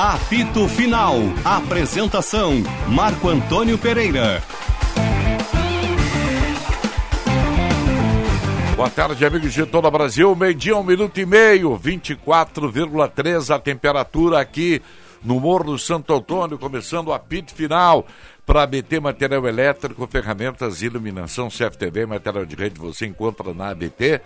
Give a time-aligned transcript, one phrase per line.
[0.00, 1.16] Apito Final.
[1.44, 4.40] Apresentação: Marco Antônio Pereira.
[8.76, 10.36] Boa tarde, amigos de todo o Brasil.
[10.36, 14.80] Meio-dia, um minuto e meio, 24,3 a temperatura aqui
[15.20, 18.06] no Morro do Santo Antônio, começando o apito final
[18.46, 24.20] para ABT Material Elétrico, ferramentas, iluminação, CFTV, material de rede, você encontra na ABT.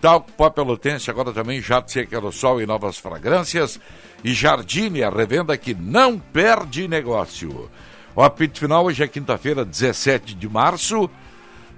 [0.00, 3.80] Talco Pó Pelotense, agora também Jato Seca Aerossol e novas fragrâncias.
[4.22, 7.70] E Jardine, a revenda que não perde negócio.
[8.14, 11.08] O apito final hoje é quinta-feira, 17 de março.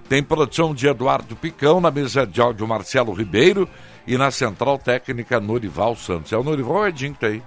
[0.09, 3.69] Tem produção de Eduardo Picão, na mesa de áudio Marcelo Ribeiro
[4.07, 6.33] e na central técnica Norival Santos.
[6.33, 7.43] É o Norival ou é Edinho que tá aí?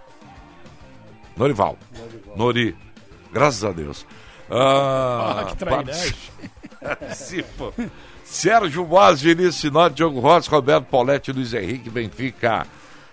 [1.36, 1.78] Norival.
[1.92, 2.38] Norival.
[2.38, 2.78] Nori.
[3.32, 4.06] Graças a Deus.
[4.50, 6.16] Ah, ah que traidade.
[6.82, 7.74] Participa.
[8.32, 12.66] Sérgio Boas, Vinícius Sinó, Diogo Rossi, Roberto Pauletti, Luiz Henrique Benfica.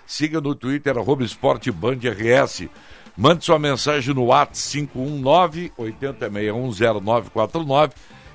[0.07, 2.69] Siga no Twitter, arroba Esporte Band RS.
[3.17, 7.91] Mande sua mensagem no WhatsApp 519 80610949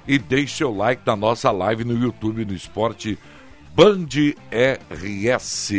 [0.05, 3.17] e deixe seu like na nossa live no YouTube no Esporte
[3.73, 4.09] Band
[4.51, 5.71] RS.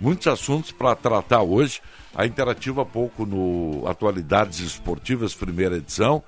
[0.00, 1.82] Muitos assuntos para tratar hoje.
[2.14, 6.22] A interativa pouco no Atualidades Esportivas, primeira edição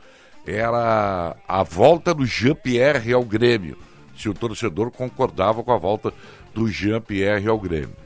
[0.47, 3.77] era a volta do Jean-Pierre ao Grêmio.
[4.17, 6.13] Se o torcedor concordava com a volta
[6.55, 7.97] do Jean-Pierre ao Grêmio.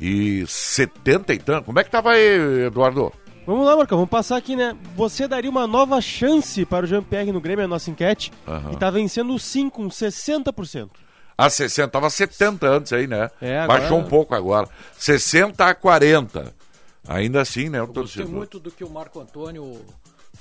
[0.00, 1.66] E 70 e tanto.
[1.66, 3.12] Como é que estava aí, Eduardo?
[3.46, 4.76] Vamos lá, Marcão, vamos passar aqui, né?
[4.96, 8.70] Você daria uma nova chance para o Jean-Pierre no Grêmio, a nossa enquete, uhum.
[8.70, 10.90] e está vencendo sim com 60%.
[11.38, 13.30] A 60, tava 70 antes aí, né?
[13.40, 13.80] É, agora...
[13.80, 14.68] Baixou um pouco agora.
[14.98, 16.54] 60 a 40.
[17.06, 17.78] Ainda assim, né?
[17.78, 19.80] Eu gostei muito do que o Marco Antônio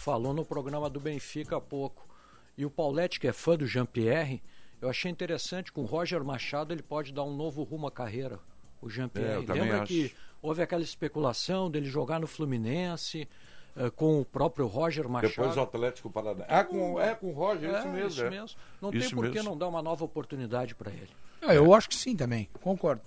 [0.06, 2.08] falou no programa do Benfica há pouco.
[2.56, 4.40] E o Paulette, que é fã do Jean-Pierre,
[4.80, 8.40] eu achei interessante, com o Roger Machado ele pode dar um novo rumo à carreira,
[8.80, 9.44] o Jean-Pierre.
[9.50, 9.88] É, Lembra acho.
[9.88, 13.28] que houve aquela especulação dele jogar no Fluminense,
[13.76, 15.32] uh, com o próprio Roger Machado.
[15.32, 16.54] Depois o Atlético Paranaense.
[16.54, 18.08] Ah, com, é com o Roger, é, isso mesmo.
[18.10, 18.30] Isso é.
[18.30, 18.58] mesmo.
[18.80, 21.10] Não isso tem por que não dar uma nova oportunidade para ele.
[21.42, 23.02] É, eu acho que sim também, concordo.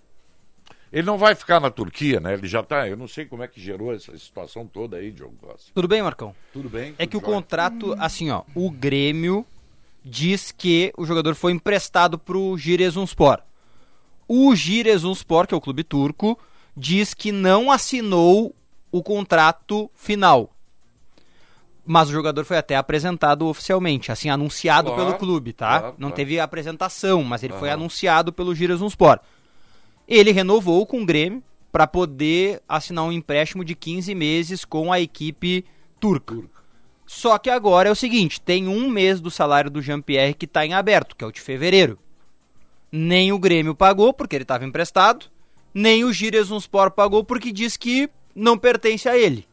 [0.92, 2.34] Ele não vai ficar na Turquia, né?
[2.34, 2.88] Ele já está.
[2.88, 5.70] Eu não sei como é que gerou essa situação toda aí, Diogo Costa.
[5.74, 6.34] Tudo bem, Marcão?
[6.52, 6.94] Tudo bem?
[6.98, 9.44] É que o contrato, assim, ó, o Grêmio
[10.04, 13.40] diz que o jogador foi emprestado para o Giresunspor.
[14.26, 16.38] O Giresunspor, que é o clube turco,
[16.76, 18.54] diz que não assinou
[18.90, 20.50] o contrato final.
[21.84, 25.80] Mas o jogador foi até apresentado oficialmente, assim, anunciado claro, pelo clube, tá?
[25.80, 26.14] Claro, não claro.
[26.14, 29.18] teve apresentação, mas ele foi anunciado pelo Giresunspor.
[30.08, 34.98] Ele renovou com o Grêmio para poder assinar um empréstimo de 15 meses com a
[34.98, 35.64] equipe
[36.00, 36.34] turca.
[36.34, 36.58] turca.
[37.06, 40.64] Só que agora é o seguinte: tem um mês do salário do Jean-Pierre que está
[40.64, 41.98] em aberto, que é o de fevereiro.
[42.90, 45.26] Nem o Grêmio pagou, porque ele estava emprestado,
[45.74, 49.46] nem o Giresunspor pagou, porque diz que não pertence a ele.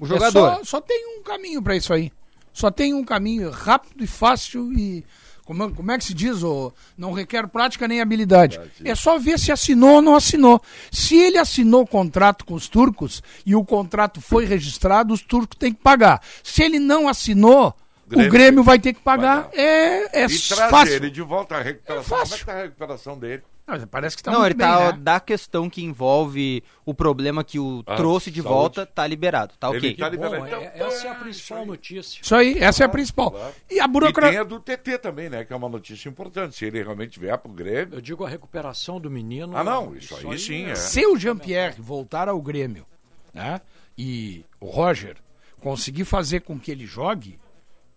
[0.00, 0.52] O jogador.
[0.52, 2.10] É só, só tem um caminho para isso aí.
[2.52, 5.04] Só tem um caminho rápido e fácil e
[5.48, 6.42] como, como é que se diz?
[6.42, 8.60] Oh, não requer prática nem habilidade.
[8.84, 10.60] É só ver se assinou ou não assinou.
[10.92, 15.56] Se ele assinou o contrato com os turcos e o contrato foi registrado, os turcos
[15.58, 16.22] têm que pagar.
[16.44, 17.74] Se ele não assinou,
[18.06, 19.44] Grêmio, o Grêmio vai ter que pagar.
[19.44, 19.58] pagar.
[19.58, 20.96] É, é e fácil.
[20.96, 22.18] ele de volta à recuperação.
[22.18, 23.42] É Como é que tá a recuperação dele?
[23.68, 24.98] Não, parece que tá Não, ele bem, tá né?
[24.98, 28.54] da questão que envolve o problema que o ah, trouxe de saúde.
[28.54, 29.94] volta, tá liberado, tá ok.
[29.94, 30.40] Tá liberado.
[30.40, 32.22] Bom, então, é, essa é a principal notícia.
[32.22, 33.30] Isso aí, essa é a principal.
[33.30, 33.54] Claro.
[33.70, 34.30] E a burocracia.
[34.30, 35.44] E tem a do TT também, né?
[35.44, 36.56] Que é uma notícia importante.
[36.56, 37.96] Se ele realmente vier pro Grêmio.
[37.96, 39.54] Eu digo a recuperação do menino.
[39.54, 40.64] Ah, não, isso, isso aí, aí, sim.
[40.64, 40.74] É.
[40.74, 42.86] Se o Jean-Pierre voltar ao Grêmio,
[43.34, 43.60] né?
[43.98, 45.16] E o Roger
[45.60, 47.38] conseguir fazer com que ele jogue,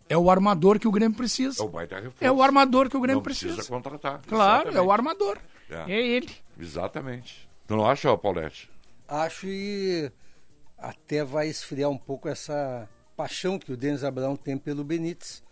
[0.10, 1.62] é o armador que o Grêmio precisa.
[1.62, 2.18] É o, baita reforço.
[2.20, 3.54] é o armador que o Grêmio não precisa.
[3.54, 4.20] precisa contratar.
[4.28, 4.78] Claro, Exatamente.
[4.78, 5.38] é o armador.
[5.72, 6.30] É, é ele.
[6.60, 7.50] Exatamente.
[7.66, 8.70] Tu não acha, Paulette?
[9.08, 10.12] Acho e
[10.78, 15.44] até vai esfriar um pouco essa paixão que o Denis Abraão tem pelo Benítez.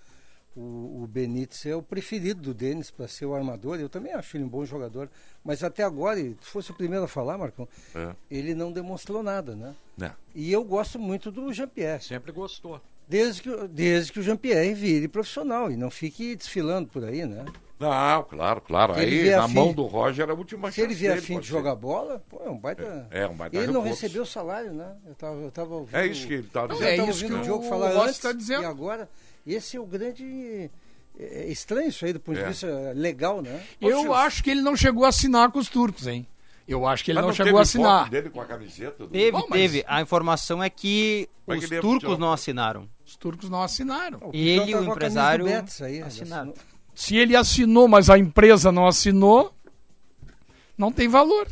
[0.55, 3.79] O, o Benítez é o preferido do Denis para ser o armador.
[3.79, 5.09] Eu também acho ele um bom jogador.
[5.43, 8.15] Mas até agora, se fosse o primeiro a falar, Marcão, é.
[8.29, 9.75] ele não demonstrou nada, né?
[10.01, 10.11] É.
[10.33, 12.03] E eu gosto muito do Jean-Pierre.
[12.03, 12.81] Sempre gostou.
[13.07, 17.45] Desde que, desde que o Jean-Pierre vire profissional e não fique desfilando por aí, né?
[17.79, 18.93] Não, claro, claro.
[18.95, 21.47] Se Aí, na mão do Roger, era a última Se ele vier a fim de
[21.47, 23.07] jogar bola, pô, é um baita.
[23.09, 24.95] É, é um baita Ele não recebeu salário, né?
[25.07, 25.95] Eu tava, eu tava ouvindo.
[25.95, 26.89] É isso que ele estava dizendo.
[26.89, 28.19] É isso que o Diogo falar o antes.
[28.19, 28.63] Tá dizendo.
[28.63, 29.09] E agora,
[29.47, 30.69] esse é o grande.
[31.17, 32.47] É, é estranho isso aí do ponto de é.
[32.49, 33.63] vista legal, né?
[33.79, 36.27] Eu acho que ele não chegou a assinar com os turcos, hein?
[36.67, 38.09] Eu acho que ele não, não, chegou a assinar.
[38.09, 39.07] Dele com a camiseta do...
[39.07, 39.59] Teve, Bom, mas...
[39.59, 39.83] teve.
[39.87, 42.87] A informação é que mas os que turcos não assinaram.
[43.03, 44.29] Os turcos não assinaram.
[44.31, 46.53] Ele e o empresário aí, assinaram.
[46.99, 49.53] Se ele assinou, mas a empresa não assinou,
[50.77, 51.47] não tem valor.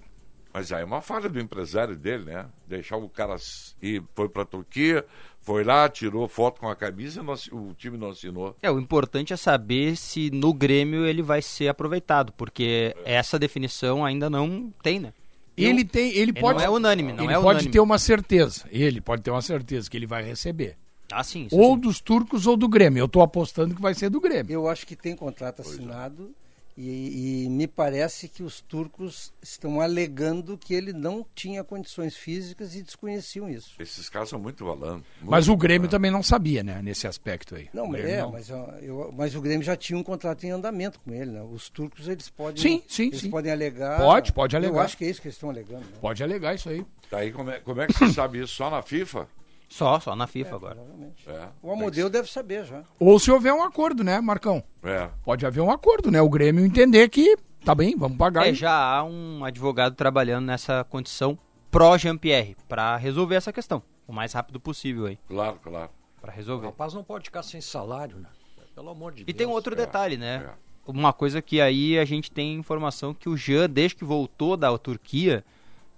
[0.54, 2.48] Mas aí é uma falha do empresário dele, né?
[2.68, 3.38] Deixar o cara
[3.82, 5.06] ir, foi pra Turquia,
[5.40, 8.58] foi lá, tirou foto com a camisa e o time não assinou.
[8.62, 14.04] É, o importante é saber se no Grêmio ele vai ser aproveitado, porque essa definição
[14.04, 15.14] ainda não tem, né?
[15.56, 17.72] Ele tem, ele Ele pode não é unânime, não ele é pode unânime.
[17.72, 18.66] ter uma certeza.
[18.70, 20.76] Ele pode ter uma certeza que ele vai receber.
[21.12, 21.46] Ah, sim.
[21.46, 21.80] isso Ou sim.
[21.82, 23.00] dos turcos ou do Grêmio.
[23.02, 24.52] Eu tô apostando que vai ser do Grêmio.
[24.52, 26.32] Eu acho que tem contrato assinado
[26.80, 32.76] e, e me parece que os turcos estão alegando que ele não tinha condições físicas
[32.76, 33.72] e desconheciam isso.
[33.80, 35.04] Esses caras são muito valando.
[35.24, 36.80] Mas o Grêmio também não sabia, né?
[36.84, 37.68] Nesse aspecto aí.
[37.74, 38.32] Não, é, não.
[38.32, 41.42] mas, eu- mas o Grêmio já tinha um contrato em andamento com ele, né?
[41.42, 43.30] Os turcos eles podem, Sim, sim, eles sim.
[43.32, 43.98] podem alegar.
[44.00, 44.84] Pode, pode Eu alegar.
[44.84, 45.82] acho que é isso que eles estão alegando.
[45.82, 45.98] Né?
[46.00, 46.86] Pode alegar isso aí.
[47.10, 48.54] Daí como é, como é que você sabe isso?
[48.54, 49.28] Só na FIFA?
[49.70, 50.76] Só, só na FIFA agora.
[50.76, 51.30] Provavelmente.
[51.30, 51.50] É.
[51.62, 52.84] O Amodeu deve saber já.
[53.00, 54.64] Ou se houver um acordo, né, Marcão?
[54.84, 55.10] É.
[55.26, 56.22] Pode haver um acordo, né?
[56.22, 57.36] O Grêmio entender que
[57.66, 58.48] tá bem, vamos pagar.
[58.48, 61.38] É, já há um advogado trabalhando nessa condição
[61.70, 65.90] pró Jean-Pierre para resolver essa questão o mais rápido possível aí, Claro, claro.
[66.22, 66.68] para O resolver.
[66.68, 68.30] rapaz não pode ficar sem salário, né?
[68.74, 69.38] Pelo amor de E Deus.
[69.38, 70.46] tem um outro detalhe, né?
[70.48, 70.68] é.
[70.90, 74.76] Uma coisa que aí a gente tem informação que o Jean, desde que voltou da
[74.78, 75.44] Turquia,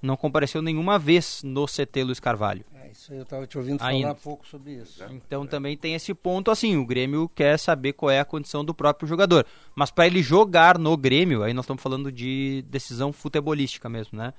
[0.02, 2.64] não compareceu nenhuma vez no CT Luiz Carvalho.
[2.76, 4.08] É, isso aí eu estava te ouvindo Ainda.
[4.10, 5.04] falar pouco sobre isso.
[5.12, 8.74] Então também tem esse ponto assim, o Grêmio quer saber qual é a condição do
[8.74, 9.46] próprio jogador.
[9.76, 14.34] Mas para ele jogar no Grêmio, aí nós estamos falando de decisão futebolística mesmo, né?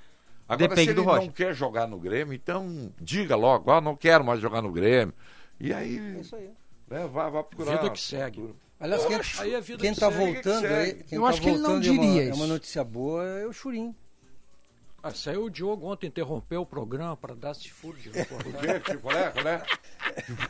[0.49, 1.25] Agora, Depende se do ele Roger.
[1.27, 5.13] não quer jogar no Grêmio, então diga logo, ah, não quero mais jogar no Grêmio.
[5.59, 6.49] E aí, É isso aí.
[6.89, 7.77] né, vai, vai procurar.
[7.77, 8.53] Vida que segue.
[8.77, 11.29] Aliás, quem, Aí é vida quem que tá segue, voltando que aí, quem Eu tá
[11.29, 12.47] acho que ele não é uma- diria é uma isso.
[12.47, 13.95] notícia boa, é o Churim.
[15.03, 18.59] Ah, saiu o Diogo ontem interrompeu o programa para dar esse furo de reportagem.
[18.59, 19.63] Que, que, qual é, qual é?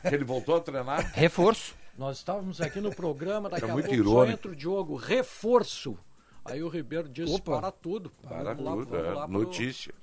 [0.09, 1.11] Que ele voltou a treinar?
[1.13, 1.73] Reforço.
[1.97, 4.33] Nós estávamos aqui no programa, daqui É a muito pouco só irônico.
[4.33, 5.97] entra o Diogo, reforço.
[6.43, 7.59] Aí o Ribeiro disse, Opa.
[7.59, 8.11] para tudo.
[8.27, 9.93] Para Vamos lá, tudo, vamos é, lá pro notícia.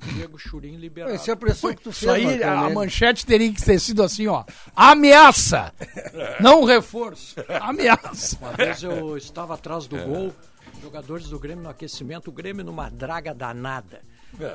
[0.00, 1.14] Diego Churim liberado.
[1.14, 2.74] Essa é a pressão que tu Isso fez, aí, a nele.
[2.74, 4.44] manchete teria que ter sido assim, ó.
[4.74, 5.72] Ameaça!
[6.40, 7.36] Não reforço.
[7.60, 8.36] Ameaça.
[8.40, 10.34] Uma vez eu estava atrás do gol,
[10.82, 14.02] jogadores do Grêmio no aquecimento, o Grêmio numa draga danada.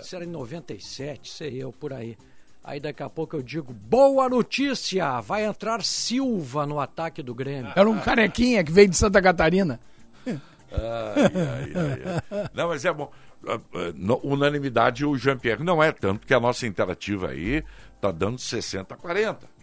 [0.02, 2.18] Isso era em 97, sei eu, por aí.
[2.64, 5.22] Aí daqui a pouco eu digo, boa notícia!
[5.22, 7.72] Vai entrar Silva no ataque do Grêmio.
[7.74, 9.80] Era um carequinha que veio de Santa Catarina.
[10.28, 12.50] Ai, ai, ai, ai.
[12.54, 13.10] Não, mas é bom.
[13.48, 17.64] Ah, ah, Unanimidade o Jean-Pierre não é tanto que a nossa interativa aí
[18.02, 19.57] tá dando 60 a 40.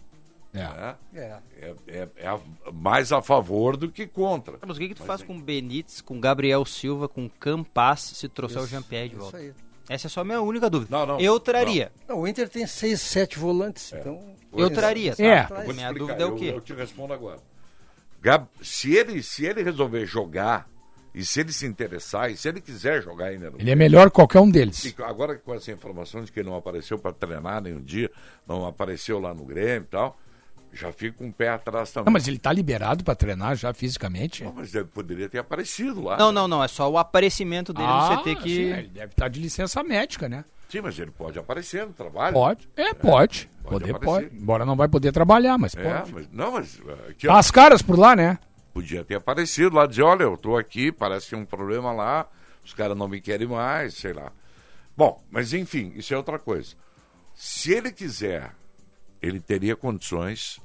[0.55, 0.95] Né?
[1.13, 1.19] É.
[1.61, 2.39] É, é- é a-
[2.73, 4.57] mais a favor do que contra.
[4.65, 7.29] Mas o que, que tu faz com o Benítez, com o Gabriel Silva, com o
[7.29, 9.37] Campas, se trouxer o Jean-Pierre de Isso volta?
[9.37, 9.53] aí.
[9.87, 10.97] Essa é só a minha única dúvida.
[10.97, 11.91] Não, não, eu traria.
[12.07, 14.19] Não, o Inter tem seis, sete volantes, então...
[14.57, 15.11] Eu traria.
[15.19, 15.45] É.
[15.45, 15.63] sabe?
[15.65, 16.45] Vou te Minha explicar, dúvida é o eu- quê?
[16.55, 17.39] Eu, te respondo agora.
[18.21, 20.67] Gab- se, ele, se ele resolver jogar,
[21.13, 24.09] e se ele se interessar, e se ele quiser jogar ainda no Ele é melhor
[24.09, 24.83] que qualquer um deles.
[24.85, 28.09] E agora com essa informação de que ele não apareceu para treinar nenhum dia,
[28.47, 30.17] não apareceu lá no Grêmio e tal,
[30.75, 32.05] já fica um pé atrás também.
[32.05, 34.43] Não, mas ele tá liberado pra treinar já fisicamente?
[34.43, 36.17] Não, mas ele poderia ter aparecido lá.
[36.17, 36.63] Não, não, não.
[36.63, 38.49] É só o aparecimento dele no CT que.
[38.55, 40.43] sim, ele deve estar de licença médica, né?
[40.69, 42.33] Sim, mas ele pode aparecer no trabalho.
[42.33, 42.67] Pode.
[42.75, 43.49] É, pode.
[43.63, 44.25] pode Poder pode.
[44.35, 46.13] Embora não vai poder trabalhar, mas É, pode.
[46.13, 46.79] mas, não, mas
[47.09, 48.37] aqui, Tá ó, as caras por lá, né?
[48.73, 52.27] podia ter aparecido lá, dizer, olha, eu tô aqui, parece que tem um problema lá,
[52.61, 54.33] os caras não me querem mais, sei lá.
[54.97, 56.75] Bom, mas enfim, isso é outra coisa.
[57.33, 58.51] Se ele quiser,
[59.21, 60.59] ele teria condições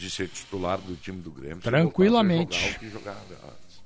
[0.00, 1.56] de ser titular do time do Grêmio.
[1.56, 2.58] se Tranquilamente.
[2.58, 3.82] Jogar o que jogava antes.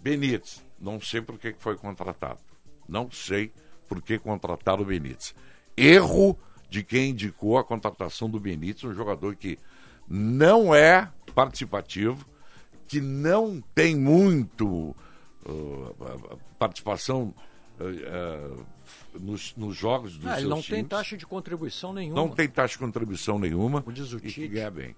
[0.00, 2.40] Benítez, não sei por que foi contratado.
[2.88, 3.52] Não sei
[3.88, 5.34] por que contrataram o Benítez.
[5.76, 6.38] Erro
[6.70, 9.58] de quem indicou a contratação do Benítez, um jogador que
[10.08, 12.26] não é participativo,
[12.88, 14.94] que não tem muito
[15.46, 17.34] uh, participação
[17.80, 17.84] uh,
[18.58, 18.66] uh,
[19.18, 20.88] nos, nos jogos dos Ah, seus não tem times.
[20.88, 22.20] taxa de contribuição nenhuma.
[22.20, 23.82] Não tem taxa de contribuição nenhuma.
[23.86, 24.48] O diz o e que Tite.
[24.48, 24.96] ganha bem.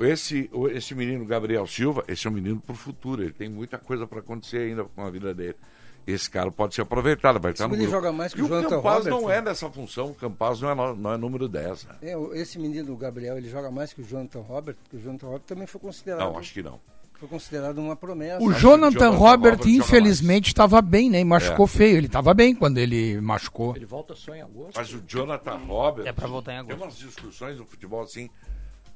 [0.00, 3.22] Esse, o- esse menino Gabriel Silva, esse é um menino pro futuro.
[3.22, 5.56] Ele tem muita coisa para acontecer ainda com a vida dele.
[6.06, 7.90] Esse cara pode ser aproveitado, vai estar no grupo.
[7.90, 10.06] joga mais que e o o Jonathan Campaz não é nessa função.
[10.10, 11.84] O Campaz não é, não é número 10.
[11.84, 11.94] né?
[12.02, 15.00] É, o- esse menino, o Gabriel, ele joga mais que o Jonathan Robert, porque o
[15.00, 16.80] Jonathan Robert também foi considerado, Não, acho que não.
[17.18, 18.42] foi considerado uma promessa.
[18.42, 21.20] O Jonathan, Jonathan Robert, Robert infelizmente, estava bem, né?
[21.20, 21.68] E machucou É.
[21.68, 21.96] feio.
[21.98, 23.76] Ele estava bem quando ele machucou.
[23.76, 24.76] Ele volta só em agosto.
[24.76, 26.06] Mas o Jonathan Robert.
[26.06, 26.82] É pra voltar em Tem agosto.
[26.82, 28.30] umas discussões no futebol assim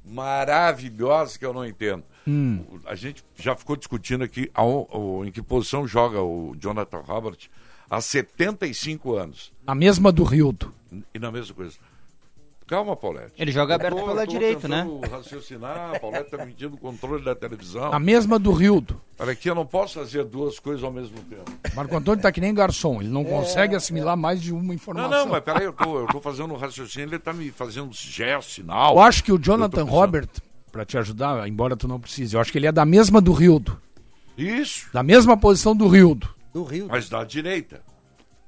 [0.05, 2.03] maravilhosas que eu não entendo.
[2.27, 7.01] O- A gente já ficou discutindo aqui ao- ao- em que posição joga o Jonathan
[7.01, 7.37] Robert
[7.89, 9.53] há 75 anos.
[9.67, 10.73] Na mesma do Rildo.
[11.13, 11.77] E na mesma coisa.
[12.67, 13.33] Calma, Paulette.
[13.37, 14.87] Ele joga aberto tô- pela eu tô direita, né?
[15.11, 17.93] raciocinar, a Paulette tá medindo o controle da televisão.
[17.93, 18.99] A mesma do Rildo.
[19.19, 21.45] Olha aqui, eu não posso fazer duas coisas ao mesmo tempo.
[21.75, 25.11] Marco Antônio tá que nem garçom, ele não consegue assimilar mais de uma Não, informação.
[25.11, 28.51] não, mas peraí, eu tô, eu tô fazendo um raciocínio, ele tá me fazendo gesto,
[28.53, 28.95] sinal.
[28.95, 29.85] Eu acho que o Jonathan.
[29.85, 30.29] Robert,
[30.73, 33.33] pra te ajudar, embora tu não precise, eu acho que ele é da mesma do
[33.33, 33.79] Rildo.
[34.39, 36.29] Isso, Da mesma posição do Rildo.
[36.53, 36.87] Do Rio.
[36.91, 37.83] mas da direita.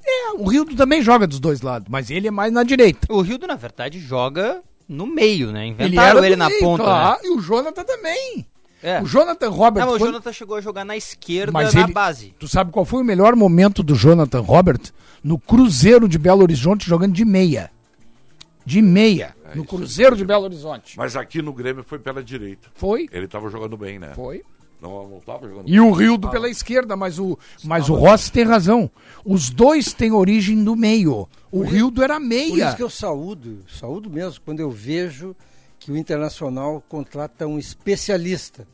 [0.09, 3.07] É, o Rildo também joga dos dois lados, mas ele é mais na direita.
[3.13, 5.63] O Rildo, na verdade, joga no meio, né?
[5.67, 6.85] Ele Inventaram era ele, do na meio, ponta.
[6.85, 7.29] claro, Né?
[7.29, 8.47] e o Jonathan também.
[8.83, 9.03] É.
[9.03, 9.81] O Jonathan Robert.
[9.85, 12.35] Não, mas o quando- Jonathan chegou a jogar na esquerda, Mas na ele- base.
[12.39, 14.79] Tu sabe qual foi o melhor momento do Jonathan Robert?
[15.25, 17.71] No Cruzeiro de Belo Horizonte, jogando de meia.
[18.65, 19.35] De meia.
[19.55, 20.97] no Cruzeiro de Belo Horizonte.
[20.99, 22.69] Mas aqui no Grêmio foi pela direita.
[22.75, 24.13] Foi, Ele tava jogando bem, né?
[24.15, 24.43] foi.
[24.89, 28.45] Não, não tava jogando E o Rildo pela esquerda, mas o, mas o Rossi tem
[28.45, 28.91] razão.
[29.25, 31.29] Os dois têm origem do meio.
[31.51, 32.67] O Rildo era Por meia.
[32.69, 35.35] isso que eu saúdo, saúdo mesmo, quando eu vejo
[35.79, 38.67] que o Internacional contrata um especialista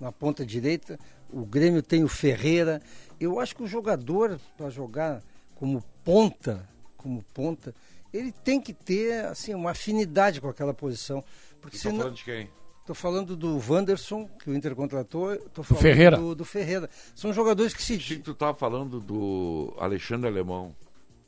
[0.00, 0.98] na ponta direita.
[1.30, 2.80] O Grêmio tem o Ferreira.
[3.20, 5.22] Eu acho que o jogador, para jogar
[5.54, 7.74] como ponta, como ponta,
[8.12, 11.22] ele tem que ter assim, uma afinidade com aquela posição.
[11.60, 12.48] Porque Tá senão, falando de quem?
[12.86, 15.34] Estou falando do Wanderson, que o Inter contratou.
[15.34, 16.16] Estou falando Ferreira.
[16.16, 16.88] Do, do Ferreira.
[17.16, 17.94] São jogadores que se.
[17.96, 20.72] Achei que tu tava falando do Alexandre Alemão.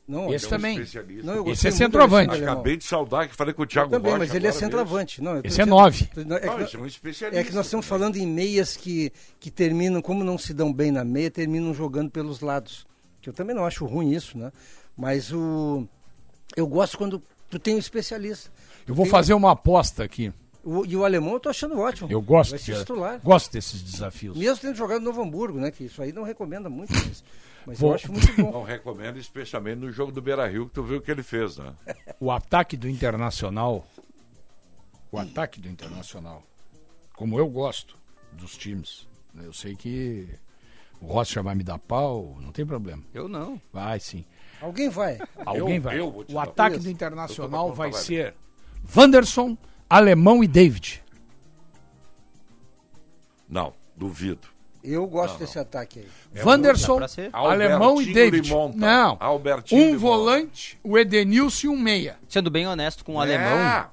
[0.07, 0.73] Não, Esse É um também.
[0.75, 1.25] especialista.
[1.35, 2.41] não, Esse é do centroavante.
[2.41, 5.21] Acabei de saudar que falei com o Thiago Também, Rocha mas ele é agora centroavante.
[5.21, 6.05] Não, Esse é dizendo- nove.
[6.05, 7.41] tô- É que, Não, nós- esse é um especialista.
[7.41, 7.99] é que nós estamos também.
[7.99, 12.09] falando em meias que, que terminam, como não se dão bem na meia, terminam jogando
[12.09, 12.87] pelos lados.
[13.21, 14.49] Que eu também não acho ruim isso, né?
[14.97, 15.85] Mas o
[16.55, 18.49] eu gosto quando tu tem um especialista.
[18.87, 20.31] Eu vou Tem- fazer uma aposta aqui.
[20.63, 22.11] O, e o alemão eu tô achando ótimo.
[22.11, 23.19] Eu gosto, Vai ser titular.
[23.23, 24.37] gosto desses desafios.
[24.37, 25.71] Mesmo tendo jogado no Novo Hamburgo, né?
[25.71, 27.23] Que isso aí não recomenda muito, mas,
[27.65, 28.51] mas Vou- eu acho muito bom.
[28.59, 31.57] Não recomendo, especialmente no jogo do Beira Rio, que tu viu o que ele fez,
[31.57, 31.73] né?
[32.19, 33.87] O ataque do Internacional,
[35.11, 36.43] o ataque do Internacional,
[37.15, 37.95] como eu gosto
[38.33, 40.27] dos times, né, eu sei que
[41.01, 43.01] o Rossi já vai me dar pau, não tem problema.
[43.13, 43.59] Eu não.
[43.71, 44.25] Vai sim.
[44.61, 45.17] Alguém vai.
[45.45, 45.99] Alguém Eu- vai.
[45.99, 46.83] eu o ataque Isso.
[46.85, 48.35] do Internacional vai ser
[48.95, 49.57] Wanderson,
[49.89, 51.03] Alemão e David.
[53.47, 54.47] Não, duvido.
[54.83, 56.07] Eu gosto desse ataque aí.
[56.33, 56.99] Dá Wanderson.
[57.33, 58.47] Alemão e David.
[58.49, 58.77] Limonta.
[58.77, 59.17] Não.
[59.19, 59.99] Albertinho um Limonta.
[59.99, 62.17] volante, o Edenilson e um meia.
[62.29, 63.25] Sendo bem honesto com o É.
[63.35, 63.87] alemão,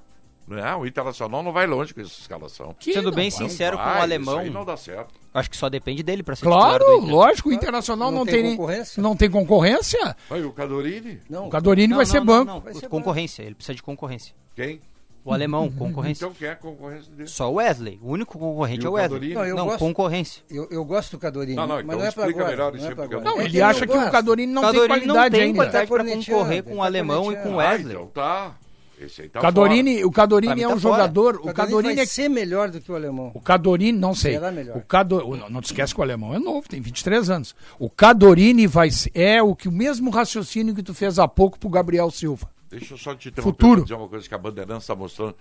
[0.49, 2.73] Não, o Internacional não vai longe com essa escalação.
[2.79, 3.49] Que sendo não bem vai.
[3.49, 5.13] sincero com Vai, o alemão, Isso aí não dá certo.
[5.35, 7.11] acho que só depende dele pra ser Claro, titular Inter.
[7.15, 9.03] lógico, o Internacional não, Não tem, tem concorrência?
[9.03, 10.17] Não tem concorrência.
[10.31, 11.21] Vai, o Cadorini?
[11.29, 12.45] Não, O Cadorini Não, vai não, ser não, banco.
[12.53, 14.37] não, Vai ser concorrência, ele precisa de concorrência.
[14.55, 14.81] Quem?
[15.27, 16.25] O alemão, concorrência.
[16.25, 17.29] Então quem é a concorrência dele?
[17.29, 17.99] Só o Wesley.
[18.03, 19.11] O único concorrente E é o o Wesley.
[19.11, 19.35] Cadorini?
[19.35, 20.43] Não, eu Não, gosto- concorrência.
[20.49, 22.51] Eu, eu gosto do Cadorini, Não, não, mas então não é pra explica agora.
[22.57, 23.21] melhor não isso é aí, pra agora.
[23.25, 24.11] Não, É ele acha que o.
[24.11, 25.57] Cadorini não Cadorini tem qualidade não tem ainda.
[25.59, 27.61] qualidade Cornetiano, concorrer com ele o tá alemão e com o cornetiano.
[27.61, 27.93] Ah, Wesley.
[27.95, 28.55] então tá.
[28.99, 30.95] Esse aí tá Cadorini, o Cadorini mim é tá um fora.
[30.95, 31.35] jogador.
[31.35, 32.07] O O Cadorini Cadorini vai é.
[32.07, 33.31] ser melhor do que o alemão.
[33.35, 34.33] O Cadorini, não sei.
[34.35, 34.75] Será melhor.
[34.79, 37.55] O Cado, não, não te esquece que o alemão é novo, tem 23 anos.
[37.79, 41.59] O Cadorini vai ser, é o que o mesmo raciocínio que tu fez há pouco
[41.59, 42.49] pro Gabriel Silva.
[42.79, 43.75] Deixa eu só te interromper Futuro.
[43.77, 45.35] pra dizer uma coisa que a Bandeirantes está mostrando.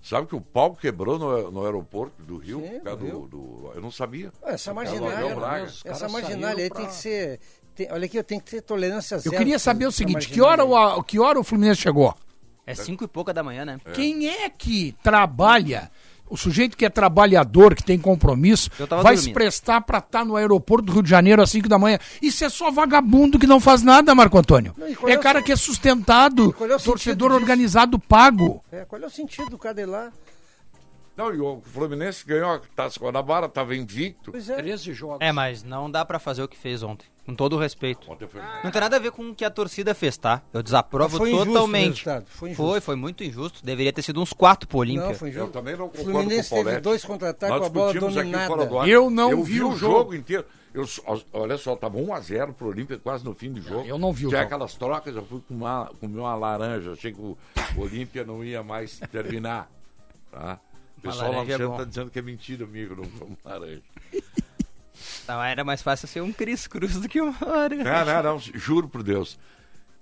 [0.00, 2.60] Sabe que o pau quebrou no, no aeroporto do Rio?
[2.60, 3.26] Sim, do do, Rio.
[3.28, 4.32] do- eu não sabia.
[4.44, 5.64] Essa do marginalha, Braga.
[5.64, 7.40] Os essa caras marginalha aí saíram tem pra- que ser.
[7.74, 9.36] tem- olha aqui, eu tenho que ter tolerância Eu zero.
[9.36, 12.14] queria saber o pra seguinte: que hora, o, que hora o Fluminense chegou?
[12.64, 13.80] É cinco e pouca da manhã, né?
[13.94, 15.90] Quem é que trabalha?
[16.30, 18.70] O sujeito que é trabalhador, que tem compromisso,
[19.02, 19.34] vai se dormindo.
[19.34, 21.98] prestar pra estar no aeroporto do Rio de Janeiro às 5 da manhã.
[22.20, 24.74] Isso é só vagabundo que não faz nada, Marco Antônio.
[24.76, 28.62] Não, é é cara que é sustentado, é o torcedor organizado pago.
[28.70, 30.12] É, qual é o sentido do lá?
[31.16, 34.30] Não, e o Fluminense ganhou a Taça Guanabara, estava invicto.
[34.30, 34.54] Pois é.
[34.54, 35.18] 13 jogos.
[35.20, 37.06] É, mas não dá pra fazer o que fez ontem.
[37.28, 38.06] Com todo o respeito.
[38.06, 38.40] Foi...
[38.64, 40.40] Não tem nada a ver com o que a torcida fez, tá?
[40.50, 41.88] Eu desaprovo Foi injusto totalmente.
[42.06, 42.70] resultado, foi injusto.
[42.70, 43.62] foi, foi muito injusto.
[43.62, 45.08] Deveria ter sido uns quatro pro Olímpia.
[45.08, 45.50] Não, foi Eu injusto.
[45.52, 46.82] também não O concordo Fluminense com o teve Paulette.
[46.84, 48.88] dois contra-ataques com a bola dominada.
[48.88, 49.78] Eu não eu vi vi o jogo.
[49.98, 50.46] jogo inteiro.
[50.72, 51.02] Eu, só-
[51.34, 53.86] olha só, tava 1x0 pro Olímpia quase no fim do jogo.
[53.86, 54.54] eu não vi o Tinha jogo.
[54.54, 56.92] aquelas trocas, eu fui com uma, comer uma laranja.
[56.92, 57.36] Achei que o
[57.76, 59.70] Olímpia não ia mais terminar.
[60.32, 60.58] Tá?
[60.96, 63.82] O pessoal lá no é tá dizendo que é mentira, amigo, não foi uma laranja.
[65.26, 67.74] Não, era mais fácil ser um Cris Cruz do que uma hora.
[67.74, 69.38] Não, não, não, juro por Deus.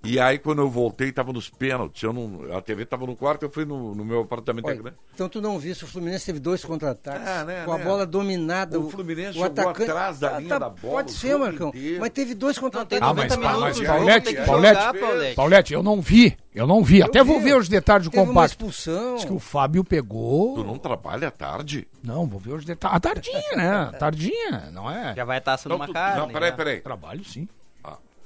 [0.03, 2.01] E aí, quando eu voltei, tava nos pênaltis.
[2.03, 4.65] Eu não, a TV tava no quarto, eu fui no, no meu apartamento.
[4.67, 4.93] Olha, né?
[5.13, 7.83] então tu não viste, o Fluminense teve dois contra-ataques, Ah, né, com a né?
[7.83, 8.79] bola dominada.
[8.79, 11.99] O Fluminense jogou atrás da linha da bola Pode o ser, Marcão, inteiro.
[11.99, 13.01] mas teve dois contra-ataques.
[13.01, 14.45] Ah, mas- 90 mas- mas o jogo Paulette, jogar,
[14.93, 15.35] Paulette.
[15.35, 16.37] Paulette, eu não vi.
[16.53, 17.03] Eu não vi.
[17.03, 17.45] Até Eu vou vi.
[17.45, 18.51] ver os detalhes do Teve uma compacto.
[18.53, 19.15] expulsão.
[19.15, 20.55] Diz que o Fábio pegou.
[20.55, 21.87] Tu não trabalha à tarde?
[22.03, 22.95] Não, vou ver os detalhes.
[22.95, 23.91] A tardinha, né?
[23.99, 25.13] Tardinha, não é?
[25.15, 26.19] Já vai estar assando Não, uma tu- carne.
[26.19, 26.79] não, peraí, peraí.
[26.81, 27.47] Trabalho sim.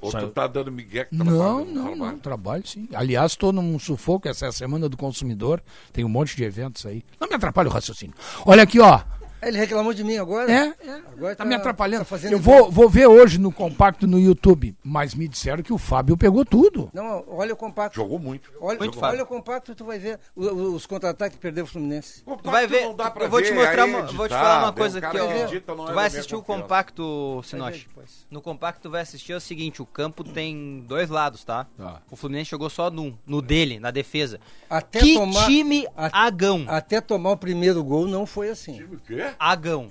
[0.01, 1.95] Ou tu Saiu- tá dando migué que Não, trabalha não, trabalho?
[1.97, 2.89] não, trabalho sim.
[2.93, 5.61] Aliás, estou num sufoco, essa é a semana do consumidor,
[5.93, 7.03] tem um monte de eventos aí.
[7.19, 8.15] Não me atrapalha o raciocínio.
[8.45, 8.99] Olha aqui, ó.
[9.41, 10.51] Ele reclamou de mim agora?
[10.51, 11.99] É, é Agora tá, me atrapalhando.
[12.01, 15.73] tá fazendo Eu vou, vou ver hoje no compacto no YouTube, mas me disseram que
[15.73, 16.89] o Fábio pegou tudo.
[16.93, 17.95] Não, olha o compacto.
[17.95, 18.51] Jogou muito.
[18.61, 19.23] Olha, Muito olha fácil.
[19.23, 22.23] o compacto, tu vai ver o- o- os contra-ataques que perdeu o Fluminense.
[22.23, 24.27] Tu vai ver, Não dá pra eu vou te ver, mostrar aí uma, editar, vou
[24.27, 25.31] te falar uma coisa o aqui, ó.
[25.31, 27.87] edita, é Tu vai assistir o compacto, Sinote.
[28.29, 31.65] No compacto tu vai assistir é o seguinte, o campo tem dois lados, tá?
[31.77, 32.01] Tá.
[32.09, 34.39] O Fluminense jogou só num, no dele, na defesa.
[34.69, 36.65] Até que tomar- time a- agão.
[36.67, 38.81] Até tomar o primeiro gol não foi assim.
[38.83, 39.30] O quê?
[39.39, 39.89] Agão.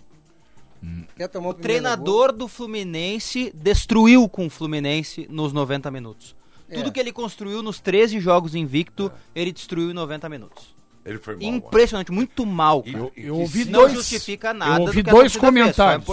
[1.31, 6.35] Tomar o, treinador do Fluminense destruiu com o Fluminense nos 90 minutos.
[6.73, 6.91] Tudo É.
[6.91, 10.75] que ele construiu nos 13 jogos invicto, ele destruiu em 90 minutos.
[11.05, 11.43] Ele foi mal.
[11.45, 12.83] Impressionante, muito mal.
[12.87, 13.05] E- cara.
[13.17, 16.07] e- Eu que ouvi Não dois- justifica nada eu ouvi do dois é comentários.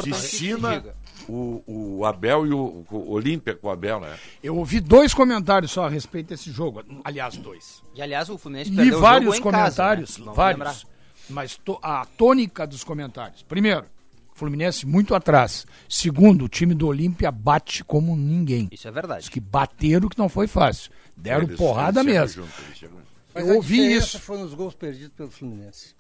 [0.80, 0.96] diga.
[1.30, 1.64] o,
[2.00, 4.18] o Abel e o, o Olímpia com o Abel, né?
[4.42, 6.82] Eu ouvi dois comentários só a respeito desse jogo.
[7.04, 7.84] Aliás, dois.
[7.94, 10.36] E aliás, o Fluminense Li perdeu vários o jogo em comentários, casa, né?
[10.36, 10.88] Vários.
[11.30, 13.44] Mas to- a tônica dos comentários.
[13.44, 13.86] Primeiro,
[14.34, 15.66] Fluminense muito atrás.
[15.90, 18.68] Segundo, o time do Olímpia bate como ninguém.
[18.72, 19.32] Isso é Os verdade.
[19.32, 20.92] que bateram que não foi fácil.
[21.16, 22.44] Deram Eles- porrada eles mesmo.
[22.46, 23.02] junto,
[23.36, 24.20] Eu ouvi isso.
[24.20, 25.96] foram os gols perdidos pelo Fluminense.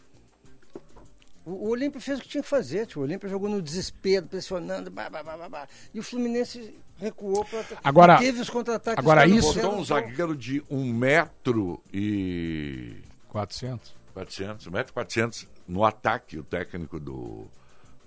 [1.45, 3.01] O, o Olímpio fez o que tinha que fazer, tio.
[3.01, 5.67] O Olímpio jogou no desespero, pressionando, bah, bah, bah, bah, bah.
[5.93, 8.99] e o Fluminense recuou para Agora- teve os contra-ataques.
[8.99, 12.97] agora os isso- Botou um zagueiro de um metro e
[13.29, 13.95] 400.
[14.17, 17.45] 400, 1 metro e 400 no ataque, o técnico do,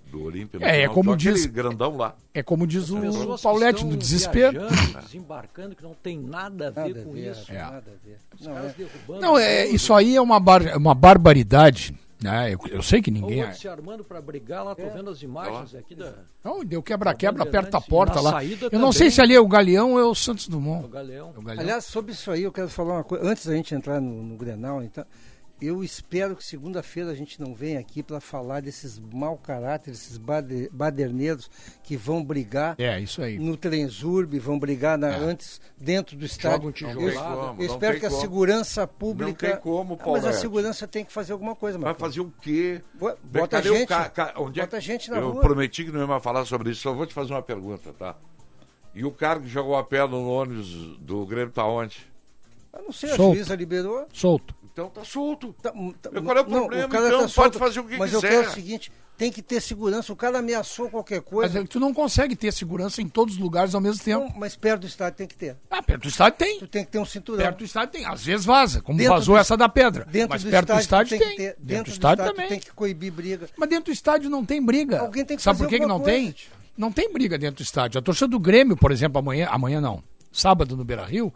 [0.07, 0.59] do Olímpia.
[0.61, 2.15] É, é como diz- grandão lá.
[2.33, 4.59] É como diz o Pessoas estão no desespero.
[4.59, 7.51] viajando, desembarcando, que não tem nada a ver Nada a com ver, isso.
[7.51, 7.57] É.
[7.59, 8.17] nada a ver.
[8.37, 8.73] Os Não, caras é.
[8.77, 11.95] derrubando Não, é, tudo, isso aí é uma, bar, uma barbaridade.
[12.21, 12.53] Né?
[12.53, 13.41] Eu, eu sei que ninguém.
[13.41, 16.13] outro se armando para brigar lá, tô vendo as imagens aqui da
[16.43, 18.43] Não, deu quebra-quebra, Bandeirantes, aperta a e porta lá.
[18.45, 18.91] Eu não também.
[18.91, 20.87] sei se ali é o Galeão ou é o Santos do Dumont.
[20.87, 21.33] Galeão.
[21.35, 21.61] É o Galeão.
[21.63, 23.25] Aliás, sobre isso aí, eu quero falar uma coisa.
[23.27, 25.03] Antes da gente entrar no, no Grenal, então,
[25.61, 30.17] eu espero que segunda-feira a gente não venha aqui para falar desses mau caráter, esses
[30.17, 31.49] bade- baderneiros
[31.83, 33.37] que vão brigar É, isso aí.
[33.37, 36.73] no Trenzurb, vão brigar na- antes dentro do estádio.
[36.75, 37.35] Jogam Eu, tijolada.
[37.47, 38.21] como, eu espero que a como.
[38.21, 39.47] segurança pública.
[39.47, 42.01] Não tem como, Ah, mas a segurança tem que fazer alguma coisa, Vai Marcos.
[42.01, 42.81] fazer o quê?
[42.93, 43.87] Bo- Bota Cadê o gente.
[43.87, 45.41] ca- ca- onde é bota gente na Eu rua.
[45.41, 48.15] prometi que não ia mais falar sobre isso, só vou te fazer uma pergunta, tá?
[48.95, 52.09] E o cara que jogou a pedra no ônibus do Grêmio tá onde?
[52.73, 53.35] Eu não sei, a Solto.
[53.35, 54.05] juíza liberou.
[54.13, 54.55] Solto.
[54.73, 55.53] Então tá solto.
[55.61, 57.17] Tá- tá- Qual é o não, problema, cara então?
[57.19, 58.33] tá Pode solto, fazer o que Mas eu quiser.
[58.37, 60.13] quero o seguinte: tem que ter segurança.
[60.13, 61.59] O cara ameaçou qualquer Mas coisa.
[61.59, 64.25] é que tu não consegue ter segurança em todos os lugares ao mesmo tempo.
[64.29, 65.57] Não, mas perto do estádio tem que ter.
[65.69, 66.59] Ah, perto do estádio tem.
[66.59, 67.43] Tu tem que ter um cinturão.
[67.43, 68.05] Perto do estádio tem.
[68.05, 70.05] Às vezes vaza, como Dentro vazou do- essa da pedra.
[70.05, 71.29] Dentro Mas do perto do estádio, estádio tem.
[71.29, 71.43] que ter.
[71.49, 72.45] Dentro, Dentro do estádio, também.
[72.45, 73.49] tu tem que coibir briga.
[73.57, 74.99] Mas dentro do estádio não tem briga.
[75.01, 76.35] Alguém tem que Sabe fazer por que, que não coisa, tem?
[76.77, 77.99] Não tem briga dentro do estádio.
[77.99, 81.31] A torcida do Grêmio, por exemplo, amanhã, amanhã não, sábado no Beira Rio,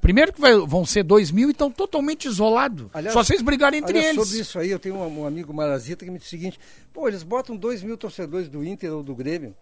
[0.00, 2.86] primeiro que vai- vão ser dois mil e estão totalmente isolados.
[3.12, 4.26] Só vocês brigarem entre Aliás, eles.
[4.28, 6.58] sobre isso aí, eu tenho um, um amigo Marazita que me diz o seguinte:
[6.92, 9.54] pô, eles botam dois mil torcedores do Inter ou do Grêmio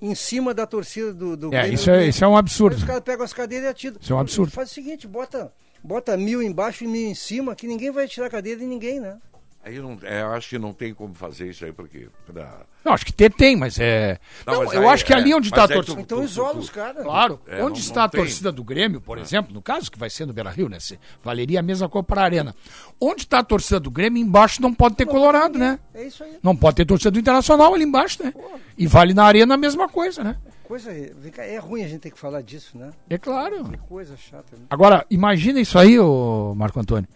[0.00, 1.74] em cima da torcida do, do É, Grêmio.
[1.74, 2.76] isso é, isso é um Aí absurdo.
[2.76, 3.96] Os caras pegam as cadeiras e atiram.
[4.00, 4.50] Isso é um absurdo.
[4.52, 8.26] Faz o seguinte: bota, bota mil embaixo e mil em cima, que ninguém vai tirar
[8.26, 9.16] a cadeira de ninguém, né?
[9.64, 12.08] Aí não, é, eu acho que não tem como fazer isso aí, porque.
[12.26, 14.18] pra- Não, acho que ter tem, mas é.
[14.44, 16.00] Não, Não, mas eu aí- acho que ali é, onde mas está a aí torcida.
[16.00, 17.04] Então tu- isola os caras.
[17.04, 18.20] Claro, É, onde não- está não a tem.
[18.22, 20.80] torcida do Grêmio, por exemplo, no caso que vai ser no Beira Rio, né?
[20.80, 22.56] se- Valeria a mesma coisa para a Arena.
[23.00, 25.78] Onde está a torcida do Grêmio, embaixo não pode ter Colorado, né?
[25.94, 26.38] É isso aí.
[26.42, 28.34] Não pode ter torcida do Internacional ali embaixo, né?
[28.76, 30.36] E vale na Arena a mesma coisa, né?
[30.64, 32.90] Coisa, é ruim a gente ter que falar disso, né?
[33.08, 33.62] É claro.
[33.68, 34.56] Que coisa chata.
[34.56, 34.62] Né?
[34.68, 37.06] Agora, imagina isso aí, ô Marco Antônio.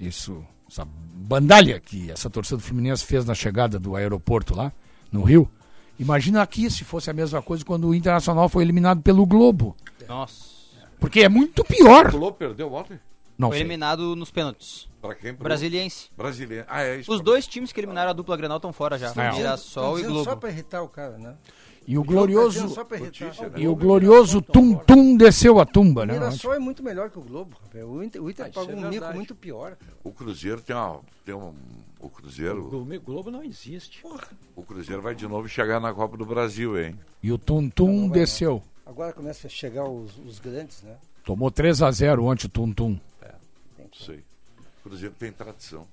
[0.00, 4.72] Isso, essa bandalha que essa torcida do Fluminense fez na chegada do aeroporto lá,
[5.10, 5.48] no Rio.
[5.98, 9.76] Imagina aqui se fosse a mesma coisa quando o Internacional foi eliminado pelo Globo.
[10.08, 10.50] Nossa.
[10.98, 12.08] Porque é muito pior.
[12.08, 12.98] O Globo perdeu ontem?
[13.36, 13.62] Não Foi sei.
[13.66, 14.88] eliminado nos pênaltis.
[15.00, 15.34] Pra quem?
[15.34, 16.08] Pro- Brasiliense.
[16.16, 16.64] Brasileiro.
[16.68, 17.12] Ah, é isso.
[17.12, 19.12] Os dois times que eliminaram a dupla Grenal estão fora já.
[19.16, 19.32] É.
[19.32, 20.40] Mirassol e dizendo Só Globo.
[20.40, 21.34] para irritar o cara, né?
[21.86, 23.26] E o Tá glorioso dizendo Só pra irritar.
[23.26, 23.60] Notícia, né?
[23.60, 26.12] e o glorioso Tum Tum desceu a tumba, O né?
[26.14, 27.84] Mirassol é muito melhor que o Globo, rapaz.
[27.84, 29.76] O Inter, o Inter Ah, isso pagou é um mico muito pior.
[30.04, 31.54] O Cruzeiro tem, uma, tem um.
[31.98, 32.66] O Cruzeiro.
[32.66, 34.04] O Globo não existe.
[34.56, 36.98] O Cruzeiro vai de novo chegar na Copa do Brasil, hein?
[37.22, 38.62] E o Tum Tum desceu.
[38.84, 40.96] Agora começa a chegar os, os grandes, né?
[41.24, 42.98] Tomou 3 a 0 ontem o Tum Tum.
[43.78, 44.24] Não sei.
[44.80, 45.86] O Cruzeiro tem tradição.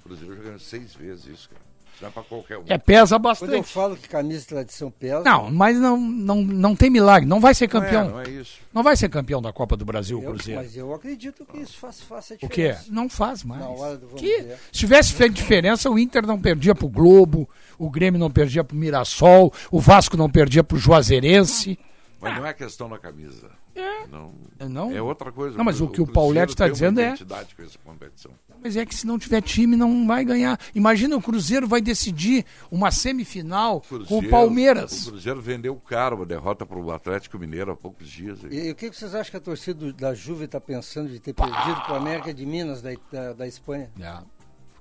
[0.00, 1.69] O Cruzeiro já ganhou seis vezes isso, cara.
[2.00, 2.64] Não é pra qualquer um.
[2.66, 3.72] É, pesa Quando eu bastante.
[3.72, 7.28] falo que camisa de tradição pesa, Não, mas não, não, não tem milagre.
[7.28, 8.08] Não vai ser Não é, campeão.
[8.10, 8.58] não é isso.
[8.72, 10.62] Não vai ser campeão da Copa do Brasil, o eu- Cruzeiro.
[10.62, 12.46] mas eu acredito que isso faz, faça a O quê?
[12.48, 12.84] diferença.
[12.90, 13.60] Não faz mais.
[13.60, 14.42] Na hora do vamos Que?
[14.42, 14.56] ver.
[14.72, 18.76] Se tivesse feito diferença, o Inter não perdia pro Globo, o Grêmio não perdia pro
[18.76, 21.78] Mirassol, o Vasco não perdia pro Juazeirense.
[22.20, 23.50] Mas não é questão da camisa.
[23.74, 24.06] É.
[24.08, 24.32] Não,
[24.68, 24.90] Não?
[24.92, 25.56] é outra coisa.
[25.56, 27.78] Não, mas o que o Cruzeiro Paulette tá tem uma dizendo é- identidade com essa
[27.84, 28.32] competição.
[28.62, 30.58] Mas é que se não tiver time, não vai ganhar.
[30.74, 35.06] Imagina o Cruzeiro vai decidir uma semifinal com o Cruzeiro- Palmeiras.
[35.06, 38.44] O Cruzeiro vendeu caro uma derrota para o Atlético Mineiro há poucos dias.
[38.44, 38.50] aí.
[38.52, 41.18] E, e o que que vocês acham que a torcida da Juve está pensando de
[41.20, 43.90] ter perdido para o América de Minas da, da, da Espanha?
[43.98, 44.18] É.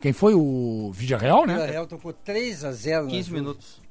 [0.01, 1.65] Quem foi o Villarreal, O né?
[1.65, 3.39] Real tocou 3 a 0 na 15 Juve.
[3.41, 3.81] minutos.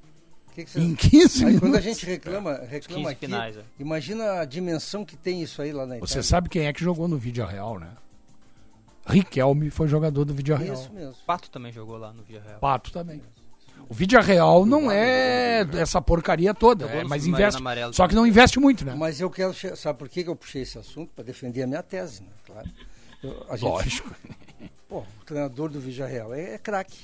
[0.58, 1.60] Que que vocês- Em 15 Aí, minutos.
[1.68, 3.60] quando a gente reclama, reclama 15 aqui, finais, é.
[3.78, 6.22] imagina a dimensão que tem isso aí lá na Você Itália.
[6.24, 7.90] sabe quem é que jogou no Villarreal, né?
[9.06, 10.74] Riquelme foi jogador do Villarreal.
[10.74, 11.14] Isso mesmo.
[11.24, 12.58] Pato também jogou lá no Villarreal.
[12.58, 13.22] Pato também.
[13.88, 17.62] O Villarreal não é essa porcaria toda, é, mas investe.
[17.92, 18.94] Só que não investe muito, né?
[18.96, 19.54] Mas eu quero.
[19.76, 21.10] Sabe por que eu puxei esse assunto?
[21.14, 22.28] Para defender a minha tese, né?
[22.44, 22.68] Claro.
[23.22, 24.14] Eu- a gente- Lógico.
[24.88, 26.98] Pô, o treinador do Villarreal é, é craque.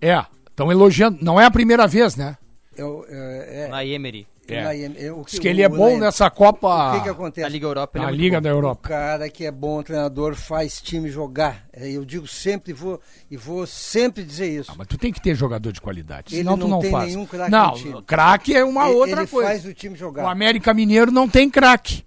[0.00, 1.18] É, estão elogiando.
[1.22, 2.36] Não é a primeira vez, né?
[2.76, 4.26] É, o- é, é, Na Emery.
[4.48, 4.62] É.
[4.64, 6.94] na é o Diz que ele é bom o- nessa O Copa.
[6.96, 7.42] que, que acontece?
[7.42, 8.42] Na Liga Europa Na é Liga bom.
[8.42, 8.88] da O Europa.
[8.88, 11.64] cara que é bom treinador faz time jogar.
[11.72, 14.72] É, Eu digo sempre e vou, e vou sempre dizer isso.
[14.72, 16.90] Ah, mas tu tem que ter jogador de qualidade, Ele senão tu não não tem
[16.90, 17.06] faz.
[17.14, 18.02] nenhum craque não, no time.
[18.02, 19.48] craque é uma Ele- outra ele coisa.
[19.50, 20.24] faz o time jogar.
[20.24, 22.04] O América Mineiro não tem craque.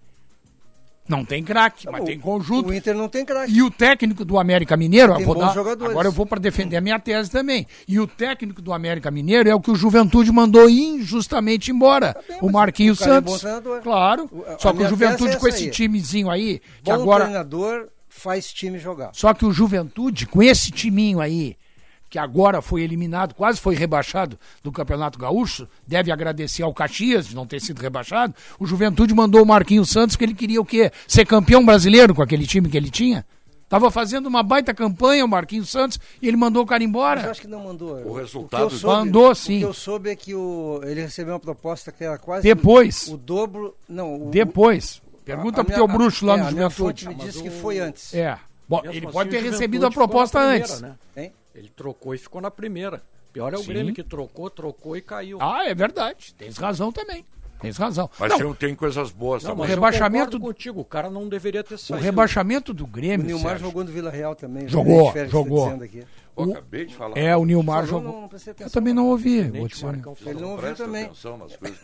[1.07, 2.69] Não tem craque, mas O- tem conjunto.
[2.69, 3.51] O Inter não tem craque.
[3.53, 5.91] E o técnico do América Mineiro, Tem bons dar- jogadores.
[5.91, 7.67] agora eu vou para defender a minha tese também.
[7.87, 12.15] E o técnico do América Mineiro é o que o Juventude mandou injustamente embora.
[12.27, 13.79] bem, o mas Marquinhos o cara é bom Santos.
[13.83, 14.29] claro.
[14.47, 15.69] A- Só que o Juventude é com esse aí.
[15.71, 19.11] timezinho aí, que Bom agora treinador faz time jogar.
[19.13, 21.55] só que o Juventude, com esse timinho aí,
[22.15, 27.35] que agora foi eliminado, quase foi rebaixado do Campeonato Gaúcho, deve agradecer ao Caxias de
[27.35, 28.33] não ter sido rebaixado.
[28.57, 30.93] O Juventude mandou o Marquinhos Santos, que ele queria o quê?
[31.05, 33.25] Ser campeão brasileiro com aquele time que ele tinha?
[33.67, 36.89] Tava fazendo uma baita campanha o Marquinhos Santos e ele mandou o cara Mas eu
[36.89, 37.31] embora.
[37.31, 37.97] acho que não mandou.
[38.07, 39.57] O resultado- eu soube- Mandou, sim.
[39.57, 43.09] O que eu soube é que o, ele recebeu uma proposta que era quase Depois.
[43.09, 43.75] o dobro.
[43.89, 45.01] Não, o, Depois.
[45.05, 47.25] a- Pergunta a pro minha- teu bruxo lá é, no a minha fonte Juventude.
[47.25, 48.13] me disse que foi antes.
[48.13, 48.37] É.
[48.69, 50.79] Bom, ele assim, pode o ter recebido a proposta primeira, antes.
[50.81, 50.95] né?
[51.17, 51.33] Hein?
[51.55, 53.01] Ele trocou e ficou na primeira.
[53.31, 53.67] Pior é o Sim.
[53.67, 55.37] Grêmio que trocou, trocou e caiu.
[55.41, 56.33] Ah, é verdade.
[56.37, 57.25] Tens razão também.
[57.61, 58.09] Tens razão.
[58.19, 59.61] Mas Não, tem, tem coisas boas Não, também.
[59.63, 62.03] mas rebaixamento- eu contigo, o cara não deveria ter o saído.
[62.03, 63.25] rebaixamento do O Grêmio.
[63.25, 64.67] Nilmar Sérgio, jogou no Vila Real também.
[64.67, 65.37] Jogou, o Félix tá
[66.35, 67.17] o- acabei de falar.
[67.17, 68.11] É, o Nilmar jogou.
[68.13, 69.37] não- não Eu também não ouvi.
[69.37, 69.51] Ele
[70.39, 71.09] não ouviu também.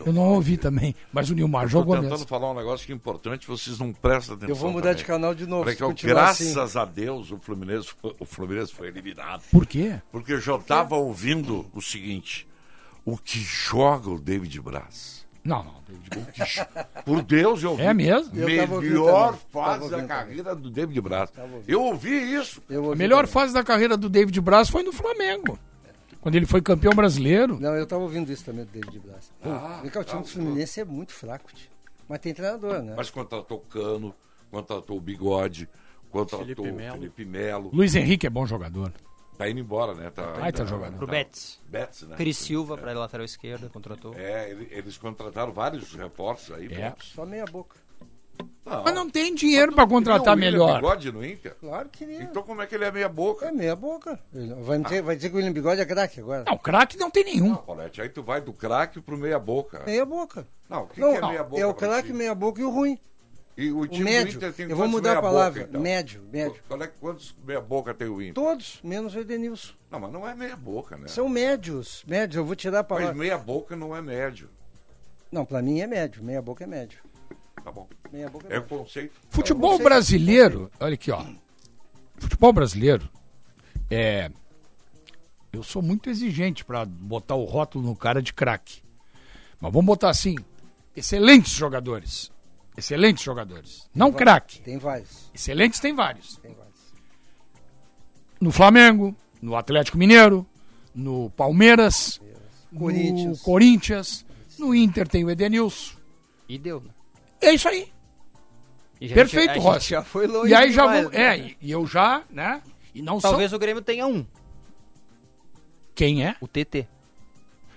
[0.05, 2.27] Eu não ouvi também, mas o Nilmar Tô jogou tentando mesmo.
[2.27, 4.49] falar um negócio que é importante, vocês não prestam atenção.
[4.49, 5.69] Eu vou mudar de canal de novo.
[5.69, 6.07] Assim.
[6.07, 9.43] graças a Deus o Fluminense, foi- o Fluminense foi eliminado.
[9.51, 10.01] Por quê?
[10.11, 12.47] Porque eu já estava ouvindo o seguinte:
[13.05, 15.20] o que joga o David Braz?
[15.43, 15.81] Não, não.
[15.87, 16.67] David.
[17.05, 17.83] Por Deus, eu ouvi.
[17.83, 18.31] É mesmo?
[18.39, 19.39] Eu tava ouvindo Melhor também.
[19.51, 21.29] Tava fase da ouvindo carreira do David Braz.
[21.37, 21.63] ouvindo.
[21.69, 22.61] Eu ouvi isso.
[22.69, 23.31] Eu A ouvi melhor também.
[23.33, 25.57] fase da carreira do David Braz foi no Flamengo.
[26.21, 27.59] Quando ele foi campeão brasileiro.
[27.59, 29.31] Não, eu estava ouvindo isso também do David Braz.
[29.41, 30.23] Pô, Ah, vem cá, o time tá.
[30.23, 31.51] do Fluminense é muito fraco.
[31.53, 31.69] tio.
[32.07, 32.93] Mas tem treinador, né?
[32.95, 34.13] Mas contratou o Cano,
[34.51, 35.67] contratou o Bigode,
[36.11, 36.97] contratou Felipe o Melo.
[36.97, 37.69] Felipe Melo.
[37.73, 38.93] Luiz Henrique é bom jogador.
[39.41, 40.09] Tá indo embora, né?
[40.11, 40.97] Tá, Ai, tá tá- jogando.
[40.97, 41.59] Pro Betis.
[41.67, 42.15] Betis, né?
[42.15, 44.13] Cris Silva pra lateral esquerda, contratou.
[44.15, 46.67] É, ele- eles contrataram vários reforços aí.
[46.71, 46.91] É.
[46.91, 47.11] bons.
[47.15, 47.75] Só meia boca.
[48.65, 50.75] Não, Mas não tem dinheiro pra contratar Queria o William melhor.
[50.81, 51.55] Bigode no Inter?
[51.59, 52.21] Claro que é.
[52.21, 53.47] Então como é que ele é meia boca?
[53.47, 54.19] É meia boca.
[54.33, 56.43] Ele Vai dizer, vai dizer que o William Bigode é craque agora.
[56.47, 57.55] Não, craque não tem nenhum.
[57.55, 59.83] Paulette, aí tu vai do craque pro meia boca.
[59.85, 60.47] Meia boca.
[60.69, 61.61] Não, o que, Não, que é meia boca?
[61.61, 62.99] é o craque, meia boca e o ruim.
[63.57, 64.37] E o O time do médio.
[64.37, 65.59] Inter tem Eu vou mudar a palavra.
[65.61, 65.81] Boca, então?
[65.81, 66.61] Médio, médio.
[66.67, 68.33] Qual é, quantos meia boca tem o Inter?
[68.33, 69.73] Todos, menos o Edenilson.
[69.91, 71.07] Não, mas não é meia boca, né?
[71.07, 72.03] São médios.
[72.07, 73.13] Médios, eu vou tirar a Mas palavra.
[73.13, 74.49] meia boca não é médio.
[75.31, 76.23] Não, pra mim é médio.
[76.23, 76.99] Meia boca é médio.
[77.63, 77.87] Tá bom.
[78.11, 78.77] Meia boca é É médio.
[78.77, 79.13] conceito.
[79.29, 81.23] Futebol conceito, brasileiro, olha aqui, ó.
[82.17, 83.09] Futebol brasileiro
[83.89, 84.31] é.
[85.51, 88.81] Eu sou muito exigente pra botar o rótulo no cara de craque.
[89.59, 90.35] Mas vamos botar assim:
[90.95, 92.30] excelentes jogadores.
[92.77, 93.89] Excelentes jogadores.
[93.93, 94.61] Não craque.
[94.61, 95.29] Tem vários.
[95.33, 96.37] Excelentes tem vários.
[96.37, 96.71] Tem vários.
[98.39, 100.45] No Flamengo, no Atlético Mineiro,
[100.95, 102.19] no Palmeiras,
[102.77, 103.37] Corinthians.
[103.39, 104.25] no Corinthians,
[104.57, 105.95] no Inter tem o Edenilson.
[106.49, 106.89] E deu, né?
[107.41, 107.91] É isso aí.
[108.99, 109.89] E Perfeito, a gente Rossi.
[109.89, 111.09] já foi longe E aí já vou.
[111.11, 111.21] né?
[111.21, 112.61] É, e- e eu já, né?
[112.93, 113.57] E não Talvez são.
[113.57, 114.25] o Grêmio tenha um,
[115.95, 116.35] Quem é?
[116.39, 116.87] o TT.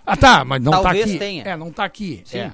[0.06, 1.18] Ah, tá, mas não Talvez tá aqui.
[1.18, 1.44] tenha.
[1.44, 2.22] É, não tá aqui.
[2.26, 2.38] Sim.
[2.38, 2.52] É.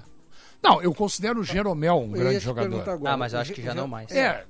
[0.63, 2.89] Não, eu considero o Jeromel um grande jogador.
[2.89, 3.15] agora.
[3.15, 4.11] Ah, mas eu acho O que já o não mais.
[4.13, 4.45] É,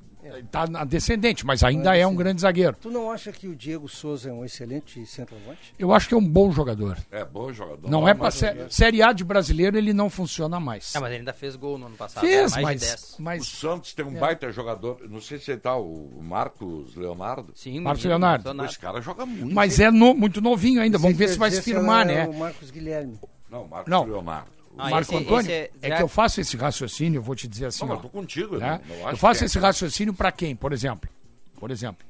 [0.51, 2.77] tá na descendente, mas ainda é um grande zagueiro.
[2.81, 5.73] Tu não acha que o Diego Souza é um excelente centroavante?
[5.79, 6.99] Eu acho que é um bom jogador.
[7.11, 7.89] É bom jogador.
[7.89, 10.93] Não é pra mas- sé- Série A de brasileiro, ele não funciona mais.
[10.95, 12.23] Ah, mas ele ainda fez gol no ano passado.
[12.27, 13.15] Fez, mais mas, de 10.
[13.19, 14.99] O mas Santos tem um baita jogador.
[15.09, 17.53] Não sei se ele tá, o Marcos Leonardo.
[17.55, 18.65] Sim, Marcos menino, Leonardo.
[18.65, 19.55] Esse cara joga muito.
[19.55, 20.99] Mas é no- muito novinho ainda.
[20.99, 22.27] Vamos ver se vai se firmar, né?
[22.27, 23.19] O Marcos Guilherme.
[23.51, 24.05] Não, Marcos Não.
[24.05, 24.60] Leonardo.
[24.81, 27.47] Ah, Marco esse- Antônio, esse é, é- que eu faço esse raciocínio, eu vou te
[27.49, 27.97] dizer assim, Não, ó.
[27.97, 28.57] eu tô contigo.
[28.59, 28.81] né?
[28.89, 31.09] Eu acho faço é- esse raciocínio pra quem, por exemplo?
[31.59, 32.07] Por exemplo,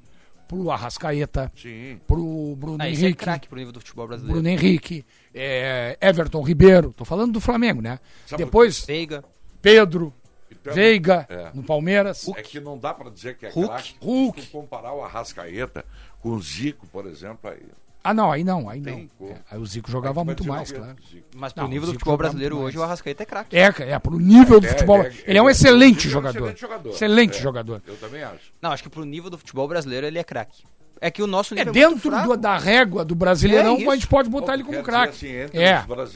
[0.49, 2.01] pro Arrascaeta, Sim.
[2.07, 4.35] pro Bruno Ah, é Henrique, craque pro nível do futebol brasileiro.
[4.41, 5.05] Bruno Henrique,
[5.35, 7.99] é, Everton Ribeiro, tô falando do Flamengo, né?
[8.27, 9.25] Sabe Depois, Veiga.
[9.63, 10.13] Pedro,
[10.53, 11.51] Então, Veiga, É.
[11.55, 12.29] no Palmeiras.
[12.37, 13.69] É que não dá pra dizer que é Hulk.
[13.71, 13.95] craque.
[14.01, 14.41] Hulk.
[14.43, 15.85] Se comparar o Arrascaeta
[16.21, 17.63] com o Zico, por exemplo, aí.
[18.03, 19.07] Ah, não, aí não, aí não.
[19.19, 19.31] Como.
[19.31, 20.97] É, aí o Zico jogava aí muito mais, claro.
[21.37, 23.55] Mas pro Não, nível do futebol brasileiro hoje, o Arrascaeta é craque.
[23.57, 25.01] É, é, pro nível do É, futebol.
[25.03, 26.39] ele é- é, um ele é- excelente é um jogador.
[26.39, 26.89] excelente jogador.
[26.91, 27.43] Excelente É.
[27.43, 27.83] jogador.
[27.87, 28.53] Eu também acho.
[28.63, 30.63] Não, acho que pro nível do futebol brasileiro ele é craque.
[30.99, 32.29] É que o nosso É nível muito dentro fraco.
[32.29, 35.15] do- da régua do Brasileirão, É a gente pode botar Bom, ele como craque.
[35.15, 35.49] assim, É,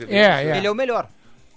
[0.08, 0.56] é, é.
[0.58, 1.08] Ele é o melhor.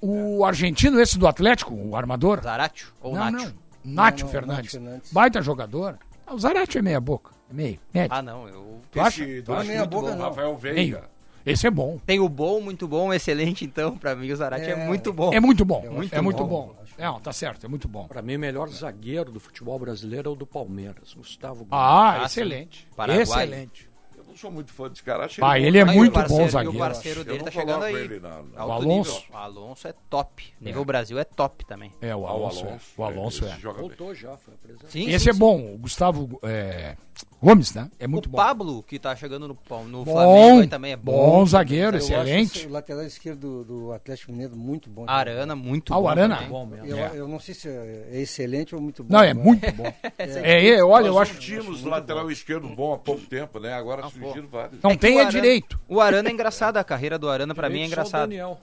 [0.01, 2.41] O argentino, esse do Atlético, o armador.
[2.41, 3.31] Zaratio ou não, Nacho?
[3.33, 3.39] não.
[3.43, 3.63] Fernandes.
[3.85, 5.11] Nátio Fernandes.
[5.11, 5.97] Baita jogador.
[6.27, 7.31] Ah, O Zarate é meia boca.
[7.49, 7.79] Meio.
[7.93, 8.15] Médio.
[8.15, 8.47] Ah, não.
[8.47, 8.81] Eu...
[8.91, 9.23] tu acha?
[9.23, 9.67] Esse, Tu do- acha?
[9.69, 10.25] meia boca, não.
[10.25, 10.75] Rafael Meio.
[10.75, 11.09] Veiga.
[11.45, 11.97] Esse é bom.
[12.05, 13.97] Tem o bom, muito bom, excelente, então.
[13.97, 14.85] Pra mim, o Zarate é, É.
[14.85, 15.31] muito bom.
[15.33, 15.81] É muito bom.
[15.89, 16.75] muito é muito bom.
[16.75, 16.75] bom.
[16.99, 18.05] Não, tá certo, é muito bom.
[18.05, 21.69] Para mim, o melhor zagueiro do futebol brasileiro é o do Palmeiras, Gustavo Gomes.
[21.71, 22.85] Ah, Ah, excelente.
[22.97, 23.23] Paraguai.
[23.23, 23.89] Excelente.
[24.37, 25.25] Eu não sou muito fã desse cara.
[25.25, 26.75] Achei Ah, ele é Aí o muito parceiro- bom zagueiro.
[26.77, 27.95] o parceiro dele não tá chegando aí.
[27.95, 29.13] ele na- na- Alto O Alonso.
[29.15, 29.23] nível.
[29.31, 30.53] O Alonso é top.
[30.61, 31.91] Nível Brasil é top também.
[31.99, 32.65] É, o Ah, Alonso.
[32.67, 32.77] é.
[32.95, 33.59] O Alonso esse é.
[33.59, 33.87] joga bem.
[33.87, 34.91] Voltou já, foi apresentado.
[34.91, 35.39] Sim, Esse sim, é sim.
[35.39, 35.73] bom.
[35.73, 36.95] O Gustavo é,
[37.41, 37.89] Gomes, né?
[37.99, 38.37] É muito o bom.
[38.37, 39.55] Pablo, que tá chegando no,
[39.87, 41.11] no Bom, Flamengo, aí também é bom.
[41.11, 42.65] bom zagueiro, Eu excelente.
[42.65, 45.05] o lateral esquerdo do, do Atlético Mineiro muito bom.
[45.07, 46.07] Arana, muito Ah, o bom.
[46.09, 46.35] Arana?
[46.37, 46.49] também.
[46.49, 46.85] Bom mesmo.
[46.87, 47.11] Eu, É.
[47.13, 49.13] eu não sei se é é excelente ou muito bom.
[49.13, 49.83] Não, é mas- muito bom.
[50.17, 51.39] É, é, olha, eu Nós acho.
[51.39, 53.71] tínhamos lateral esquerdo bom há pouco tempo, né?
[53.73, 54.81] Agora Ah, surgiram vários.
[54.81, 55.79] Não É tem o é Arana- direito.
[55.87, 58.21] O Arana é engraçado, a carreira do Arana pra mim é o engraçado.
[58.21, 58.59] Daniel.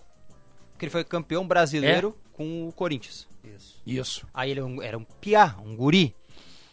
[0.73, 2.37] Porque ele foi campeão brasileiro É.
[2.37, 3.29] com o Corinthians.
[3.45, 3.77] Isso.
[3.87, 4.27] Isso.
[4.35, 6.13] Aí ele era um- era um piá, um guri.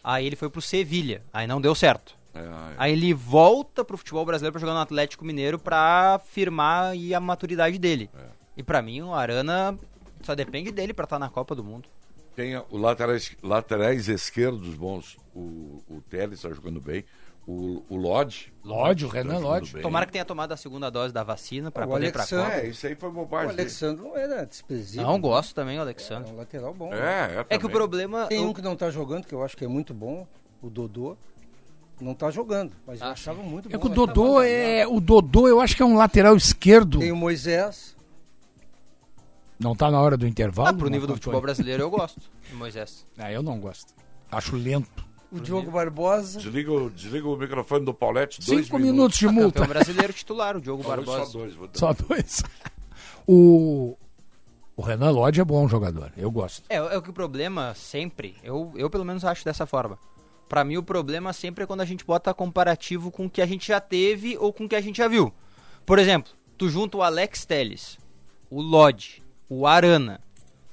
[0.02, 1.22] Aí ele foi pro Sevilha.
[1.32, 2.16] Aí não deu certo.
[2.34, 2.74] É, é.
[2.78, 7.20] Aí ele volta pro futebol brasileiro pra jogar no Atlético Mineiro pra firmar aí a
[7.20, 8.10] maturidade dele.
[8.14, 8.24] É.
[8.56, 9.78] E pra mim o Arana
[10.22, 11.88] só depende dele pra estar na Copa do Mundo.
[12.34, 15.16] Tem o laterais, laterais esquerdos bons.
[15.34, 17.04] O, o Teles está jogando bem.
[17.46, 18.52] O, o Lodge.
[18.64, 19.72] Lodge, o tá Renan Lodge.
[19.72, 19.82] bem.
[19.82, 22.52] Tomara que tenha tomado a segunda dose da vacina pra O poder ir pra Copa.
[22.54, 23.48] É, isso aí foi O bobagem.
[23.48, 23.62] dele.
[23.62, 25.06] Alexandre não era desprezível.
[25.06, 26.32] Não, gosto também, o É Alexandre.
[26.32, 26.94] um lateral bom.
[26.94, 27.54] É, é.
[27.54, 28.26] É que o problema.
[28.28, 30.24] Tem o- um que não tá jogando, que eu acho que é muito bom,
[30.62, 31.16] o Dodô.
[32.00, 33.78] Não tá jogando, mas eu Ah, achava muito É bom.
[33.80, 34.86] que o Dodô tava- é.
[34.86, 37.00] O Dodô, eu acho que é um lateral esquerdo.
[37.00, 37.96] Tem o Moisés.
[39.58, 40.68] Não tá na hora do intervalo?
[40.68, 42.20] Ah, pro nível do futebol brasileiro eu gosto.
[42.52, 43.06] Moisés.
[43.18, 43.94] Ah, eu não gosto.
[44.30, 45.01] Acho lento.
[45.32, 46.38] O Diogo Barbosa.
[46.40, 48.40] Desliga, o- desliga o microfone do Paulette.
[48.44, 49.60] Dois Cinco minutos de multa.
[49.60, 51.30] Campeão brasileiro titular, o Diogo Talvez Barbosa.
[51.32, 51.54] Só dois.
[51.54, 51.78] Vou dar.
[51.78, 52.42] Só dois.
[53.26, 53.96] O,
[54.76, 56.12] o Renan Lodge é bom jogador.
[56.16, 56.64] Eu gosto.
[56.68, 59.98] É, é o que o problema sempre, eu, eu pelo menos acho dessa forma.
[60.48, 63.46] Pra mim o problema sempre é quando a gente bota comparativo com o que a
[63.46, 65.32] gente já teve ou com o que a gente já viu.
[65.86, 67.96] Por exemplo, tu junta o Alex Teles,
[68.50, 70.20] o Lodge, o Arana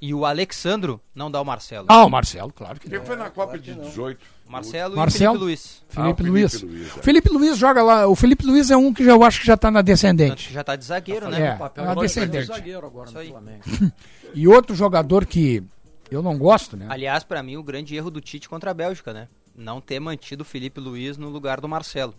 [0.01, 1.85] e o Alexandro, não dá o Marcelo.
[1.89, 3.05] Ah, o Marcelo, claro que Quem não.
[3.05, 4.19] foi na Copa de 18?
[4.47, 5.35] Marcelo, Marcelo?
[5.35, 5.83] e Felipe Luiz.
[5.95, 6.61] Ah, o Felipe Felipe Luiz.
[6.63, 7.01] Luiz, é.
[7.01, 8.07] Felipe Luiz joga lá.
[8.07, 10.51] O Felipe Luiz é um que já, eu acho que já tá na descendente.
[10.51, 11.47] já tá de zagueiro, Tá né?
[11.47, 12.47] É, papel uma de descendente.
[12.47, 13.23] zagueiro agora no.
[13.25, 13.63] Flamengo.
[14.33, 15.63] E outro jogador que
[16.11, 16.85] eu não gosto, né?
[16.89, 19.27] Aliás, pra mim o grande erro do Tite contra a Bélgica, né?
[19.55, 22.13] Não ter mantido o Felipe Luiz no lugar do Marcelo.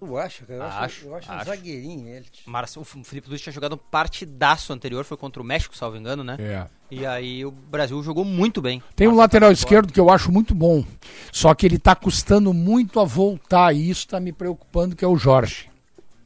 [0.00, 0.58] Tu acha, cara?
[0.58, 1.44] Eu acho, Acho, eu acho um acho.
[1.44, 2.26] zagueirinho ele.
[2.76, 6.38] O Felipe Luiz tinha jogado um partidaço anterior, foi contra o México, salvo engano, né?
[6.40, 6.66] É.
[6.90, 8.82] E aí o Brasil jogou muito bem.
[8.96, 10.82] Tem um lateral esquerdo que eu acho muito bom.
[11.30, 13.74] Só que ele tá custando muito a voltar.
[13.74, 15.68] E isso tá me preocupando, que é o Jorge.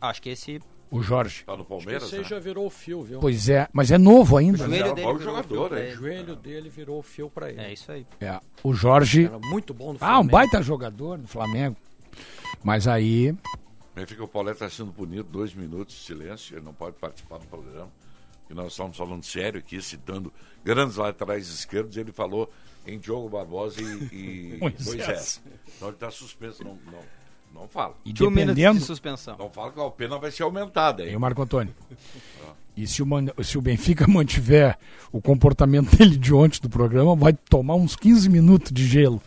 [0.00, 1.42] Acho que esse O Jorge.
[1.44, 2.04] Tá no Palmeiras?
[2.08, 2.24] Você né?
[2.24, 3.18] já virou o fio, viu?
[3.18, 4.62] Pois é, mas é novo ainda.
[4.62, 5.72] o joelho é dele virou jogador?
[5.72, 7.60] O joelho dele virou o fio pra ele.
[7.60, 8.06] É isso aí.
[8.20, 9.24] É, o Jorge.
[9.24, 10.30] Era muito bom no Ah, um Flamengo.
[10.30, 11.76] baita jogador do Flamengo.
[12.62, 13.34] Mas aí.
[13.96, 17.38] Aí fica o Paulette está sendo punido, dois minutos de silêncio, ele não pode participar
[17.38, 17.90] do programa.
[18.50, 20.32] E nós estamos falando sério aqui, citando
[20.64, 22.50] grandes laterais esquerdos, ele falou
[22.86, 24.86] em Diogo Barbosa e, e Moisés.
[24.86, 25.42] Moisés.
[25.76, 27.00] Então ele está suspenso, não, não,
[27.62, 27.94] não fala.
[28.04, 28.78] E dependendo.
[28.78, 29.36] de suspensão.
[29.38, 31.04] Não fala que a pena vai ser aumentada.
[31.04, 31.16] Aí Hein?
[31.16, 31.74] o Marco Antônio.
[32.76, 34.76] E se o, Man- se o Benfica mantiver
[35.12, 39.22] o comportamento dele de ontem do programa, vai tomar uns 15 minutos de gelo.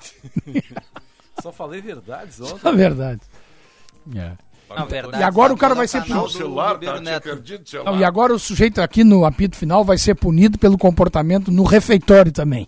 [1.42, 2.60] Só falei verdades ontem.
[2.64, 3.22] Na verdade.
[4.16, 4.38] É.
[4.70, 7.84] Na verdade, E agora tá o cara vai ser canal O do celular tá o.
[7.86, 11.64] Não, e agora o sujeito aqui no apito final vai ser punido pelo comportamento no
[11.64, 12.68] refeitório também.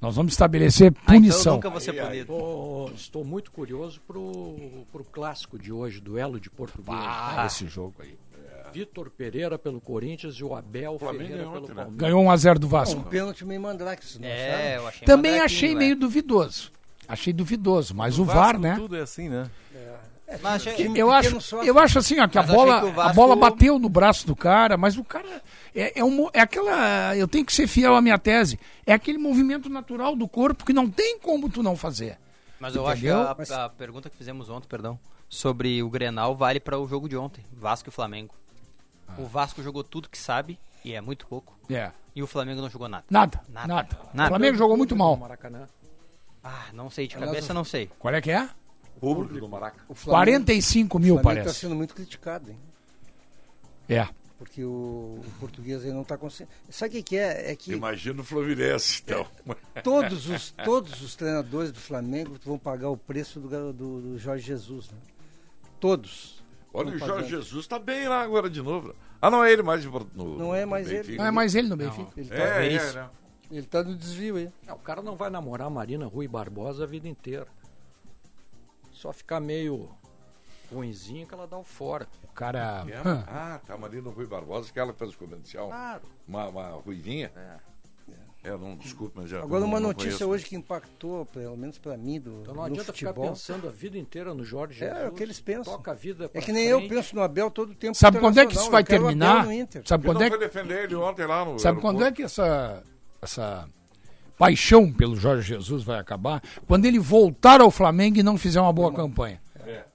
[0.00, 1.54] Nós vamos estabelecer Ah, então punição.
[1.54, 2.06] nunca vou ser Aí, aí.
[2.24, 2.26] punido.
[2.26, 4.56] Tô- estou muito curioso pro,
[4.92, 6.98] pro clássico de hoje, duelo de português.
[7.00, 8.14] Ah, esse jogo aí.
[8.72, 11.82] Vitor Pereira pelo Corinthians e o Abel Flamengo Ferreira ganhou pelo ontem, né?
[11.82, 11.98] Palmeiras.
[11.98, 13.02] Ganhou 1x0 do Um Vasco.
[13.04, 14.74] pênalti meio mandrake, não É, sabe?
[14.82, 15.74] eu achei Também achei é.
[15.74, 16.70] meio duvidoso.
[17.08, 18.74] Achei duvidoso, mas o Vasco, VAR, né?
[18.76, 19.48] Tudo é assim, né?
[20.42, 21.68] Mas, time Eu pequeno acho, sofre.
[21.68, 23.88] eu acho assim, ó, que a Mas bola, que o a Vasco- bola bateu no
[23.88, 25.40] braço do cara, mas o cara
[25.74, 29.18] é, é, um é aquela, eu tenho que ser fiel à minha tese, é aquele
[29.18, 32.18] movimento natural do corpo que não tem como tu não fazer.
[32.58, 33.28] Mas eu acho que Entendeu?
[33.28, 37.08] a, Mas- a pergunta que fizemos ontem, perdão, sobre o Grenal vale para o jogo
[37.08, 38.34] de ontem, Vasco e Flamengo.
[39.06, 39.14] Ah.
[39.18, 41.92] O Vasco jogou tudo que sabe, e é muito pouco, É.
[42.16, 43.04] e o Flamengo não jogou nada.
[43.08, 43.66] Nada, Nada.
[43.68, 43.98] nada.
[44.12, 44.28] Nada.
[44.28, 45.16] O Flamengo jogou muito mal.
[45.16, 45.68] Maracanã.
[46.42, 47.90] Ah, não sei, de Aliás, cabeça não sei.
[47.98, 48.48] Qual é que é?
[49.00, 49.82] Público do Maraca.
[49.88, 51.60] O Flamengo- 45 o mil, Flamengo está parece.
[51.60, 52.58] sendo muito criticado, hein?
[53.88, 54.08] É.
[54.38, 56.50] Porque o, o português aí não está conseguindo.
[56.68, 57.52] Sabe o que, é?
[57.52, 59.26] É que Imagina o Fluminense, então.
[59.82, 64.44] todos os, todos os treinadores do Flamengo vão pagar o preço do, do, do Jorge
[64.46, 64.98] Jesus, né?
[65.80, 66.42] Todos.
[66.72, 67.30] Olha, o Jorge.
[67.30, 68.94] Jesus tá bem lá agora de novo.
[69.22, 71.16] Ah, não é ele mais no, no- Não é mais ele.
[71.16, 72.10] Não é mais ele no Benfica.
[72.16, 72.94] Ele está É, é, isso.
[72.94, 73.08] né?
[73.50, 74.50] ele tá no desvio aí.
[74.66, 77.46] É, o cara não vai namorar a Marina Rui Barbosa a vida inteira.
[78.96, 79.90] Só ficar meio
[80.72, 82.08] ruinzinho que ela dá o fora.
[82.24, 82.84] O cara.
[82.88, 82.96] É?
[83.28, 85.68] Ah, tá Marina Rui Barbosa, que ela fez o comercial.
[85.68, 86.02] Claro.
[86.26, 87.30] Uma, uma ruivinha.
[88.42, 88.50] É.
[88.56, 89.42] não, desculpa, mas já.
[89.42, 90.28] Agora, não- uma não notícia conheço.
[90.28, 93.14] hoje que impactou, pelo menos para mim, do, Então não no adianta futebol.
[93.14, 95.04] ficar pensando a vida inteira no Jorge É, Jesus.
[95.04, 95.72] é o que eles pensam.
[95.76, 96.94] Toca a vida É que nem eu frente.
[96.94, 97.96] penso no Abel todo o tempo.
[97.96, 99.44] Sabe quando é que isso vai Eu terminar?
[99.44, 101.58] Sabe Ele quando não é foi que, defender ele ontem lá no.
[101.58, 102.16] sabe quando é aeroporto.
[102.16, 102.82] que essa,
[103.20, 103.68] essa
[104.38, 106.42] paixão pelo Jorge Jesus vai acabar?
[106.66, 109.40] Quando ele voltar ao Flamengo e não fizer uma boa campanha.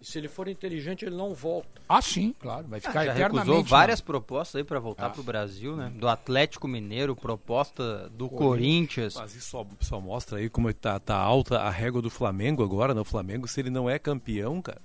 [0.01, 1.69] E se ele for inteligente, ele não volta.
[1.87, 2.67] Ah, sim, claro.
[2.67, 3.47] Vai ficar Já eternamente.
[3.47, 4.81] recusou várias propostas aí para Ah.
[4.81, 5.89] voltar pro Brasil, né?
[5.95, 9.15] Do Atlético Mineiro, proposta do Corinthians.
[9.15, 12.93] Mas isso só, só mostra aí como tá, tá alta a régua do Flamengo agora,
[12.93, 12.99] né?
[12.99, 14.81] O Flamengo, se ele não é campeão, cara,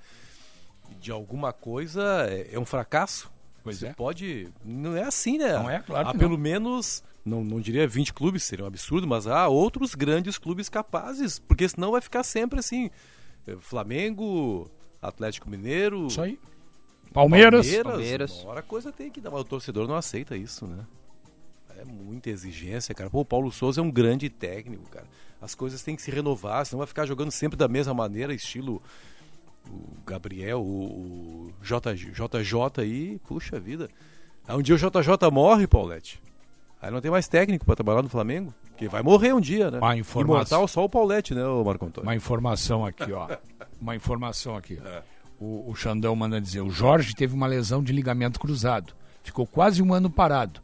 [1.01, 3.29] de alguma coisa, é, é um fracasso.
[3.67, 3.93] Pois Você é.
[3.93, 4.49] pode.
[4.65, 5.53] Não é assim, né?
[5.55, 9.07] Não é, claro Há que pelo menos, não, não diria 20 clubes, seria um absurdo,
[9.07, 12.91] mas há outros grandes clubes capazes, porque senão vai ficar sempre assim.
[13.47, 14.71] eh, Flamengo,
[15.03, 16.07] Atlético Mineiro.
[16.07, 16.39] Isso aí.
[17.13, 17.67] Palmeiras.
[17.67, 18.41] Palmeiras, Palmeiras.
[18.43, 20.85] Uma hora a coisa tem que dar, mas o torcedor não aceita isso, né?
[21.79, 23.11] É muita exigência, cara.
[23.11, 25.07] Pô, o Paulo Souza é um grande técnico, cara.
[25.41, 28.83] As coisas têm que se renovar, senão vai ficar jogando sempre da mesma maneira, estilo
[29.69, 33.89] o Gabriel, o, o JJ, JJ aí, puxa vida.
[34.47, 36.21] Aí um dia o JJ morre, Paulette.
[36.81, 39.79] Aí não tem mais técnico pra trabalhar no Flamengo, porque vai morrer um dia, né?
[39.79, 40.35] Uma informação.
[40.37, 42.07] Imortal só o Paulette, né, o Marco Antônio?
[42.07, 43.29] Uma informação aqui, ó.
[43.81, 44.81] Uma informação aqui.
[44.85, 45.03] É.
[45.39, 48.95] O, o Xandão manda dizer: o Jorge teve uma lesão de ligamento cruzado.
[49.23, 50.61] Ficou quase um ano parado.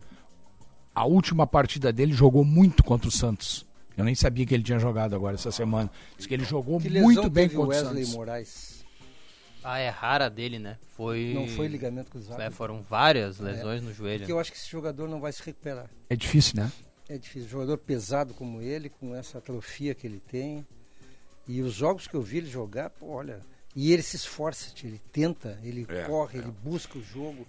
[0.95, 3.67] A última partida dele jogou muito contra o Santos.
[3.97, 5.91] Eu nem sabia que ele tinha jogado agora essa semana.
[6.17, 8.17] Diz que ele jogou Que muito bem contra o Wesley Santos.
[8.17, 8.82] Moraes.
[9.65, 10.77] Ah, é rara dele, né?
[10.97, 11.33] Foi.
[11.35, 12.41] Não foi ligamento cruzado.
[12.41, 14.21] É, foram várias lesões no joelho.
[14.21, 15.89] Porque eu acho que esse jogador não vai se recuperar.
[16.11, 16.71] É difícil, né?
[17.09, 17.49] É difícil.
[17.49, 20.67] Jogador pesado como ele, com essa atrofia que ele tem.
[21.47, 23.41] E os jogos que eu vi ele jogar, pô, olha.
[23.75, 26.43] E ele se esforça, ele tenta, ele É, corre, é.
[26.43, 27.47] ele busca o jogo.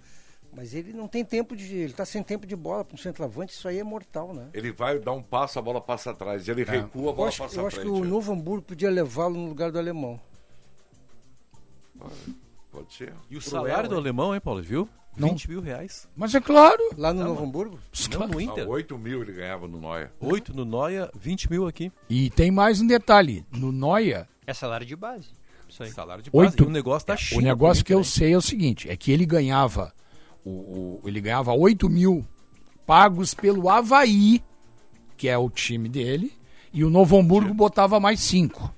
[0.56, 1.74] Mas ele não tem tempo de.
[1.74, 4.48] Ele tá sem tempo de bola para um centroavante, isso aí é mortal, né?
[4.54, 6.48] Ele vai dar um passo, a bola passa atrás.
[6.48, 8.00] Ele recua, a Eu bola acho, passa eu à acho que frente.
[8.00, 10.20] o Novo Hamburgo podia levá-lo no lugar do alemão.
[12.70, 13.12] Pode ser.
[13.30, 14.88] E o salário do alemão, hein, Paulo, viu?
[15.16, 15.28] Não.
[15.28, 16.08] 20 mil reais.
[16.16, 16.82] Mas é claro.
[16.98, 17.78] Lá no Novo Hamburgo?
[18.10, 18.68] Não no Ah, Inter.
[18.68, 20.12] 8 mil ele ganhava no Noia.
[20.20, 21.92] 8 no Noia, 20 mil aqui.
[22.10, 25.28] E tem mais um detalhe: no Noia, É salário de base.
[25.68, 25.90] Isso aí.
[25.90, 26.46] Salário de base.
[26.46, 26.64] Oito.
[26.64, 27.40] E o negócio tá o cheio.
[27.42, 29.92] negócio que eu sei é o seguinte: é que ele ganhava.
[30.44, 32.26] O, o- ele ganhava 8 mil
[32.84, 34.42] pagos pelo Havaí,
[35.16, 36.32] que é o time dele,
[36.72, 38.74] e o Novo Hamburgo botava mais 5.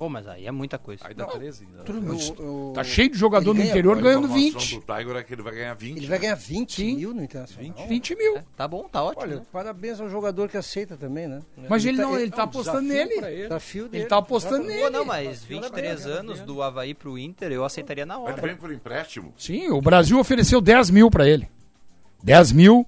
[0.00, 1.06] Pô, mas aí é muita coisa.
[1.06, 1.66] Aí dá 13.
[1.66, 1.82] né?
[1.86, 4.74] Eu- eu- Tá cheio de jogador Ele no ganha- interior A ganhando informação 20.
[4.76, 5.96] do Tiger é que ele vai ganhar 20.
[5.98, 6.96] Ele vai ganhar 20 Sim.
[6.96, 7.86] mil no Internacional.
[7.86, 8.38] 20 mil.
[8.38, 9.22] É, tá bom, tá ótimo.
[9.24, 9.42] Olha, né?
[9.52, 11.42] parabéns ao jogador que aceita também, né?
[11.68, 13.26] Mas ele não, ele tá um apostando desafio nele.
[13.34, 13.42] ele.
[13.42, 14.02] Desafio dele.
[14.04, 14.62] Ele tá apostando.
[14.64, 14.88] Pô, nele.
[14.88, 18.40] não, mas 23 anos do Havaí pro Inter eu aceitaria na Mas hora.
[18.40, 19.34] vem por empréstimo.
[19.36, 21.46] Sim, o Brasil ofereceu 10 mil pra ele.
[22.24, 22.86] 10 mil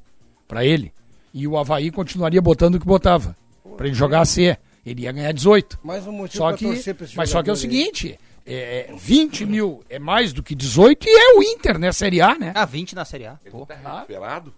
[0.48, 0.90] pra ele.
[1.34, 3.36] E o Havaí continuaria botando o que botava.
[3.76, 4.56] Pra ele jogar a C.
[4.84, 5.78] Ele ia ganhar 18.
[5.82, 8.88] Mais um motivo Só que, torcer pra esse mas só que é o seguinte: é,
[8.90, 11.92] é, 20 mil é mais do que 18 e é o Inter, né?
[11.92, 12.52] Série A, né?
[12.54, 13.38] Ah, 20 na Série A.
[13.44, 13.64] Ele Pô.
[13.66, 14.52] tá recuperado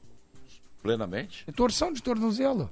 [0.82, 1.44] plenamente.
[1.46, 2.70] É torção de tornozelo.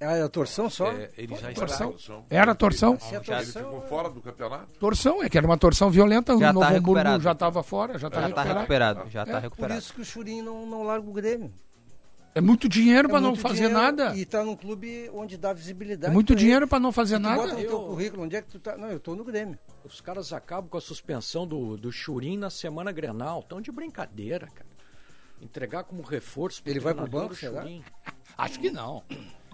[0.00, 0.92] Ah, é a torção só?
[0.92, 1.66] É, ele já está.
[1.66, 1.90] Torção.
[1.90, 2.24] Torção.
[2.30, 3.00] Era torção.
[3.00, 4.72] Se a Ele torção, ficou fora do campeonato.
[4.78, 6.32] Torção, é que era uma torção violenta.
[6.34, 7.22] Já o tá Novo Hamburgo recuperado.
[7.24, 8.58] já estava fora, já tá Já tá recuperado.
[9.00, 9.80] recuperado, já tá É, por recuperado.
[9.80, 11.52] isso que o Churinho não, não larga o Grêmio.
[12.38, 14.16] É muito dinheiro É pra não muito fazer dinheiro nada.
[14.16, 16.10] E tá num clube onde dá visibilidade.
[16.10, 17.42] É muito dinheiro pra não fazer nada.
[17.42, 18.76] bota no teu Eu- currículo, onde é que tu tá?
[18.76, 19.58] Não, eu tô no Grêmio.
[19.84, 23.42] Os caras acabam com a suspensão do, do Churim na semana Grenal.
[23.42, 24.68] Tão de brincadeira, cara.
[25.40, 27.64] Entregar como reforço Ele vai pro banco, será?
[28.36, 29.02] Acho que não.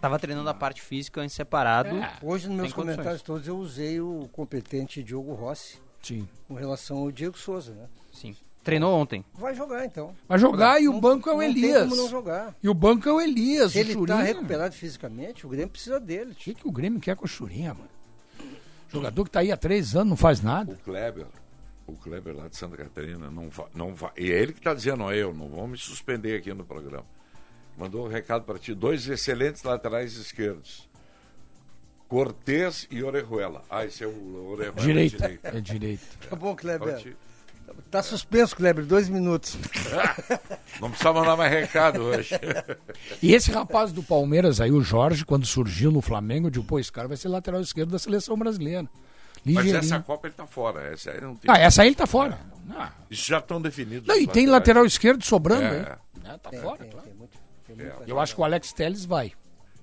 [0.00, 1.96] Tava treinando a parte física em separado.
[1.96, 2.12] É.
[2.22, 2.74] Hoje, nos meus Tem condições.
[2.96, 5.78] comentários todos, eu usei o competente Diogo Rossi.
[6.02, 6.28] Sim.
[6.46, 7.86] com relação ao Diego Souza, né?
[8.12, 8.36] Sim.
[8.64, 9.22] Treinou ontem.
[9.34, 10.16] Vai jogar então.
[10.26, 11.82] Vai jogar e o Não- banco é o não tem Elias.
[11.90, 12.56] como não jogar.
[12.62, 13.72] E o banco é o Elias.
[13.72, 14.22] Se o ele tá Churinha.
[14.22, 16.32] recuperado fisicamente, o Grêmio precisa dele.
[16.32, 17.90] O que, que o Grêmio quer com o Churinha, mano?
[18.90, 20.72] Jogador que tá aí há três anos, não faz nada.
[20.72, 21.26] O Kleber,
[21.86, 23.66] o Kleber lá de Santa Catarina, não vai.
[23.74, 26.36] Não vai e é ele que está dizendo, não é eu, não vão me suspender
[26.38, 27.04] aqui no programa.
[27.76, 30.88] Mandou um recado para ti: dois excelentes laterais esquerdos.
[32.08, 33.62] Cortez e Orejuela.
[33.68, 34.80] Ah, esse é o Orejuela.
[34.80, 35.16] Direito.
[35.18, 35.44] direito.
[35.46, 36.02] É direito.
[36.30, 36.94] Tá bom, Kleber.
[36.94, 37.16] Pode-
[37.90, 39.56] Tá suspenso, Kleber, dois minutos.
[40.80, 42.34] Não precisa mandar mais recado hoje.
[43.22, 46.78] E esse rapaz do Palmeiras aí, o Jorge, quando surgiu no Flamengo, eu digo, pô,
[46.78, 48.82] esse cara vai ser lateral esquerdo da seleção brasileira.
[48.82, 49.76] Mas Ligeirinho.
[49.78, 50.92] essa Copa ele tá fora.
[50.92, 51.50] Essa aí não tem.
[51.50, 52.38] Ah, essa aí ele tá fora.
[52.70, 52.90] Ah.
[53.10, 54.08] Isso já estão definidos.
[54.08, 54.50] Não, e os tem laterais.
[54.50, 55.98] lateral esquerdo sobrando É.
[56.24, 57.06] É, tá Tem, fora, tem, claro.
[57.06, 57.94] tem muito, tem É.
[58.06, 59.32] Eu acho que o Alex Telles vai.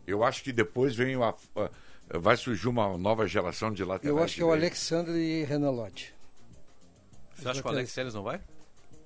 [0.08, 1.34] Eu acho que depois vem uma.
[2.10, 4.18] Vai surgir uma nova geração de laterais.
[4.18, 4.52] Eu acho que é o.
[4.52, 6.12] Alexandre e Renan Lodge.
[7.42, 8.40] Você acha que o Alex Telles não vai?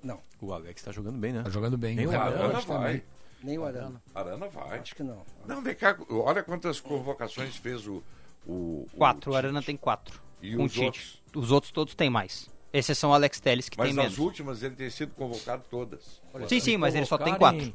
[0.02, 1.42] Não, O Alex tá jogando bem, né?
[1.42, 1.96] Tá jogando bem.
[1.96, 2.80] Nem o Renato Arana Lodge também.
[2.82, 3.02] vai.
[3.42, 4.02] nem o Arana.
[4.14, 4.78] Arana vai.
[4.78, 5.22] Acho que não.
[5.46, 8.02] Não, vem cá, olha quantas convocações fez o.
[8.46, 9.30] o Quatro.
[9.30, 9.36] O Tite.
[9.46, 10.20] Arana tem quatro.
[10.42, 10.84] E com os Tite.
[10.84, 11.22] outros?
[11.34, 12.48] Os outros todos têm mais.
[12.72, 14.18] Exceção o Alex Telles, que Mas tem nas menos.
[14.18, 16.20] últimas ele tem sido convocado todas.
[16.48, 17.74] Sim, sim, mas ele só tem quatro.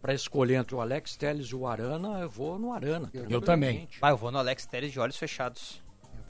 [0.00, 3.10] Para escolher entre o Alex Telles e o Arana, eu vou no Arana.
[3.12, 3.88] Eu também.
[4.00, 5.82] Ah, eu vou no Alex Telles de olhos fechados.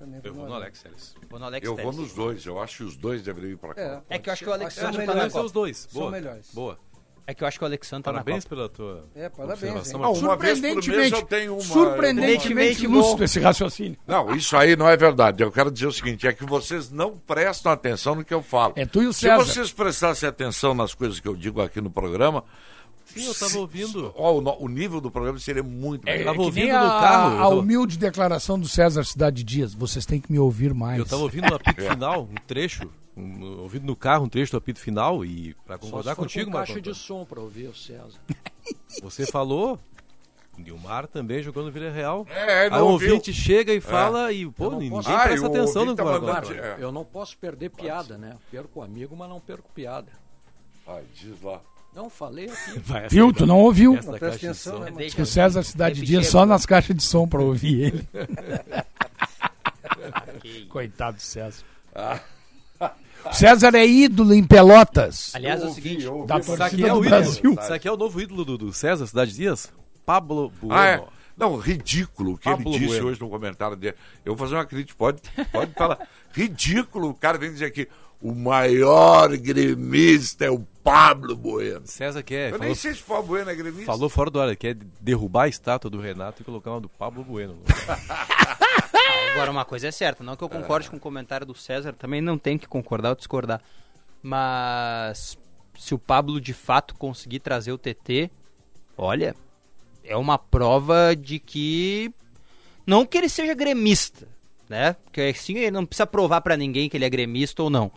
[0.03, 0.55] Eu também Eu vou no.
[0.55, 1.15] Alex Telles.
[1.31, 1.95] Vou no Alex Eu Telles.
[1.95, 4.03] vou nos dois, eu acho que os dois deveriam ir para cá.
[4.11, 5.41] É que eu acho que o Alex São ser Copa.
[5.43, 5.77] os dois.
[5.91, 6.11] São Boa.
[6.11, 6.51] melhores.
[6.53, 6.79] Boa.
[7.25, 9.95] É que eu acho que o Alex Sandro tá na Parabéns pela tua É, parabéns.
[9.95, 11.63] Ah, uma vez por mês eu Surpreendentemente, tenho uma.
[11.63, 13.97] surpreendentemente uma- lúcido esse raciocínio.
[14.07, 15.43] Não, isso aí não é verdade.
[15.43, 18.73] Eu quero dizer o seguinte: é que vocês não prestam atenção no que eu falo.
[18.77, 19.37] É tu e o Se César.
[19.45, 22.43] vocês prestassem atenção nas coisas que eu digo aqui no programa.
[23.15, 24.13] Sim, eu tava ouvindo.
[24.17, 26.25] Ó, o, o nível do programa seria muito É, melhor.
[26.37, 29.45] tava que nem ouvindo no a, carro, eu a tava- humilde declaração do César Cidade
[29.45, 29.75] Dias.
[29.75, 30.99] Vocês têm que me ouvir mais.
[30.99, 34.59] Eu tava ouvindo no apito final, um trecho, um, ouvindo no carro um trecho do
[34.59, 37.69] apito final e pra Só concordar se for contigo, com caixa de som para ouvir
[37.69, 38.19] o César.
[39.03, 39.79] você falou,
[40.57, 42.27] Nilmar também jogou no Vila Real.
[42.31, 45.51] É, Aí o ouvinte chega e fala e, pô, Eu ninguém posso- Ah, presta o
[45.51, 46.53] atenção no tá mandando-.
[46.55, 46.77] É.
[46.79, 48.37] Eu não posso perder piada, né?
[48.51, 50.09] Perco amigo, mas não perco piada.
[50.87, 51.61] Ai, diz lá.
[51.95, 52.81] Não, falei aqui.
[53.11, 53.33] Viu?
[53.33, 53.97] Tu não ouviu?
[53.97, 57.03] essa presta atenção, né, Que o César Cidade repetir Dias a- só nas caixas de
[57.03, 58.09] som pra ouvir ele.
[60.69, 61.63] Coitado do César.
[63.25, 65.33] O César é ídolo em Pelotas.
[65.35, 66.27] Aliás, é o seguinte, ouvi.
[66.27, 67.57] Da torcida é do o Brasil.
[67.61, 69.73] Sabe quem é o novo ídolo do, do César Cidade Dias?
[70.05, 70.75] Pablo Bueno.
[70.75, 71.05] Ah, é?
[71.37, 73.07] Não, ridículo o que Pablo ele disse Bueno.
[73.09, 73.95] hoje no comentário dele.
[74.25, 75.23] Eu vou fazer uma crítica, pode,
[75.53, 75.99] pode falar.
[76.33, 77.89] Ridículo, o cara vem dizer aqui,
[78.23, 81.87] o maior gremista é o Pablo Bueno.
[81.87, 83.87] César quer, Eu falou, nem sei se o Pablo Bueno é gremista.
[83.87, 87.25] falou fora do ar, quer derrubar a estátua do Renato e colocar uma do Pablo
[87.25, 87.59] Bueno.
[89.35, 92.21] Agora, uma coisa é certa, não que eu concorde com o comentário do César, também
[92.21, 93.61] não tem que concordar ou discordar.
[94.23, 95.37] Mas
[95.79, 98.31] se o Pablo de fato conseguir trazer o TT,
[98.97, 99.35] olha,
[100.05, 102.13] é uma prova de que.
[102.87, 104.29] Não que ele seja gremista,
[104.69, 104.95] né?
[105.05, 107.91] Porque assim ele não precisa provar pra ninguém que ele é gremista ou não.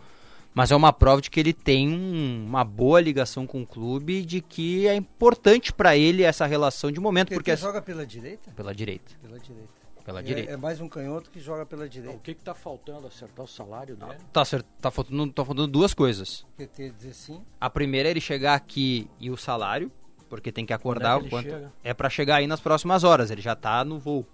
[0.56, 4.20] Mas é uma prova de que ele tem um- uma boa ligação com o clube
[4.20, 7.82] e de que é importante pra ele essa relação de momento, Porque porque ele joga
[7.82, 8.50] pela direita?
[8.52, 9.68] pela direita, Pela direita.
[10.02, 10.52] pela É- direita.
[10.52, 12.18] É, mais um canhoto que joga pela O direita.
[12.22, 13.06] que que tá faltando?
[13.06, 14.14] Acertar o salário dele?
[14.32, 16.46] Tá certo, tá faltando, tá faltando duas coisas.
[16.56, 17.42] PT dizer sim.
[17.60, 19.92] A primeira é ele chegar aqui e o salário,
[20.30, 21.60] porque tem que acordar Quando é o que ele quanto.
[21.64, 21.72] chega?
[21.84, 24.24] É pra chegar aí nas próximas horas, ele já tá no voo.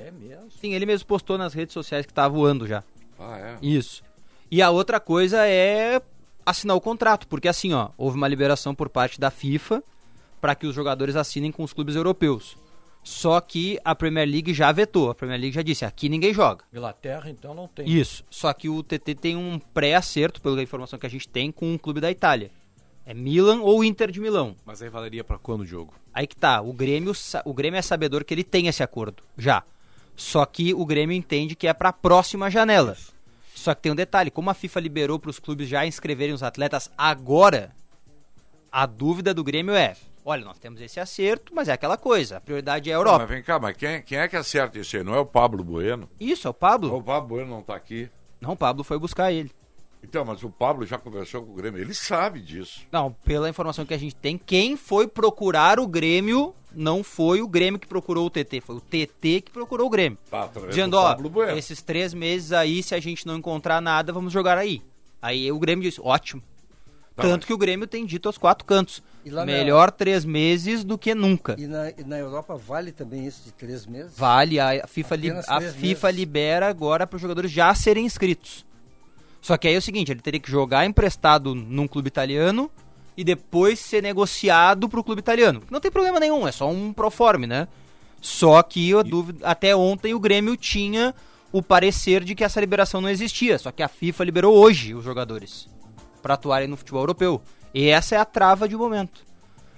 [0.00, 0.50] É mesmo.
[0.50, 2.82] Sim, ele mesmo postou nas redes sociais que tá voando já.
[3.16, 3.58] Ah, é?
[3.62, 4.02] Isso.
[4.54, 6.00] E a outra coisa é
[6.46, 9.82] assinar o contrato, porque assim, ó, houve uma liberação por parte da FIFA
[10.40, 12.56] para que os jogadores assinem com os clubes europeus.
[13.02, 16.64] Só que a Premier League já vetou, a Premier League já disse, aqui ninguém joga.
[16.72, 17.90] Inglaterra, então, não tem.
[17.90, 18.22] Isso.
[18.30, 21.76] Só que o TT tem um pré-acerto, pela informação que a gente tem, com um
[21.76, 22.52] clube da Itália.
[23.04, 24.54] É Milan ou Inter de Milão.
[24.64, 25.94] Mas aí valeria pra quando o jogo?
[26.12, 27.12] Aí que tá, o Grêmio,
[27.44, 29.64] o Grêmio é sabedor que ele tem esse acordo, já.
[30.14, 32.96] Só que o Grêmio entende que é pra próxima janela.
[33.64, 36.42] Só que tem um detalhe, como a FIFA liberou para os clubes já inscreverem os
[36.42, 37.74] atletas agora,
[38.70, 42.40] a dúvida do Grêmio é, olha, nós temos esse acerto, mas é aquela coisa, a
[42.42, 43.18] prioridade é a Não, Europa.
[43.20, 45.02] mas vem cá, mas quem, quem é que acerta isso aí?
[45.02, 46.10] Não é o Pablo Bueno?
[46.20, 47.02] Isso, é o O Pablo.
[47.02, 48.10] Pablo Bueno não tá aqui.
[48.38, 49.50] Não, o Pablo foi buscar ele.
[50.04, 51.80] Então, mas o Pablo já conversou com o Grêmio.
[51.80, 52.80] Ele sabe disso.
[52.92, 57.48] Não, pela informação que a gente tem, quem foi procurar o Grêmio não foi o
[57.48, 60.18] Grêmio que procurou o TT, foi o TT que procurou o Grêmio.
[60.30, 61.56] Tá, através Dizendo, do ó, Pablo Bueno.
[61.56, 64.82] esses três meses aí, se a gente não encontrar nada, vamos jogar aí.
[65.22, 66.42] Aí o Grêmio disse, ótimo.
[67.16, 69.02] Tá, Tanto mas- que o Grêmio tem dito aos quatro cantos.
[69.24, 71.54] Lá na- Melhor três meses do que nunca.
[71.58, 74.18] E na, e na Europa vale também isso de três meses?
[74.18, 76.18] Vale, a FIFA, li- a FIFA meses.
[76.20, 78.66] libera agora para os jogadores já serem inscritos.
[79.44, 82.70] Só que aí é o seguinte, ele teria que jogar emprestado num clube italiano
[83.14, 85.62] e depois ser negociado pro clube italiano.
[85.70, 87.68] Não tem problema nenhum, é só um proforme, né?
[88.22, 91.14] Só que a dúvida, até ontem o Grêmio tinha
[91.52, 95.04] o parecer de que essa liberação não existia, só que a FIFA liberou hoje os
[95.04, 95.68] jogadores
[96.22, 97.42] para atuarem no futebol europeu.
[97.74, 99.26] E essa é a trava de momento.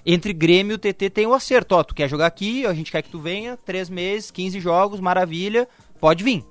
[0.07, 1.75] Entre Grêmio e o TT tem o acerto.
[1.75, 5.01] Ó, tu quer jogar aqui, a gente quer que tu venha, três meses, 15 jogos,
[5.01, 6.45] maravilha, pode vir.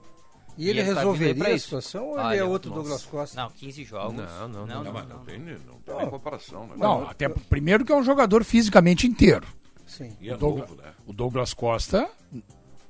[0.58, 2.82] E ele ele tá resolveria pra a situação ou ele é outro nossa.
[2.82, 3.41] Douglas Costa?
[3.41, 4.16] Não, 15 jogos.
[4.16, 6.76] Não, não, não, Não, mas não tem, não tem comparação, né?
[6.78, 9.45] Não, até primeiro que é um jogador fisicamente inteiro.
[9.86, 10.16] Sim.
[10.20, 10.93] E é Douglas, novo, né?
[11.06, 12.10] o Douglas Costa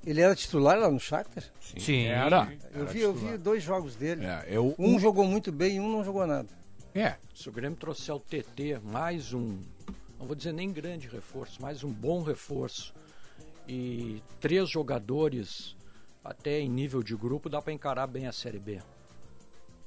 [0.05, 1.43] Ele era titular lá no Shakhtar?
[1.59, 2.03] Sim.
[2.05, 2.53] era.
[2.73, 4.25] Eu era vi, eu vi dois jogos dele.
[4.25, 6.47] É, eu, Um jogou muito bem e um não jogou nada.
[6.93, 9.57] é, Se o Grêmio trouxer o TT, mais um,
[10.19, 12.93] não vou dizer nem grande reforço, mais um bom reforço,
[13.67, 15.74] e três jogadores
[16.25, 18.81] até em nível de grupo, dá para encarar bem a Série B.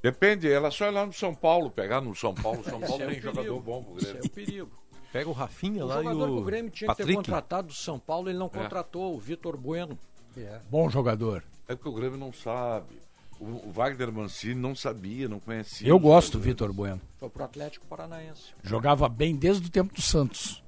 [0.01, 2.63] Depende, ela só ir lá no São Paulo, pegar no São Paulo.
[2.63, 3.61] São Paulo é o tem jogador perigo.
[3.61, 4.27] bom pro Esse é Grêmio.
[4.27, 4.71] o perigo.
[5.13, 7.17] Pega o Rafinha O lá e jogador que o o Grêmio tinha que ter Patrick.
[7.17, 9.99] contratado do São Paulo, ele não contratou, o Vitor Bueno.
[10.37, 10.61] É.
[10.71, 11.43] bom jogador.
[11.67, 12.97] É porque o Grêmio não sabe.
[13.41, 15.89] O, o Wagner Mancini não sabia, não conhecia.
[15.89, 16.41] Eu os gosto do.
[16.45, 17.01] Vitor Bueno.
[17.17, 18.53] Foi pro Atlético Paranaense.
[18.63, 20.63] Jogava bem desde o tempo do Santos.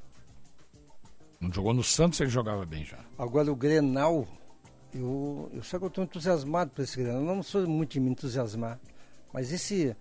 [1.41, 2.99] Não jogou no Santos, ele jogava bem já.
[3.19, 4.27] Agora o Grenal,
[4.95, 7.21] eu, eu sei que eu estou entusiasmado por esse Grenal.
[7.21, 8.79] Eu não sou muito de me entusiasmar.
[9.33, 9.95] Mas esse.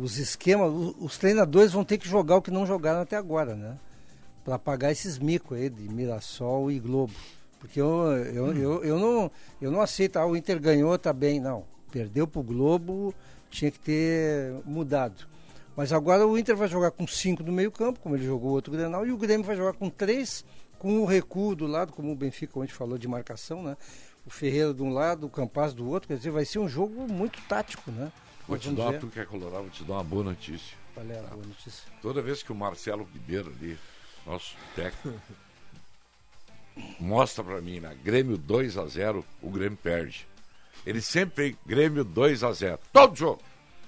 [0.00, 3.54] Os esquemas, o- os treinadores vão ter que jogar o que não jogaram até agora,
[3.56, 3.76] né?
[4.44, 7.12] Para pagar esses micos aí de Mirassol e Globo.
[7.58, 11.40] Porque eu, eu, eu, eu, não, eu não aceito, ah, o Inter ganhou, tá bem.
[11.40, 11.64] Não.
[11.90, 13.12] Perdeu pro Globo,
[13.50, 15.26] tinha que ter mudado.
[15.76, 18.70] Mas agora o Inter vai jogar com cinco no meio-campo, como ele jogou o outro
[18.72, 20.44] Grenal, e o Grêmio vai jogar com três,
[20.84, 23.74] com o recuo do lado, como o Benfica ontem falou de marcação, né?
[24.26, 27.10] O Ferreira de um lado, o Campaz do outro, quer dizer, vai ser um jogo
[27.10, 28.12] muito tático, né?
[28.46, 30.76] Vou te dar, tu que é colorado, vou te dar uma boa notícia.
[30.92, 31.90] Qual é a boa notícia?
[32.02, 33.78] Toda vez que o Marcelo Ribeiro ali,
[34.26, 35.18] nosso técnico,
[37.00, 40.28] mostra pra mim, na Grêmio 2 a 0 o Grêmio perde.
[40.84, 43.40] Ele sempre vem Grêmio 2 a 0 todo jogo.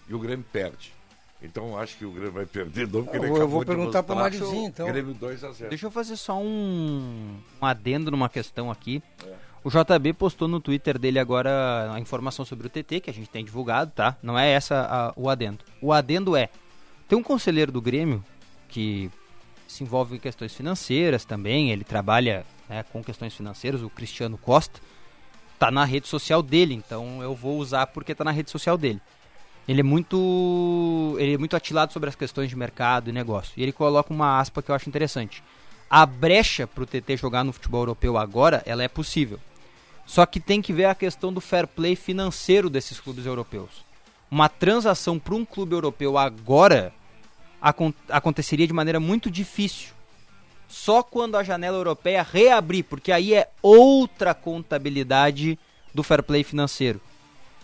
[0.09, 0.95] E o Grêmio perde.
[1.43, 3.65] Então eu acho que o Grêmio vai perder, não, porque Eu ele vou- eu vou
[3.65, 4.31] perguntar pro mostrar.
[4.41, 4.87] Marizinho, então.
[4.87, 9.03] Grêmio 2 a 0 Deixa eu fazer só um, um adendo numa questão aqui.
[9.63, 13.29] O JB postou no Twitter dele agora a informação sobre o TT, que a gente
[13.29, 14.17] tem divulgado, tá?
[14.23, 15.65] Não é essa a- o adendo.
[15.83, 16.49] O adendo é:
[17.09, 18.25] tem um conselheiro do Grêmio
[18.69, 19.11] que
[19.69, 24.81] se envolve em questões financeiras também, ele trabalha né, com questões financeiras, o Cristiano Costa.
[25.59, 29.01] Tá na rede social dele, então eu vou usar porque tá na rede social dele.
[29.69, 33.53] Ele é muito ele é muito atilado sobre as questões de mercado e negócio.
[33.57, 35.43] E ele coloca uma aspa que eu acho interessante.
[35.91, 39.39] A brecha para o TT jogar no futebol europeu agora, ela é possível.
[40.05, 43.85] Só que tem que ver a questão do fair play financeiro desses clubes europeus.
[44.31, 46.93] Uma transação para um clube europeu agora
[47.61, 49.91] acon- aconteceria de maneira muito difícil.
[50.69, 55.59] Só quando a janela europeia reabrir, porque aí é outra contabilidade
[55.95, 57.01] do fair play financeiro.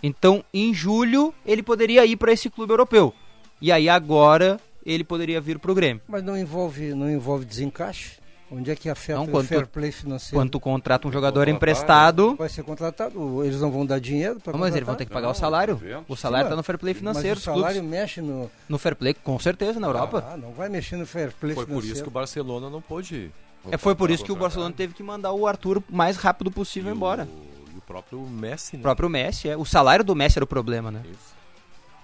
[0.03, 3.15] Então, em julho, ele poderia ir para esse clube europeu.
[3.61, 6.03] E aí agora ele poderia vir para o Grêmio.
[6.09, 8.21] Mas não envolve, não envolve desencaixe?
[8.55, 10.37] Onde é que afeta Não, o quando fair play financeiro?
[10.37, 14.39] Quando tu contrata um jogador contratar, emprestado, Vai ser contratado, eles não vão dar dinheiro
[14.41, 15.73] para Não, mas eles vão ter que pagar o Não, salário.
[15.83, 16.05] evento.
[16.07, 17.91] O salário está no fair play financeiro Mas o salário clubes.
[17.99, 18.51] mexe no...
[18.69, 20.23] No fair play, com certeza, na Europa.
[20.31, 21.95] Ah, não vai mexer no fair play Foi por financeiro.
[21.95, 23.31] isso que o Barcelona não pôde.
[23.71, 26.51] é, foi por isso que o Barcelona teve que mandar o Arthur o mais rápido
[26.51, 27.27] possível E o- embora.
[27.52, 27.52] O
[27.87, 28.83] próprio Messi, O né?
[28.83, 29.57] próprio Messi, é.
[29.57, 31.03] O salário do Messi era o problema, né?
[31.05, 31.33] Isso.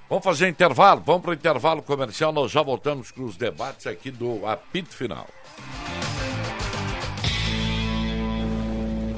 [0.09, 4.11] Vamos fazer intervalo, vamos para o intervalo comercial, nós já voltamos com os debates aqui
[4.11, 5.26] do apito final.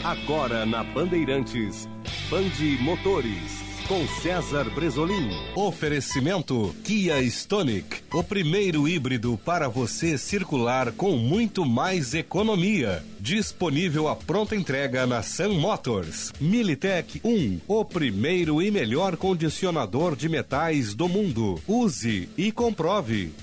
[0.02, 1.88] Agora na Bandeirantes,
[2.28, 5.30] Bande Motores, com César Bresolim.
[5.56, 13.04] Oferecimento Kia Stonic, o primeiro híbrido para você circular com muito mais economia.
[13.18, 16.32] Disponível à pronta entrega na Sun Motors.
[16.40, 21.60] Militech 1, o primeiro e melhor condicionador de metais do mundo.
[21.66, 23.34] Use e comprove.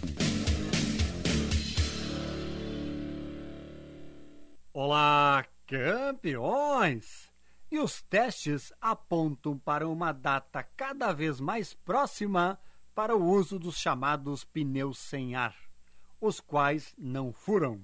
[4.73, 7.26] Olá, campeões!
[7.69, 12.57] E os testes apontam para uma data cada vez mais próxima
[12.95, 15.55] para o uso dos chamados pneus sem ar,
[16.19, 17.81] os quais não furam.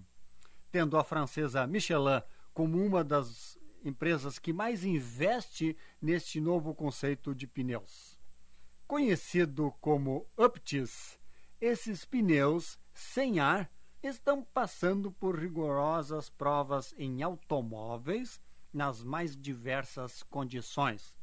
[0.71, 2.21] Tendo a francesa Michelin
[2.53, 8.17] como uma das empresas que mais investe neste novo conceito de pneus.
[8.87, 11.19] Conhecido como Uptis,
[11.59, 13.69] esses pneus sem ar
[14.01, 18.41] estão passando por rigorosas provas em automóveis
[18.73, 21.13] nas mais diversas condições.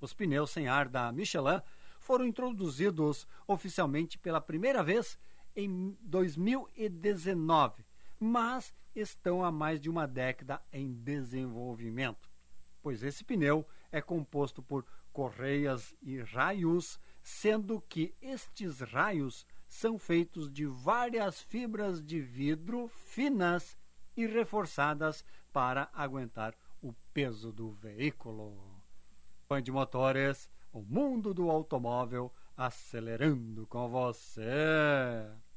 [0.00, 1.60] Os pneus sem ar da Michelin
[1.98, 5.18] foram introduzidos oficialmente pela primeira vez
[5.54, 7.84] em 2019,
[8.18, 12.30] mas estão há mais de uma década em desenvolvimento,
[12.82, 20.50] pois esse pneu é composto por correias e raios, sendo que estes raios são feitos
[20.50, 23.76] de várias fibras de vidro finas
[24.16, 28.82] e reforçadas para aguentar o peso do veículo.
[29.48, 35.30] Band Motores, o mundo do automóvel acelerando com você.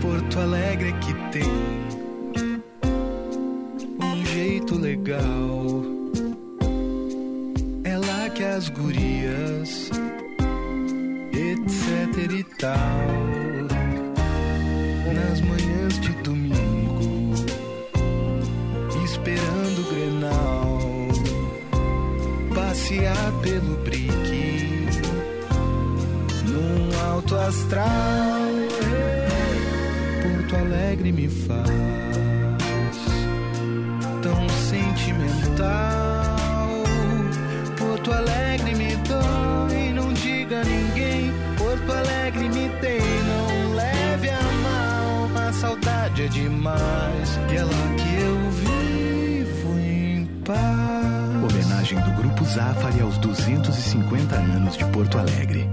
[0.00, 1.50] Porto Alegre que tem
[4.00, 5.82] um jeito legal.
[7.84, 9.90] É lá que as gurias,
[11.32, 12.76] etc e tal.
[15.14, 17.32] Nas manhãs de domingo,
[19.04, 20.78] esperando o grenal,
[22.54, 24.86] passear pelo brique,
[26.48, 28.95] num alto astral.
[30.46, 31.68] Porto Alegre me faz
[34.22, 35.66] tão sentimental.
[37.76, 41.32] Porto Alegre me dói, não diga a ninguém.
[41.58, 45.48] Porto Alegre me tem, não leve a mal.
[45.48, 51.52] A saudade é demais, e é lá que eu vivo em paz.
[51.52, 55.68] Homenagem do Grupo Zafari aos 250 anos de Porto Alegre.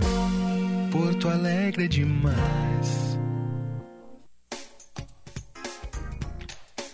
[0.89, 3.12] Porto Alegre é demais.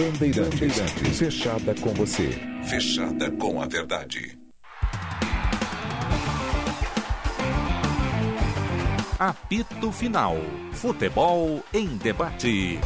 [0.00, 2.30] Bandeirantes, fechada com você.
[2.64, 4.38] Fechada com a verdade.
[9.18, 10.38] Apito Final.
[10.72, 12.80] Futebol em debate.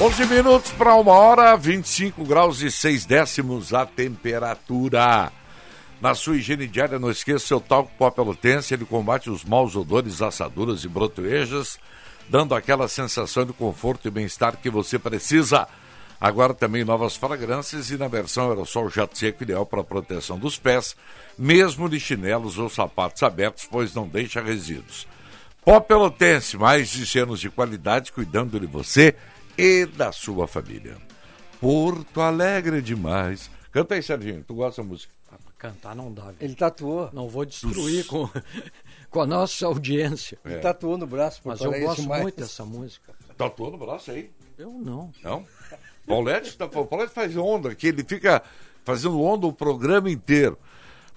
[0.00, 5.30] 11 minutos para uma hora, 25 graus e 6 décimos a temperatura.
[6.00, 10.22] Na sua higiene diária, não esqueça seu talco pó pelotense, ele combate os maus odores,
[10.22, 11.78] assaduras e brotoejas,
[12.28, 15.66] dando aquela sensação de conforto e bem-estar que você precisa.
[16.20, 20.58] Agora também novas fragrâncias e na versão aerossol jato seco ideal para a proteção dos
[20.58, 20.96] pés,
[21.36, 25.06] mesmo de chinelos ou sapatos abertos, pois não deixa resíduos.
[25.64, 29.14] Pó Pelotense, mais de anos de qualidade cuidando de você
[29.58, 30.96] e da sua família.
[31.60, 33.50] Porto Alegre demais.
[33.72, 35.12] Canta aí, Serginho, tu gosta da música?
[35.58, 36.24] Cantar não dá.
[36.24, 36.36] Viu?
[36.40, 37.10] Ele tatuou.
[37.12, 38.28] Não vou destruir com,
[39.16, 40.38] com a nossa audiência.
[40.44, 41.40] Ele tatuou no braço.
[41.42, 42.22] Mas Porto eu Alegre gosto demais.
[42.22, 43.14] muito dessa música.
[43.34, 44.30] Tatuou no braço aí?
[44.58, 45.10] Eu não.
[45.24, 45.46] Não?
[46.06, 48.42] Paulette, tá, Paulette faz onda aqui, ele fica
[48.84, 50.58] fazendo onda o programa inteiro.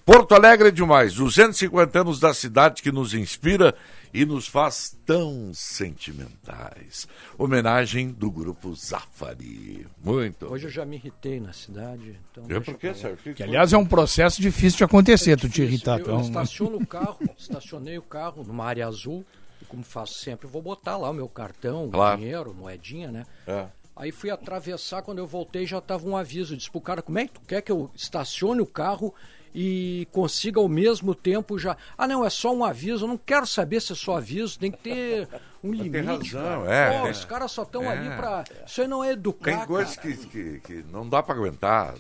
[0.06, 3.76] Porto Alegre é demais, 250 anos da cidade que nos inspira
[4.14, 7.08] e nos faz tão sentimentais.
[7.38, 9.86] Homenagem do grupo Zafari.
[10.04, 10.52] Muito.
[10.52, 12.20] Hoje eu já me irritei na cidade.
[12.32, 12.94] Então É deixa por quê.
[12.94, 13.34] Sérgio?
[13.36, 16.00] Que, aliás, é um processo difícil de acontecer, tu te irritar.
[16.00, 19.26] Eu, é eu um- estaciono o carro, estacionei o carro numa área azul,
[19.62, 22.18] e como faço sempre, eu vou botar lá o meu cartão, Claro.
[22.20, 23.26] dinheiro, moedinha, né?
[23.48, 23.66] É.
[23.96, 26.56] Aí fui atravessar, quando eu voltei já tava um aviso.
[26.56, 29.14] Disse pro cara, como é que tu quer que eu estacione o carro
[29.54, 31.76] e consiga ao mesmo tempo já...
[31.98, 34.72] Ah, não, é só um aviso, eu não quero saber se é só aviso, tem
[34.72, 35.28] que ter
[35.64, 35.92] um limite.
[35.92, 36.74] Tem razão, cara.
[36.76, 37.12] é, Pô, é.
[37.12, 37.88] os caras só estão É.
[37.98, 38.44] ali pra...
[38.66, 41.94] Isso aí não é educar, Tem coisas que, que, que não dá para aguentar.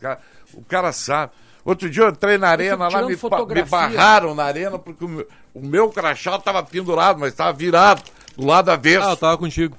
[0.00, 0.20] cara-
[0.52, 1.32] O cara sabe.
[1.64, 5.26] Outro dia eu entrei na arena lá, me, me barraram na arena porque o meu,
[5.54, 8.02] o meu crachá tava pendurado, mas tava virado
[8.36, 9.06] do lado avesso.
[9.08, 9.74] Ah, eu tava contigo.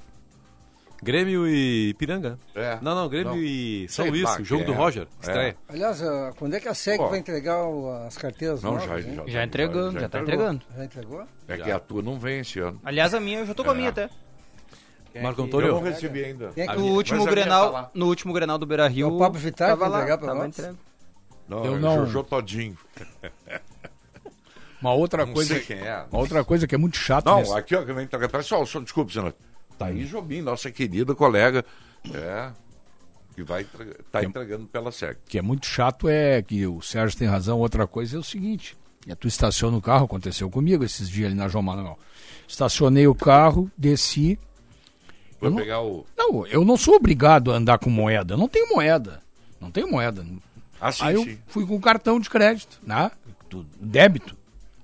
[1.02, 2.38] Grêmio e Piranga.
[2.54, 2.78] É.
[2.80, 3.38] Não, não, Grêmio Não.
[3.38, 4.76] e São Sei Luís, lá jogo que do é.
[4.76, 5.06] Roger, É.
[5.20, 5.56] estreia.
[5.68, 7.58] Aliás, ah, quando é que a SEG vai entregar
[8.06, 8.86] as carteiras Não, novas?
[8.86, 10.46] já- já- Já entregando, já tá entregou.
[10.46, 10.64] entregando.
[10.76, 11.26] Já entregou?
[11.48, 12.80] É que a tua não vem esse ano.
[12.84, 14.08] Aliás, a minha, eu já tô com a minha até.
[15.22, 15.72] Marco Eu Antônio.
[15.72, 16.50] não recebi ainda.
[16.54, 17.90] Quem é que- No último Grenal, tá lá.
[17.94, 20.48] no último Grenal do Beira-Rio, O Pablo Vittar vai lá, entregar pra nós?
[20.48, 20.76] entregue.
[21.48, 22.76] Não, Eu é não- Jojo Todinho.
[24.80, 25.54] Uma outra Não coisa.
[25.54, 26.04] sei quem é.
[26.10, 27.30] Uma outra coisa que é muito chata.
[27.30, 28.28] Não, nesse- aqui, ó, que vem entregar.
[28.28, 29.34] Pessoal, só, desculpe, senhor.
[29.78, 31.64] Thaís Jobim, nossa querida colega,
[32.12, 32.50] é,
[33.34, 33.66] que vai
[34.10, 35.18] tá entregando pela SEG.
[35.28, 37.58] que é muito chato é que o Sérgio tem razão.
[37.58, 41.34] Outra coisa é o seguinte: é tu estaciona o carro, aconteceu comigo esses dias ali
[41.34, 41.98] na João Manuel.
[42.48, 44.38] Estacionei o carro, desci.
[45.38, 46.06] Foi Eu não- pegar o.
[46.16, 48.34] Não, eu não sou obrigado a andar com moeda.
[48.34, 49.20] Eu não tenho moeda.
[49.60, 50.24] Não tenho moeda.
[50.80, 51.38] Ah, sim, Aí eu sim.
[51.46, 53.10] fui com cartão de crédito, né?
[53.80, 54.36] Débito.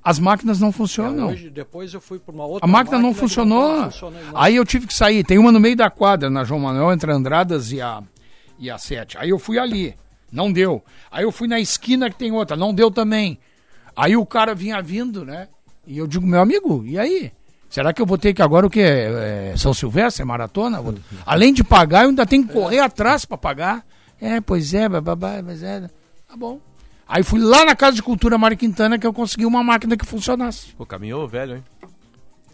[0.04, 1.28] As máquinas não É, funcionam.
[1.28, 3.76] hoje, depois eu fui para uma outra A máquina não que funcionou.
[3.76, 4.20] não funcionou.
[4.34, 5.22] Aí eu tive que sair.
[5.24, 8.02] Tem uma no meio da quadra, na João Manuel, entre Andradas e a,
[8.58, 9.16] e a Sete.
[9.18, 9.94] Aí eu fui ali.
[10.30, 10.82] Não deu.
[11.10, 12.56] Aí eu fui na esquina que tem outra.
[12.56, 13.38] Não deu também.
[13.94, 15.46] Aí o cara vinha vindo, né?
[15.86, 17.30] E eu digo, meu amigo, e aí?
[17.68, 18.80] Será que eu vou ter que agora o quê?
[18.82, 20.80] É, São Silvestre, é maratona?
[20.80, 20.94] Vou-
[21.24, 23.84] Além de pagar, eu ainda tenho que correr atrás para pagar.
[24.20, 25.80] É, pois é, bababá, mas é.
[26.28, 26.58] Tá bom.
[27.12, 30.06] Aí fui lá na Casa de Cultura Mário Quintana que eu consegui uma máquina que
[30.06, 30.68] funcionasse.
[30.72, 31.64] Pô, caminhou velho, hein?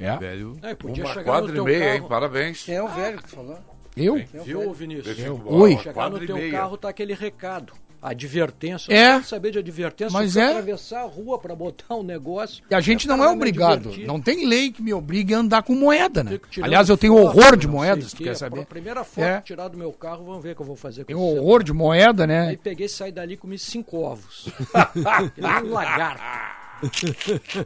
[0.00, 0.16] É.
[0.16, 0.58] Velho.
[0.60, 2.04] É, podia Uma chegar quadra e meia, carro, hein?
[2.08, 2.64] Parabéns.
[2.64, 3.56] Quem é o velho que falou?
[3.96, 4.14] Eu?
[4.16, 4.72] Quem é o Viu, velho?
[4.72, 5.18] Vinícius?
[5.20, 5.76] Eu- Oi.
[5.78, 6.50] Chegar Quadra no teu meia.
[6.50, 7.72] carro tá aquele recado.
[8.00, 8.92] Advertência.
[8.92, 9.08] É.
[9.08, 10.12] Eu quero saber de advertência.
[10.16, 10.46] Mas é.
[10.46, 12.62] atravessar a rua para botar um negócio.
[12.70, 13.80] E a gente Eu não é obrigado.
[13.82, 14.06] divertir.
[14.06, 16.38] Não tem lei que me obrigue a andar com moeda, né?
[16.62, 18.60] Aliás, eu tenho foto, horror de moedas, tu quer saber?
[18.60, 19.40] A primeira foto É.
[19.40, 21.62] tirar do meu carro, vamos ver o que eu vou fazer com Tenho esse horror
[21.64, 22.58] de moeda, Aí né?
[22.62, 24.48] peguei, saí dali e comi cinco ovos.
[25.64, 26.22] Um lagarto.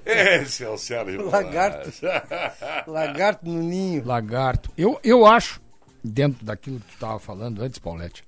[0.04, 1.28] Esse é o Sérgio.
[1.30, 1.90] Lagarto.
[2.86, 4.04] Lagarto no ninho.
[4.04, 4.70] Lagarto.
[4.76, 5.60] Eu, eu acho,
[6.02, 8.24] dentro daquilo que tu estava falando antes, Paulette,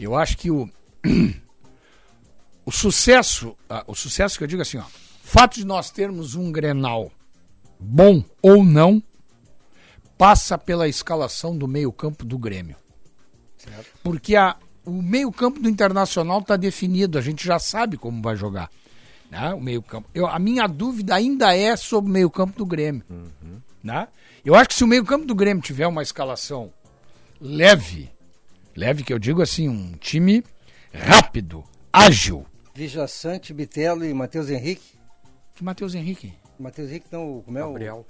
[0.00, 0.68] eu acho que o,
[2.64, 4.84] o sucesso, ah, o sucesso que eu digo assim, ó,
[5.22, 7.10] fato de nós termos um Grenal
[7.80, 9.02] bom ou não,
[10.16, 12.76] passa pela escalação do meio-campo do Grêmio.
[14.02, 18.68] Porque a, o meio-campo do Internacional está definido, a gente já sabe como vai jogar.
[19.30, 19.52] Né?
[19.54, 20.08] O meio-campo.
[20.14, 23.04] Eu- A minha dúvida ainda é sobre o meio-campo do Grêmio.
[23.82, 24.08] Né?
[24.44, 26.72] Eu acho que se o meio-campo do Grêmio tiver uma escalação
[27.40, 28.10] leve,
[28.74, 30.42] leve que eu digo assim, um time
[30.92, 32.44] rápido, ágil.
[32.74, 34.98] Vijaçante, Bitelo e Matheus Henrique.
[35.54, 36.32] Que Matheus Henrique?
[36.58, 38.06] Matheus Henrique não, como é Gabriel.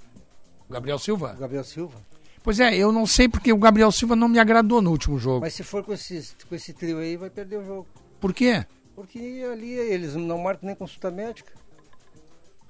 [0.67, 1.33] O Gabriel Silva?
[1.35, 1.97] o Gabriel Silva.
[2.43, 5.41] Pois é, eu não sei porque o Gabriel Silva não me agradou no último jogo.
[5.41, 7.87] Mas se for com esse, com esse trio aí, vai perder o jogo.
[8.19, 8.65] Por quê?
[8.95, 9.19] Porque
[9.51, 11.51] ali eles não marcam nem consulta médica.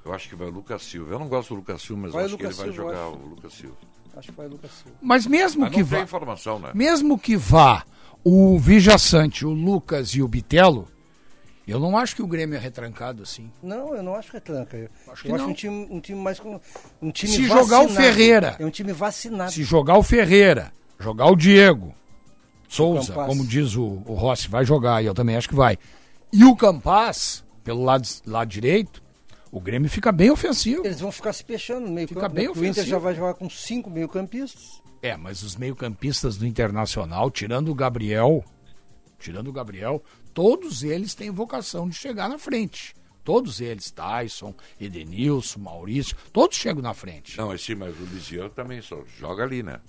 [0.04, 1.14] Eu acho que vai o Lucas Silva.
[1.14, 2.96] Eu não gosto do Lucas Silva, mas Vai acho Lucas que ele vai Silva, eu
[2.96, 3.18] jogar acho.
[3.26, 3.78] o Lucas Silva.
[4.16, 4.98] Acho que vai o Lucas Silva.
[5.02, 6.72] Mas mesmo Mas que não vá, tem informação, né?
[6.74, 7.86] mesmo que vá
[8.24, 10.88] o Vijaçante, o Lucas e o Bitelo,
[11.68, 13.52] eu não acho que o Grêmio é retrancado assim.
[13.62, 14.76] Não, eu não acho retranca.
[14.76, 16.60] Eu Acho eu acho um time, um time mais com.
[17.02, 17.94] Um time Se jogar o vacinado.
[17.96, 18.56] Ferreira.
[18.60, 19.52] É um time vacinado.
[19.52, 21.94] Se jogar o Ferreira, jogar o Diego
[22.68, 23.28] Souza, Campas.
[23.28, 25.78] como diz o, o Rossi, vai jogar, e eu também acho que vai.
[26.34, 29.02] E o Campas, pelo lado, lado direito,
[29.52, 30.86] o Grêmio fica bem ofensivo.
[30.86, 32.36] Eles vão ficar se fechando no meio Fica campo.
[32.36, 32.50] bem né?
[32.50, 32.92] Porque O Inter ofensivo.
[32.92, 34.79] já vai jogar com cinco meio-campistas.
[35.02, 38.44] É, mas os meio-campistas do Internacional, tirando o Gabriel,
[39.18, 42.94] tirando o Gabriel, todos eles têm vocação de chegar na frente.
[43.24, 47.38] Todos eles, Tyson, Edenilson, Maurício, todos chegam na frente.
[47.38, 49.80] Não, esse, mas o Lisiano também só joga ali, né?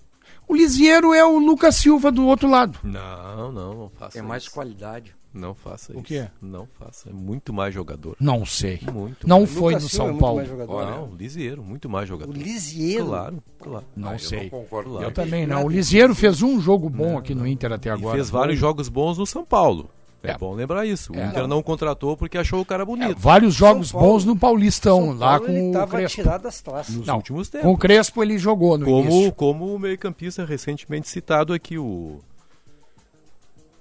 [0.47, 2.79] O Lisieiro é o Lucas Silva do outro lado.
[2.83, 4.29] Não, não, não faça Tem isso.
[4.29, 5.15] mais qualidade.
[5.33, 6.01] Não faça isso.
[6.01, 6.27] O quê?
[6.43, 7.09] Não faça.
[7.09, 8.17] É muito mais jogador.
[8.19, 8.81] Não sei.
[8.93, 9.51] Muito Não mais.
[9.53, 10.37] foi Lucas no Silva é São muito Paulo.
[10.39, 10.87] mais jogador.
[10.91, 12.31] Não, Lisieiro, muito mais jogador.
[12.31, 13.07] O Lisieiro?
[13.07, 13.85] Claro, claro.
[13.97, 14.43] Não Ah, eu sei.
[14.45, 15.07] não concordo Claro.
[15.07, 15.65] Eu também não.
[15.65, 18.17] O Lisieiro fez um jogo bom aqui no Inter até E agora.
[18.17, 19.89] fez vários jogos bons no São Paulo.
[20.23, 20.37] É, É.
[20.37, 21.13] bom lembrar isso.
[21.15, 21.25] O É.
[21.29, 23.17] Inter não contratou porque achou o cara É, bonito.
[23.19, 26.23] vários jogos São Paulo- bons no Paulistão, São lá com ele o Crespo.
[26.23, 26.95] tirado das traças.
[26.95, 27.67] Nos Não, últimos tempos.
[27.67, 29.33] Com o Crespo ele jogou no Como, início.
[29.33, 32.19] como o meio-campista recentemente citado aqui, o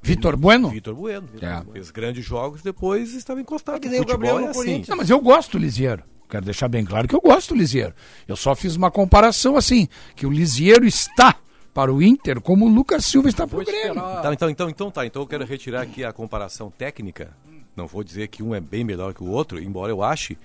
[0.02, 0.70] Vitor Bueno?
[0.70, 1.28] Vitor Bueno.
[1.42, 1.72] É.
[1.72, 3.78] Fez grandes jogos, depois estava encostado.
[3.78, 4.54] É que nem o Gabriel é assim.
[4.54, 4.88] Corinthians.
[4.88, 6.04] Não, mas eu gosto do Lisieiro.
[6.30, 7.94] Quero deixar bem claro que eu gosto do Lisieiro.
[8.28, 11.36] Eu só fiz uma comparação assim, que o Lisieiro está
[11.74, 13.96] para o Inter como o Lucas Silva está para o Grêmio.
[13.96, 15.06] Tá, então, então, então tá.
[15.06, 17.36] Então eu quero retirar aqui a comparação técnica.
[17.76, 20.38] Não vou dizer que um é bem melhor que o outro, embora eu ache,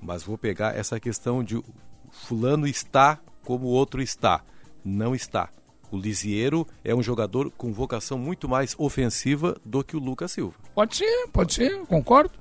[0.00, 1.62] mas vou pegar essa questão de
[2.10, 4.42] fulano está como o outro está.
[4.84, 5.50] Não está.
[5.90, 10.54] O Lisiero é um jogador com vocação muito mais ofensiva do que o Lucas Silva.
[10.74, 12.32] Pode ser, pode ser, concordo.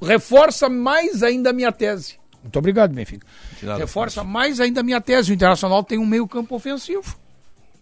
[0.00, 2.18] Reforça mais ainda a minha tese.
[2.42, 3.26] Muito obrigado, Benfica.
[3.62, 5.32] Nada, Reforça mais ainda a minha tese.
[5.32, 7.18] O Internacional tem um meio campo ofensivo.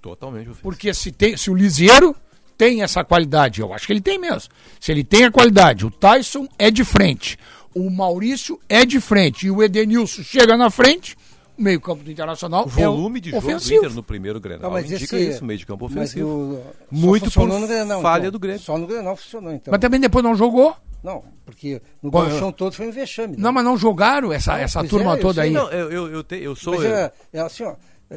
[0.01, 0.63] Totalmente ofensivo.
[0.63, 2.17] Porque se, tem, se o Lisieiro
[2.57, 4.51] tem essa qualidade, eu acho que ele tem mesmo.
[4.81, 7.39] Se ele tem a qualidade, o Tyson é de frente,
[7.75, 11.17] o Maurício é de frente e o Edenilson chega na frente,
[11.57, 13.85] meio campo do Internacional O volume é de jogo do ofensivo.
[13.85, 16.29] Inter no primeiro Grenal Não, mas indica esse- isso, meio de campo ofensivo.
[16.29, 18.33] o- Muito por funcionou no Grenal, falha então.
[18.33, 18.61] do Grêmio.
[18.61, 19.71] Só no Grenal funcionou, então.
[19.73, 20.77] Mas também depois não jogou.
[21.03, 23.37] Não, porque no Bom, todo foi um vexame.
[23.37, 25.51] Não, mas não jogaram essa, essa Pois turma é, eu toda sei, aí.
[25.51, 26.75] Não, eu, eu, eu, te- eu sou.
[26.77, 27.75] Mas eu- é, é assim, ó,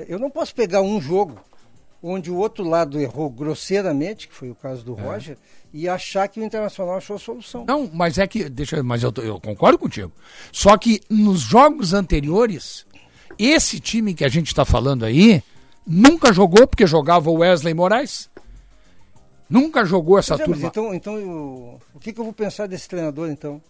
[0.07, 1.37] eu não posso pegar um jogo
[2.01, 5.37] onde o outro lado errou grosseiramente, que foi o caso do Roger,
[5.73, 7.65] e achar que o Internacional achou a solução.
[7.67, 8.47] Não, mas é que.
[8.47, 10.11] Deixa, mas eu, eu concordo contigo.
[10.53, 12.85] Só que nos jogos anteriores,
[13.37, 15.41] esse time que a gente está falando aí
[15.85, 18.29] nunca jogou, porque jogava o Wesley Moraes.
[19.49, 20.67] Nunca jogou essa é, mas turma.
[20.67, 23.61] então, então eu- o que, que eu vou pensar desse treinador, então?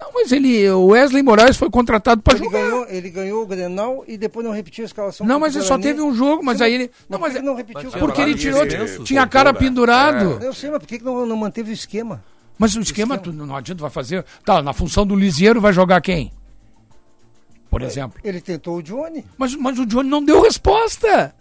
[0.00, 2.60] Não, mas ele, o Wesley Moraes foi contratado para jogar.
[2.60, 5.24] ganhou, ele ganhou o Grenal e depois não repetiu a escalação.
[5.24, 6.90] Não, mas ele só teve um jogo, mas Sim, aí ele.
[7.08, 7.88] Não, mas que não repetiu?
[7.92, 8.66] Porque ele tirou.
[9.04, 10.42] Tinha a cara pendurado.
[10.42, 12.22] Eu sei, mas por que, que não, não manteve o esquema?
[12.58, 14.24] Mas o esquema, tu não adianta, vai fazer.
[14.44, 16.32] Tá, na função do Lisieiro vai jogar quem?
[17.72, 18.20] Por exemplo.
[18.22, 19.24] Ele tentou o Johnny.
[19.38, 21.34] Mas, mas o Johnny não deu resposta.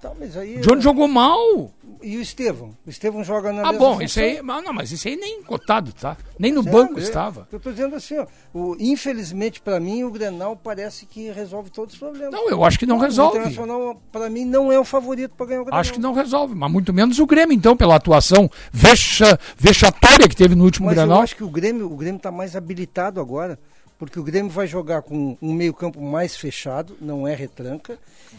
[0.00, 1.72] Tá, mas aí, O Johnny jogou mal.
[2.00, 2.70] E o Estevão?
[2.86, 4.02] O Estevão joga na Ah, bom, função.
[4.02, 4.40] isso aí.
[4.40, 6.16] Mas, não, mas isso aí nem cotado, tá?
[6.38, 7.48] Nem no É, banco é, estava.
[7.50, 11.94] Eu tô dizendo assim, ó, o, infelizmente para mim o Grenal parece que resolve todos
[11.94, 12.30] os problemas.
[12.30, 13.38] Não, eu acho que não O resolve.
[13.38, 15.80] Internacional para mim não é o favorito para ganhar o Grenal.
[15.80, 20.36] Acho que não resolve, mas muito menos o Grêmio, então, pela atuação vexa, vexatória que
[20.36, 21.16] teve no último Mas Grenal.
[21.18, 23.58] eu acho que o Grêmio, o Grêmio tá mais habilitado agora,
[23.98, 27.98] porque o Grêmio vai jogar com um meio-campo mais fechado, não é retranca,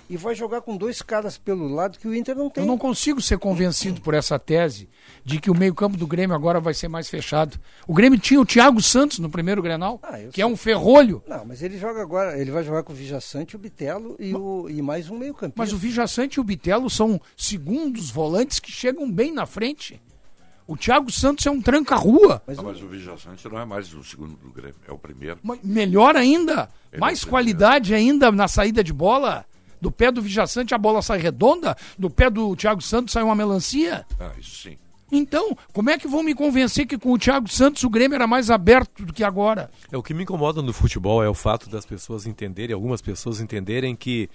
[0.10, 2.64] e vai jogar com dois caras pelo lado que o Inter não tem.
[2.64, 4.88] Eu não consigo ser convencido por essa tese
[5.26, 7.60] de que o meio-campo do Grêmio agora vai ser mais fechado.
[7.86, 11.22] O Grêmio tinha o Thiago Santos no primeiro Grenal, Ah, que é um ferrolho.
[11.28, 14.70] Não, mas ele joga agora, ele vai jogar com o Vijaçante, o Bitelo e, o,
[14.70, 15.60] e mais um meio-campista.
[15.62, 20.01] Mas o Vijaçante e o Bitelo são segundos volantes que chegam bem na frente.
[20.72, 22.42] O Thiago Santos é um tranca-rua.
[22.46, 25.40] Mas, mas o Vijaçante não é mais o segundo do Grêmio, é o primeiro.
[25.42, 29.46] Mas Melhor ainda, Ele mais é qualidade ainda na saída de bola.
[29.82, 33.34] Do pé do Vijaçante a bola sai redonda, do pé do Thiago Santos sai uma
[33.34, 34.06] melancia.
[34.20, 34.78] Ah, isso sim.
[35.12, 38.28] Então, como é que vão me convencer que com o Thiago Santos o Grêmio era
[38.28, 39.72] mais aberto do que agora?
[39.92, 43.42] É, o que me incomoda no futebol é o fato das pessoas entenderem, algumas pessoas
[43.42, 44.30] entenderem que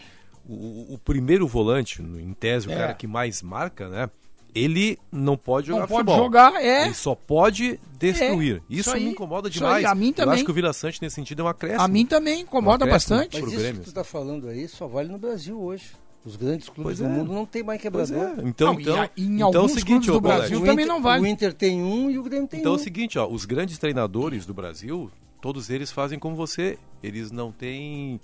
[0.49, 2.77] o, o primeiro volante, no- em tese, o É.
[2.77, 4.11] cara que mais marca, né?
[4.55, 6.25] Ele não pode jogar Não pode futebol.
[6.25, 6.85] jogar, é.
[6.85, 8.57] Ele só pode destruir.
[8.57, 9.85] É, isso isso aí, me incomoda isso demais.
[9.85, 10.35] aí, a mim Eu também.
[10.35, 11.83] acho que o Vila Sante nesse sentido é uma acréscimo.
[11.83, 13.41] A mim também incomoda Um acréscimo bastante.
[13.43, 13.79] Mas isso Grêmio.
[13.81, 15.87] que tu está falando aí só vale no Brasil hoje.
[16.25, 17.09] Os grandes clubes Pois do é.
[17.09, 18.39] mundo não tem mais Pois quebrador.
[18.39, 18.49] é.
[18.49, 20.61] Então, Não, e então, a- em então é o alguns seguinte, clubes do Brasil O
[20.65, 21.23] também Inter- não vale.
[21.23, 22.79] O Inter tem um e o Grêmio tem Então é um.
[22.79, 25.11] o seguinte, ó, os grandes treinadores do Brasil,
[25.43, 26.79] todos eles fazem como você.
[27.03, 28.19] Eles não têm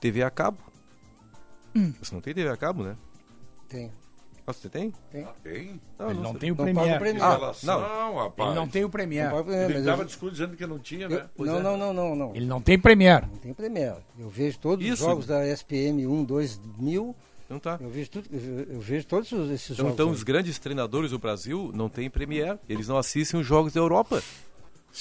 [0.00, 0.58] TV a cabo.
[1.74, 1.92] Hum.
[2.02, 2.94] Você não tem TV a cabo, né?
[3.68, 3.90] Tem.
[4.46, 4.92] Ah, você tem?
[5.10, 5.26] Tem.
[5.42, 5.80] Tem?
[6.00, 6.40] Ele não sei.
[6.40, 6.64] tem o Não.
[6.64, 7.18] Premiere.
[7.22, 7.80] Ah, não.
[7.80, 8.50] não, rapaz.
[8.50, 9.34] Ele não tem o Premiere.
[9.34, 11.26] Não Premiere, Ele estava eu- discutindo dizendo que não tinha, eu- né?
[11.34, 11.62] Pois não, é.
[11.62, 12.36] não, não, não, não.
[12.36, 13.24] Ele não tem Premiere.
[13.26, 14.00] Não tem Premiere.
[14.18, 15.02] Eu vejo todos os Isso.
[15.04, 17.16] jogos da SPM 1, 2 mil.
[17.48, 17.78] Não tá.
[17.80, 19.92] Eu vejo, tudo, eu, eu vejo todos os- esses Então, jogos.
[19.94, 20.12] então aí.
[20.14, 22.58] os grandes treinadores do Brasil não têm Premiere.
[22.68, 24.22] Eles não assistem os jogos da Europa.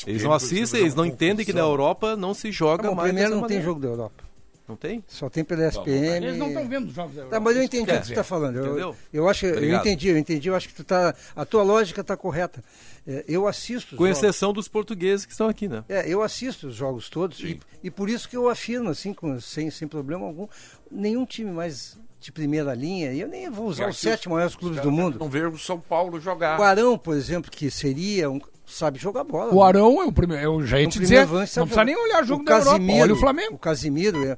[0.07, 1.59] Eles não assistem, eles não é entendem que na.
[1.61, 3.63] Europa não se joga Ah, bom, o mais Premier não tem maneira.
[3.65, 4.23] jogo da Europa.
[4.67, 5.03] Não tem?
[5.07, 6.25] Só tem pela SPM.
[6.25, 7.35] Eles não estão vendo os jogos da Europa.
[7.35, 8.55] Tá, mas eu entendi o que você está falando.
[8.57, 8.95] Eu, entendeu?
[9.11, 10.47] eu acho que eu entendi, eu entendi.
[10.47, 12.63] Eu acho que tu tá, a tua lógica está correta.
[13.05, 13.95] É, eu assisto.
[13.95, 14.17] os Com jogos.
[14.23, 15.83] exceção dos portugueses que estão aqui, né?
[15.89, 19.37] É, eu assisto os jogos todos e, e por isso que eu afirmo, assim, com-
[19.41, 20.47] sem, sem problema algum,
[20.89, 24.79] nenhum time mais de primeira linha, e eu nem vou usar os sete maiores clubes
[24.81, 25.19] do mundo.
[25.19, 26.57] Não ver o São Paulo jogar.
[26.57, 28.39] O Arão, por exemplo, que seria um.
[28.73, 29.53] Sabe jogar bola.
[29.53, 29.65] O né?
[29.67, 30.43] Arão é o primeiro.
[30.43, 31.27] Eu já ia te dizer.
[31.27, 32.07] Não sabe precisa nem jogar.
[32.07, 32.71] olhar jogo O da Europa.
[32.71, 33.55] Casimiro- Olha o Flamengo.
[33.55, 34.37] O Casimiro, é-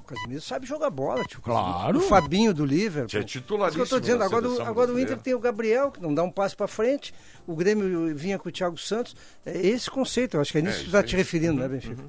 [0.00, 1.40] o Casimiro sabe jogar bola, tio.
[1.40, 1.98] Claro.
[1.98, 3.02] O Fabinho do Liverpool.
[3.02, 4.22] É Isso que eu titularíssimo tô dizendo.
[4.22, 4.98] Agora, o- agora o.
[4.98, 7.12] Inter tem o Gabriel, que não dá um passo para frente.
[7.46, 9.14] O Grêmio vinha com o Thiago Santos.
[9.44, 11.02] É esse conceito, eu acho que é nisso É, que tu aí.
[11.02, 12.04] te referindo, né, Uhum, Benfica?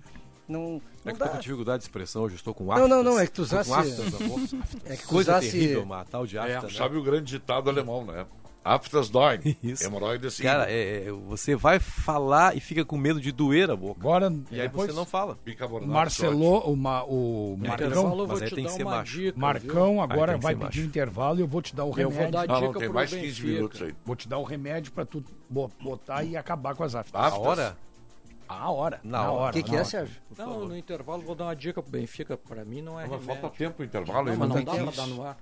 [0.47, 1.29] Não, É não que tô dá.
[1.31, 2.87] com dificuldade de expressão, hoje estou com Não, aftas.
[2.89, 4.13] não, não, é que tu usasse- aftas.
[4.85, 6.73] É que tu Coisa usasse- terrível, uma tal de É, afta, né?
[6.73, 8.27] Sabe o grande ditado alemão, né?
[8.65, 9.39] Aftas doem.
[9.61, 9.85] Isso.
[9.85, 10.41] Hemorroida sim.
[10.41, 13.99] Cara, é, é, você vai falar e fica com medo de doer a boca.
[14.01, 15.37] Agora, E aí depois- você não fala.
[15.45, 18.91] Bicarbonato Marcelo, o, Ma, o Marcão, vou Mas aí te tem que dar ser uma
[18.97, 19.17] macho.
[19.19, 20.79] dica, Marcão agora tem vai pedir macho.
[20.81, 22.31] intervalo e eu vou te dar o Eu vou remédio.
[22.31, 23.47] dar Não, não, dica tem pro mais 15 Benfica.
[23.47, 23.95] minutos aí.
[24.03, 27.21] Vou te dar o remédio pra tu bo- botar e acabar com as aftas.
[27.21, 27.77] A hora?
[28.47, 28.99] A hora.
[29.03, 29.51] Na Na hora.
[29.51, 29.85] O que, que é, hora.
[29.85, 30.15] Sérgio?
[30.37, 32.37] Não, no intervalo vou dar uma dica pro Benfica.
[32.37, 33.41] Pra mim não é Mas remédio.
[33.41, 35.37] falta tempo o intervalo Não, mas não tem dá pra dar no ar.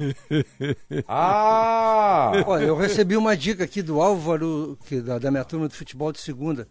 [1.06, 2.32] Ah!
[2.46, 6.12] Olha, eu recebi uma dica aqui do Álvaro, que, da, da minha turma de futebol
[6.12, 6.66] de segunda.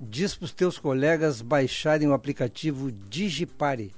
[0.00, 3.94] Diz para os teus colegas baixarem o aplicativo Digipare.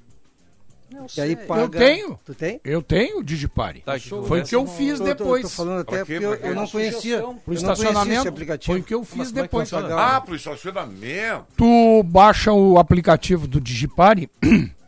[1.17, 1.63] E aí paga...
[1.63, 2.21] Eu tenho.
[2.25, 2.61] Tu tem?
[2.65, 3.81] Eu tenho o Digipare.
[3.81, 5.43] Tá, Foi o que eu fiz Tô- tô- depois.
[5.43, 7.23] Tô, falando até porque eu, eu não conhecia.
[7.45, 8.29] Pro estacionamento.
[8.29, 8.73] aplicativo.
[8.73, 9.69] Foi o que eu fiz é depois.
[9.69, 9.95] funciona?
[10.01, 11.47] Ah, pro estacionamento.
[11.57, 14.31] Tu baixa o aplicativo do Digipare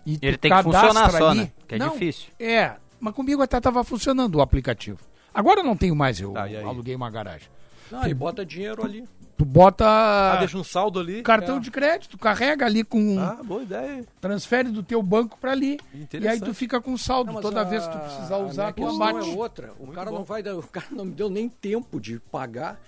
[0.06, 1.40] e tu Ele tem que funcionar só, ali.
[1.40, 1.50] né?
[1.68, 2.28] Que é Não, difícil.
[2.38, 4.98] É, mas comigo até tava funcionando o aplicativo.
[5.32, 7.48] Agora eu não tenho mais, eu Tá, aluguei uma garagem.
[7.90, 9.04] Não, e bota dinheiro ali.
[9.40, 11.22] Tu bota Ah, deixa um saldo ali.
[11.22, 11.60] cartão É.
[11.60, 14.04] de crédito, carrega ali com Ah, boa ideia.
[14.20, 15.80] transfere do teu banco pra ali.
[16.12, 18.74] E aí tu fica com saldo Não, toda a- vez que tu precisar a usar,
[18.74, 19.30] tu abate.
[19.30, 19.72] é outra.
[19.78, 22.78] O cara não vai dar, o cara não me deu nem tempo de pagar.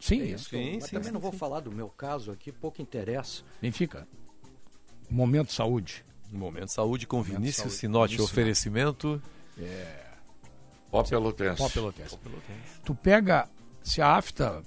[0.00, 0.48] Sim, É isso.
[0.50, 1.38] sim, mas sim, também sim, não vou sim.
[1.38, 3.44] falar do meu caso aqui, pouco interessa.
[3.60, 4.04] Benfica.
[5.08, 6.04] Momento saúde.
[6.32, 7.74] Momento de saúde com Vinícius saúde.
[7.76, 9.22] Sinote, Vinícius oferecimento.
[10.90, 11.58] Pó Pelotense.
[11.58, 12.18] Pó pelotense.
[12.84, 13.48] Tu pega,
[13.84, 14.64] se a afta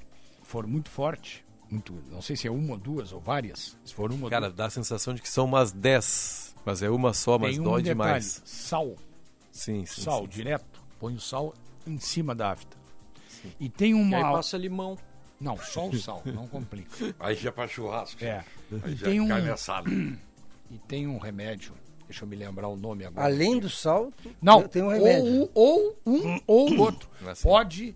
[0.55, 4.09] for muito forte, muito, não sei se é uma ou duas ou várias, se for
[4.11, 7.13] uma ou Cara, duas, dá a sensação de que são umas 10, mas é uma
[7.13, 8.41] só, mas tem um dói detalhe, demais.
[8.45, 8.95] sal,
[9.51, 10.01] Sim, sim.
[10.01, 10.27] sal sim.
[10.29, 11.53] direto, põe o sal
[11.85, 12.77] em cima da afta.
[13.59, 14.15] E tem E uma...
[14.17, 14.97] aí passa limão.
[15.41, 17.13] Não, só o sal, não complica.
[17.19, 18.23] Aí já é pra churrasco.
[18.23, 18.43] É.
[18.83, 19.89] Aí E já tem é um- carne assada.
[20.71, 21.73] E tem um remédio,
[22.07, 23.25] deixa eu me lembrar o nome agora.
[23.27, 25.47] Além do sal, Não, tem um remédio.
[25.53, 27.07] ou, ou um ou outro.
[27.27, 27.43] Assim.
[27.43, 27.95] Pode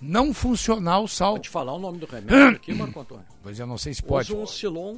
[0.00, 1.32] não funcionar o sal.
[1.32, 3.24] Vou te falar o nome do remédio aqui, Marco Antônio.
[3.42, 4.32] Pois eu não sei se pode.
[4.32, 4.96] Usa um Silon.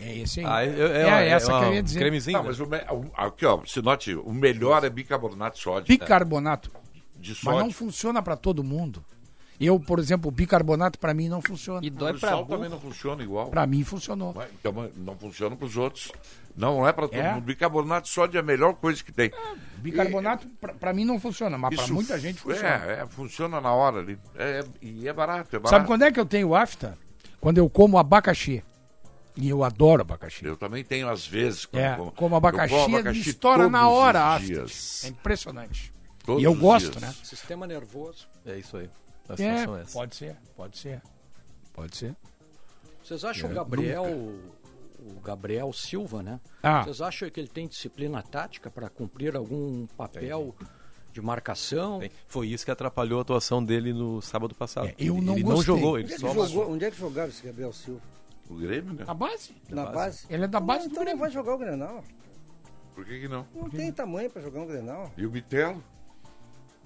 [0.00, 0.46] É esse aí.
[0.46, 1.98] Ah, é, é, é, é essa uma- que eu ia dizer.
[2.00, 2.36] cremezinho.
[2.38, 2.66] Não, mas o,
[3.14, 5.86] aqui, ó, Sinote, o melhor é bicarbonato de sódio.
[5.86, 6.70] Bicarbonato.
[7.16, 7.60] De Mas sódio.
[7.60, 9.04] não funciona para todo mundo.
[9.64, 11.80] Eu, por exemplo, o bicarbonato para mim não funciona.
[11.86, 12.56] E dói sal burro.
[12.56, 13.48] também não funciona igual.
[13.48, 14.32] Para mim funcionou.
[14.34, 16.10] Mas, Então, não funciona para os outros.
[16.56, 17.32] Não é para todo É?
[17.34, 17.44] mundo.
[17.44, 19.30] Bicarbonato de sódio é a melhor coisa que tem.
[19.78, 20.46] Bicarbonato
[20.78, 22.68] para mim não funciona, mas para muita gente é, funciona.
[22.68, 24.18] É, funciona na hora ali.
[24.36, 25.70] É, e é barato, é barato.
[25.70, 26.98] Sabe quando é que eu tenho afta?
[27.40, 28.62] Quando eu como abacaxi.
[29.34, 30.44] E eu adoro abacaxi.
[30.44, 31.64] Eu também tenho às vezes.
[31.64, 34.66] quando É, como- como eu abacaxi, como abacaxi estoura na hora a afta.
[35.04, 35.90] É impressionante.
[36.24, 37.02] Todos e eu os gosto, dias.
[37.02, 37.14] né?
[37.24, 38.28] Sistema nervoso.
[38.44, 38.88] É isso aí.
[39.28, 39.92] A É, situação é essa.
[39.92, 41.02] pode ser, pode ser.
[41.72, 42.14] Pode ser.
[43.02, 46.40] Vocês acham É, o Gabriel, o Gabriel Silva, né?
[46.62, 46.82] Ah.
[46.84, 50.54] Vocês acham que ele tem disciplina tática para cumprir algum papel
[51.12, 51.98] de marcação?
[52.00, 52.10] Tem.
[52.28, 54.88] Foi isso que atrapalhou a atuação dele no sábado passado.
[54.88, 56.98] É, eu não ele não jogou, Onde ele é, que só jogou, onde é que
[56.98, 58.00] jogava esse Gabriel Silva?
[58.50, 59.04] O Grêmio, né?
[59.06, 59.54] Na base?
[59.68, 60.26] Na base?
[60.28, 61.20] Ele é da base Não, do então não Grêmio.
[61.20, 62.04] vai jogar o Grenal.
[62.94, 63.46] Por que, que não?
[63.54, 65.10] Não tem tamanho para jogar um Grenal.
[65.16, 65.82] E o Bitelo?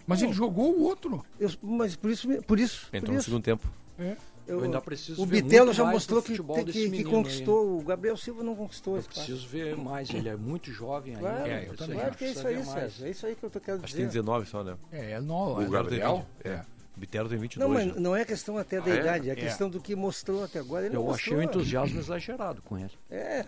[0.07, 1.25] Mas ele jogou o outro.
[1.39, 3.69] Eu- mas por isso, por isso, por entrou no isso segundo tempo.
[3.99, 4.17] É.
[4.47, 6.39] eu- Eu ainda preciso o Bitelo já mostrou que,
[6.73, 7.79] que, que conquistou.
[7.79, 11.29] O Gabriel Silva não conquistou Eu preciso ver mais, ele é muito jovem ainda.
[11.29, 12.65] Claro, É, eu Isso também aí, claro que é isso aí.
[12.65, 13.07] Sérgio.
[13.07, 14.19] É isso aí que eu tô querendo Acho que tem dizer.
[14.21, 14.77] 19 só, né?
[14.93, 16.25] É, é não, O é, Gabriel?
[16.45, 16.61] É.
[16.97, 17.69] O Bitelo tem 22.
[17.69, 17.95] Não, mas né?
[18.01, 19.01] não é questão até da Ah, é?
[19.01, 19.35] idade, é É.
[19.37, 20.87] questão do que mostrou até agora.
[20.87, 22.93] Ele não Eu achei o entusiasmo exagerado com ele.
[23.11, 23.45] É,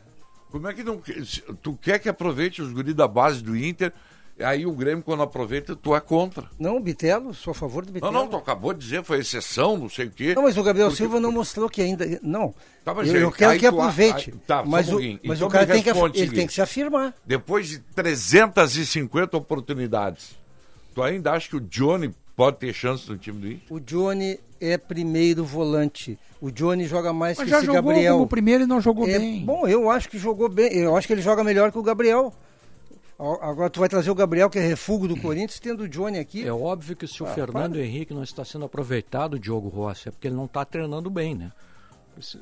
[0.50, 1.00] Como é que não.
[1.62, 3.92] Tu quer que aproveite os guris da base do Inter,
[4.40, 6.44] aí o Grêmio, quando aproveita, tu é contra.
[6.58, 8.12] não, o Bitelo, sou a favor do Não, Bitelo.
[8.12, 10.34] não, tu acabou de dizer, foi exceção, não sei o quê.
[10.34, 12.06] Não, mas o Gabriel Porque- Silva não mostrou que ainda.
[12.22, 12.54] Não.
[12.84, 14.30] Tá, mas eu, eu quero aí que aproveite.
[14.30, 16.60] aí- tá, mas um o, mas Então o cara tem que, ele tem que se
[16.62, 17.14] afirmar.
[17.26, 20.36] Depois de 350 oportunidades,
[20.94, 23.62] tu ainda acha que o Johnny pode ter chance no time do Inter?
[23.70, 26.18] O Johnny é primeiro volante.
[26.40, 28.14] O Johnny joga mais Mas que já esse jogou Gabriel.
[28.14, 29.44] como primeiro e não jogou É, bem.
[29.44, 30.72] Bom, eu acho que jogou bem.
[30.72, 32.32] Eu acho que ele joga melhor que o Gabriel.
[33.18, 36.46] Agora tu vai trazer o Gabriel, que é refúgio do Corinthians, tendo o Johnny aqui.
[36.46, 37.82] É óbvio que se o Ah, Fernando para.
[37.84, 41.34] Henrique não está sendo aproveitado, o Diogo Rossi, é porque ele não está treinando bem,
[41.34, 41.50] né?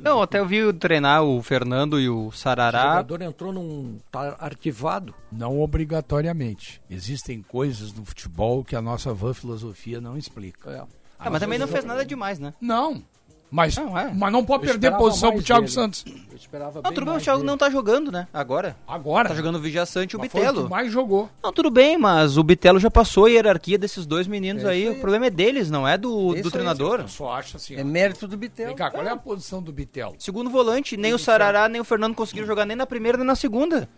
[0.01, 2.81] Não, até eu vi treinar o Fernando e o O Sarará.
[2.93, 3.99] jogador entrou num.
[4.11, 5.15] tá arquivado.
[5.31, 6.81] Não obrigatoriamente.
[6.89, 10.71] Existem coisas no futebol que a nossa vã filosofia não explica.
[10.71, 10.83] É.
[11.19, 12.55] Ah, mas também não fez nada demais, né?
[12.61, 13.03] Não.
[13.51, 14.13] Mas Não, é.
[14.13, 15.73] mas não pode Eu perder posição pro Thiago dele.
[15.73, 16.05] Santos.
[16.07, 17.47] Eu esperava Não, bem tudo bem, o Thiago dele.
[17.51, 18.27] não tá jogando, né?
[18.35, 18.77] Agora.
[18.89, 19.29] Agora.
[19.29, 20.69] Tá jogando o Vijaçante e o Mas foi o que Bitelo.
[20.69, 21.31] mais jogou.
[21.43, 24.89] Não, tudo bem, mas o Bitelo já passou a hierarquia desses dois meninos É aí.
[24.89, 24.97] aí.
[24.97, 27.01] O problema é deles, não é do, É isso do treinador.
[27.01, 27.77] Eu só acho assim.
[27.77, 27.79] ó.
[27.81, 28.69] É mérito do Bitelo.
[28.69, 30.17] Vem cá, qual é a posição do Bitelo?
[30.19, 33.37] Segundo volante, nem o Sarará nem o Fernando conseguiram jogar nem na primeira nem na
[33.37, 33.89] segunda.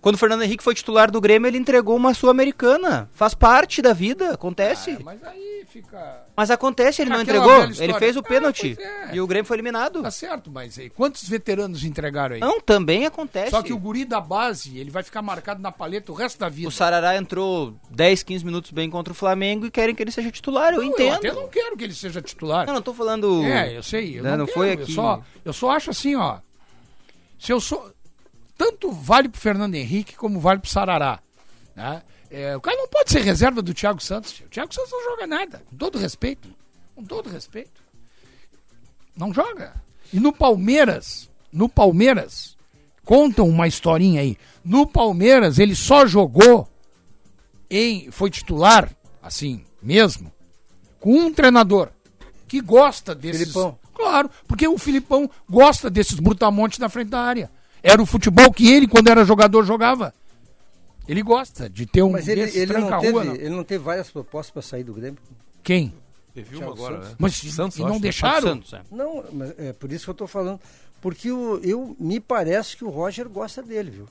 [0.00, 3.10] Quando o Fernando Henrique foi titular do Grêmio, ele entregou uma Sul-Americana.
[3.12, 4.92] Faz parte da vida, acontece.
[4.98, 6.22] Ah, mas aí fica.
[6.34, 7.64] Mas acontece, ele não entregou.
[7.78, 8.74] Ele fez o Ah, pênalti.
[8.76, 9.14] pois é.
[9.14, 10.00] E o Grêmio foi eliminado.
[10.02, 12.40] Tá certo, mas aí, quantos veteranos entregaram aí?
[12.40, 13.50] Não, também acontece.
[13.50, 16.48] Só que o guri da base, ele vai ficar marcado na paleta o resto da
[16.48, 16.68] vida.
[16.68, 20.30] O Sarará entrou 10, 15 minutos bem contra o Flamengo e querem que ele seja
[20.30, 20.72] titular.
[20.72, 21.08] Eu Não, entendo.
[21.26, 22.66] Eu até não quero que ele seja titular.
[22.66, 23.44] Não, não tô falando.
[23.44, 24.18] É, eu sei.
[24.18, 24.92] Eu não, não quero, foi Eu aqui.
[24.92, 26.38] só, eu só acho assim, ó.
[27.38, 27.92] Se eu sou.
[28.60, 31.20] Tanto vale pro Fernando Henrique como vale pro Sarará.
[31.74, 32.02] Né?
[32.30, 34.38] É, o cara não pode ser reserva do Thiago Santos.
[34.40, 35.62] O Thiago Santos não joga nada.
[35.70, 36.46] Com todo respeito.
[36.94, 37.82] Com todo respeito.
[39.16, 39.72] Não joga.
[40.12, 42.54] E no Palmeiras, no Palmeiras,
[43.02, 44.36] contam uma historinha aí.
[44.62, 46.68] No Palmeiras, ele só jogou
[47.70, 48.10] em.
[48.10, 50.30] Foi titular, assim mesmo,
[50.98, 51.88] com um treinador
[52.46, 53.40] que gosta desses.
[53.40, 53.78] Filipão.
[53.94, 57.50] Claro, porque o Filipão gosta desses brutamontes na frente da área.
[57.82, 60.14] Era o futebol que ele, quando era jogador, jogava.
[61.08, 63.34] Ele gosta de ter um Mas ele, ele, não teve, não.
[63.34, 65.18] ele não teve várias propostas para sair do Grêmio?
[65.62, 65.92] Quem?
[66.34, 67.08] Teve uma agora, Santos.
[67.10, 67.16] né?
[67.18, 68.00] Mas Santos, e não acho.
[68.00, 68.48] deixaram?
[68.48, 68.82] Santos, é.
[68.90, 70.60] Não, mas é por isso que eu estou falando.
[71.00, 74.06] Porque o, eu, me parece que o Roger gosta dele, viu?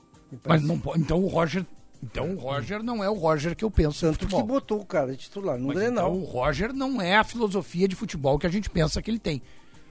[0.45, 0.99] Mas não pode.
[0.99, 1.65] Então o Roger.
[2.01, 5.11] Então o Roger não é o Roger que eu penso Tanto que botou o cara
[5.11, 6.15] de titular no Mas Grenal.
[6.15, 9.19] então o Roger não é a filosofia de futebol que a gente pensa que ele
[9.19, 9.41] tem.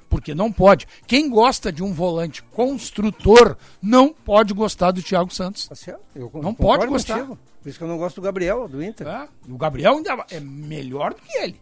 [0.08, 0.86] Porque não pode.
[1.06, 5.68] Quem gosta de um volante construtor não pode gostar do Thiago Santos.
[5.68, 6.00] Tá certo?
[6.14, 7.14] Eu Não concordo pode gostar.
[7.18, 7.38] contigo.
[7.62, 9.06] Por isso que eu não gosto do Gabriel, do Inter.
[9.06, 11.60] É, o Gabriel ainda é melhor do que ele.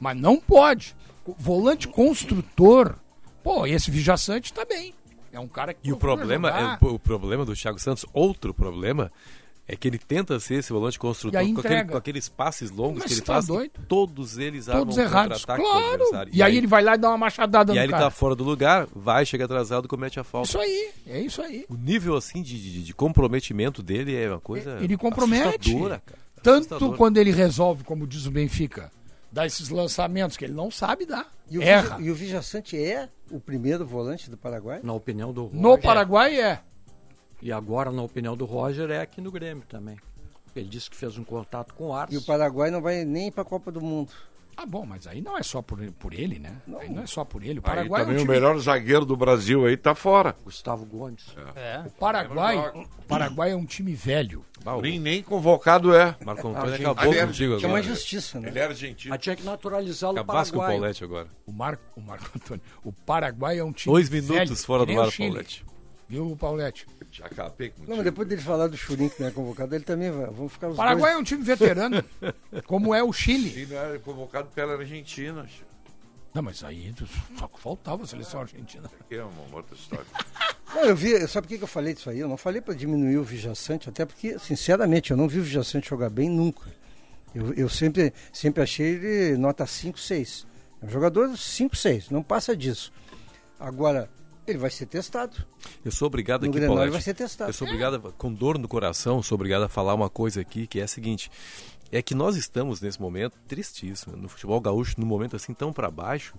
[0.00, 0.96] Mas não pode.
[1.38, 2.94] Volante construtor.
[3.42, 4.94] Pô, esse Vijaçante tá bem.
[5.32, 5.88] É um cara que.
[5.88, 9.10] E o problema, é, o problema do Thiago Santos, outro problema,
[9.72, 12.98] é que ele tenta ser esse volante construtor E com, aquele- com aqueles passes longos
[12.98, 13.72] Mas que ele tá faz, doido?
[13.88, 15.38] todos eles Todos armam um errados.
[15.44, 15.92] contra-ataque Claro.
[15.94, 16.32] adversário.
[16.34, 18.04] E aí ele vai lá e dá uma machadada e no aí ele cara.
[18.04, 20.48] tá fora do lugar, vai, chega atrasado, comete a falta.
[20.48, 21.64] Isso aí, é isso aí.
[21.68, 25.72] O nível assim de, de- de comprometimento dele é uma coisa Ele compromete.
[25.74, 26.02] cara.
[26.42, 26.96] Tanto Assustadora.
[26.98, 28.90] quando ele resolve, como diz o Benfica,
[29.30, 31.26] dar esses lançamentos que ele não sabe dar.
[31.50, 31.96] E o, Erra.
[31.96, 34.80] Vija- e o Vijaçante é o primeiro volante do Paraguai?
[34.82, 35.60] Na opinião do Roger.
[35.60, 36.60] No Paraguai é.
[37.42, 39.96] E agora, na opinião do Roger, é aqui no Grêmio também.
[40.54, 42.12] Ele disse que fez um contato com o Ars.
[42.12, 44.12] E o Paraguai não vai nem para a Copa do Mundo.
[44.54, 46.52] Ah, bom, mas aí não é só por, por ele, né?
[46.78, 47.54] Aí não é só por ele.
[47.58, 50.36] O Aí Paraguai é um também o time- melhor zagueiro do Brasil aí tá fora.
[50.44, 51.24] Gustavo Gomes.
[51.86, 54.44] O Paraguai, o Paraguai é um time velho.
[54.82, 56.14] Nem, nem convocado é.
[56.22, 56.90] Marco Antônio Argentina.
[56.90, 57.90] acabou é- contigo Que é uma agora.
[57.92, 58.48] injustiça, né?
[58.50, 59.10] Ele é argentino.
[59.14, 60.60] Mas tinha que naturalizá-lo Acabasse com o.
[60.66, 61.28] Paulette agora.
[61.46, 62.62] O Marco, o Marco Antônio.
[62.84, 65.28] O Paraguai é um time Dois velho, minutos fora que do nem o ar, Chile.
[65.30, 65.64] Paulette.
[66.12, 66.86] Viu, Paulette?
[67.10, 67.88] Já acabei contigo.
[67.88, 70.26] Não, mas depois dele falar do Churin, que não é convocado, ele também vai.
[70.26, 71.22] Vamos ficar os O Paraguai é dois.
[71.22, 72.04] um time veterano,
[72.66, 73.58] como é o Chile.
[73.58, 75.48] Ele era convocado pela Argentina.
[76.34, 76.94] Não, mas aí
[77.38, 78.90] só que faltava a seleção argentina.
[79.08, 80.04] Que é uma outra história.
[80.74, 82.18] Não, eu vi, sabe por que que eu falei disso aí?
[82.18, 85.88] Eu não falei para diminuir o Vijaçante, até porque, sinceramente, eu não vi o Vijaçante
[85.88, 86.70] jogar bem nunca.
[87.34, 90.46] Eu, eu sempre, sempre achei ele nota 5, 6.
[90.82, 92.90] É um jogador 5, 6, não passa disso.
[93.60, 94.08] Agora,
[94.46, 95.36] ele vai ser testado.
[95.84, 96.92] Eu sou obrigado No aqui, Grenal ele Paulette.
[96.92, 97.50] vai ser testado.
[97.50, 100.66] Eu sou obrigado, a- com dor no coração, sou obrigado a falar uma coisa aqui
[100.66, 101.30] que é a seguinte:
[101.90, 105.90] é que nós estamos nesse momento tristíssimo no futebol gaúcho, num momento assim tão para
[105.90, 106.34] baixo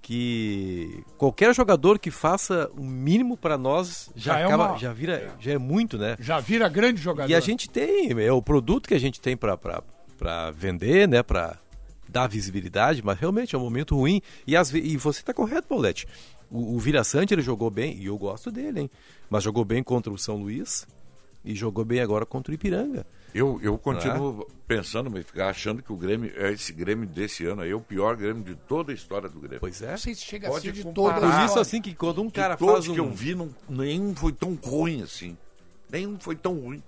[0.00, 4.92] que qualquer jogador que faça o mínimo para nós já, Já é acaba, uma- já
[4.92, 6.16] vira, já é muito, né?
[6.18, 7.30] Já vira grande jogador.
[7.30, 11.22] E a gente tem, é o produto que a gente tem para vender, né?
[11.22, 11.56] Para
[12.08, 14.20] dar visibilidade, mas realmente é um momento ruim.
[14.46, 16.06] E, ve- e você está correto, Paulette.
[16.52, 18.90] O, o Vira Sante, ele jogou bem, e eu gosto dele, hein?
[19.30, 20.86] Mas jogou bem contra o São Luís
[21.42, 23.06] e jogou bem agora contra o Ipiranga.
[23.34, 27.62] Eu, eu continuo pensando, mas ficar achando que o Grêmio, é esse Grêmio desse ano
[27.62, 29.60] aí, é o pior Grêmio de toda a história do Grêmio.
[29.60, 29.92] Pois é.
[29.92, 31.18] Não sei se chega a Pode ser de todas.
[31.18, 32.94] Por isso, assim, que quando um cara todos faz um...
[32.94, 35.36] que eu vi, não, nenhum foi tão ruim assim.
[35.90, 36.82] Nenhum foi tão ruim.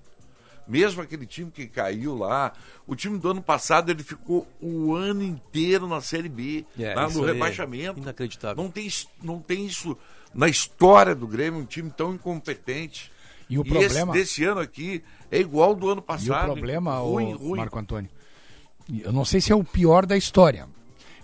[0.66, 2.52] Mesmo aquele time que caiu lá,
[2.86, 7.08] o time do ano passado ele ficou o ano inteiro na Série B, É, lá
[7.08, 8.00] no aí é rebaixamento.
[8.00, 8.62] inacreditável.
[8.62, 9.96] Não tem, isso- não tem isso
[10.34, 13.12] na história do Grêmio, um time tão incompetente.
[13.48, 16.50] E o esse problema- desse ano aqui é igual ao do ano E passado.
[16.50, 17.58] o problema, ruim, ô, ruim.
[17.58, 18.08] Marco Antônio,
[19.02, 20.66] eu não sei se é o pior da história,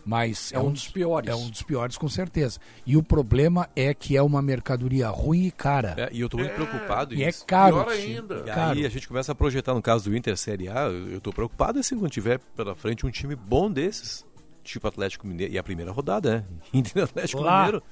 [0.05, 1.31] mas É um dos piores.
[1.31, 2.59] É um dos piores, com certeza.
[2.87, 5.95] E o problema é que é uma mercadoria ruim e cara.
[5.97, 7.15] É, e eu tô muito preocupado.
[7.15, 7.45] E é isso.
[7.47, 7.77] caro.
[7.85, 8.35] Pior ainda.
[8.39, 8.79] E Caro.
[8.79, 11.79] aí a gente começa a projetar no caso do Inter Série A, eu, tô preocupado
[11.79, 14.25] assim quando tiver pela frente um time bom desses,
[14.65, 16.45] tipo Atlético Mineiro, e a primeira rodada, né?
[16.73, 17.59] Inter e Atlético Lá.
[17.67, 17.83] Mineiro.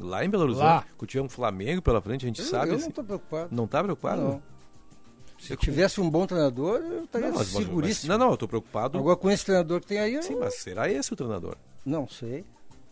[0.00, 0.84] Lá em Belo Horizonte, Lá.
[0.96, 2.70] quando tiver um Flamengo pela frente, a gente Eu, sabe.
[2.70, 2.82] eu assim.
[2.82, 3.48] não estou preocupado.
[3.54, 4.20] Não tá preocupado?
[4.22, 4.42] Não.
[5.46, 8.12] Se tivesse um bom treinador, eu estaria Não, mas- mas- seguríssimo.
[8.12, 8.98] não, não, eu tô preocupado.
[8.98, 11.56] Agora com esse treinador que tem aí, eu Sim, mas será esse o treinador?
[11.84, 12.44] não sei.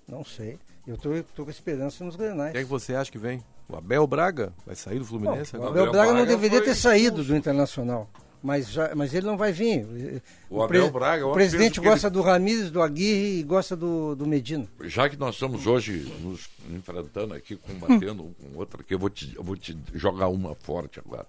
[0.08, 0.58] Não sei.
[0.86, 2.52] Eu tô, tô com esperança nos grenais.
[2.52, 3.42] Quem é que você acha que vem?
[3.68, 5.70] O Abel Braga vai sair do Fluminense o agora?
[5.70, 8.10] Abel Braga não Braga deveria foi ter saído do Internacional.
[8.42, 10.20] Mas, já, mas ele não vai vir.
[10.50, 14.16] O Abel Braga, o eu presidente gosta ele- do Ramires, do Aguirre e gosta do,
[14.16, 14.66] do Medina.
[14.82, 18.98] Já que nós estamos hoje nos enfrentando aqui, combatendo um com o outro aqui, eu
[18.98, 21.26] vou, te, eu vou te jogar uma forte agora.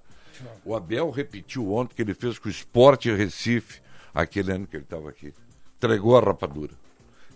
[0.65, 3.81] O Abel repetiu ontem que ele fez com o Sport Recife,
[4.13, 5.33] aquele ano que ele estava aqui.
[5.77, 6.73] Entregou a rapadura.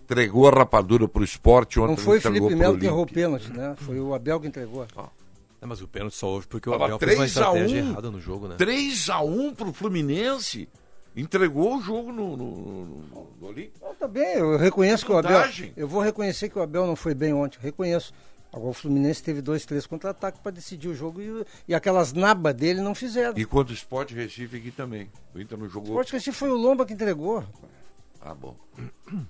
[0.03, 1.89] Entregou a rapadura para o esporte ontem.
[1.89, 3.75] Não foi o Felipe Melo que errou o pênalti, né?
[3.77, 4.87] Foi o Abel que entregou.
[4.95, 7.83] Não, mas o pênalti só houve porque o Tava Abel fez uma 3 a estratégia
[7.83, 8.55] 1, errada no jogo, né?
[8.57, 10.69] 3x1 pro Fluminense.
[11.15, 13.79] Entregou o jogo no, no, no, no Olímpico.
[13.99, 15.41] Tá bem, eu reconheço que o Abel.
[15.75, 18.13] Eu vou reconhecer que o Abel não foi bem ontem, reconheço.
[18.51, 22.53] Agora o Fluminense teve dois, três contra-ataques para decidir o jogo e, e aquelas nabas
[22.55, 23.37] dele não fizeram.
[23.37, 25.09] E contra o Sport Recife aqui também.
[25.35, 25.89] O Inter não O jogou.
[25.91, 27.43] Sport Recife foi o Lomba que entregou.
[28.21, 28.55] Ah, bom.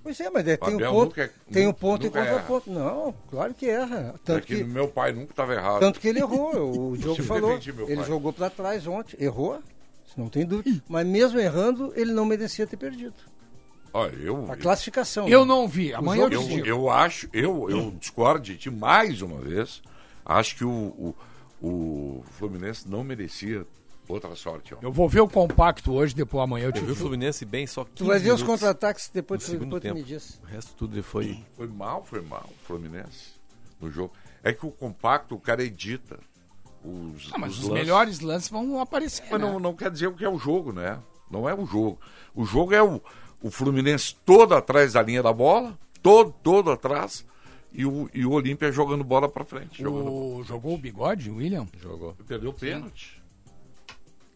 [0.02, 2.10] Pois é, mas é, tem o Abel ponto, nunca é- tem o nunca- ponto e
[2.10, 2.70] contraponto.
[2.70, 4.14] Não, claro que erra.
[4.24, 5.80] Tanto é que, que, meu pai nunca estava errado.
[5.80, 6.90] tanto que ele errou.
[6.92, 7.58] O jogo falou.
[7.58, 8.04] defendi Ele pai.
[8.06, 9.60] jogou para trás ontem, errou,
[10.16, 10.82] não tem dúvida.
[10.88, 13.14] Mas mesmo errando, ele não merecia ter perdido.
[13.92, 15.28] Olha, eu, A classificação.
[15.28, 15.46] Eu né?
[15.46, 15.94] não vi.
[15.94, 19.82] Amanhã eu eu, eu acho, eu, eu discordo de ti mais uma vez.
[20.24, 21.14] Acho que o,
[21.60, 23.66] o, o Fluminense não merecia
[24.06, 24.74] outra sorte.
[24.74, 24.78] Ó.
[24.82, 27.06] Eu vou ver o compacto hoje, depois amanhã eu te Eu vi o digo.
[27.06, 29.94] Fluminense bem só 15 Tu vai ver os contra-ataques depois, tu, depois tu tempo.
[29.94, 30.40] me diz.
[30.42, 31.42] O resto tudo foi...
[31.56, 33.32] Foi mal, foi mal o Fluminense
[33.80, 34.12] no jogo.
[34.42, 36.18] É que o compacto, o cara edita
[36.84, 37.74] os, Ah, mas os lances.
[37.74, 39.24] melhores lances vão aparecer.
[39.30, 39.46] Mas né?
[39.46, 40.98] não, não quer dizer o que é o jogo, né?
[41.30, 41.98] Não é o jogo.
[42.34, 43.02] O jogo é o,
[43.42, 47.24] o Fluminense todo atrás da linha da bola, todo, todo atrás,
[47.72, 49.86] e o, e o Olímpia jogando bola pra frente.
[49.86, 50.42] O...
[50.44, 51.66] Jogou o bigode, William?
[51.80, 52.14] Jogou.
[52.26, 53.22] Perdeu o pênalti.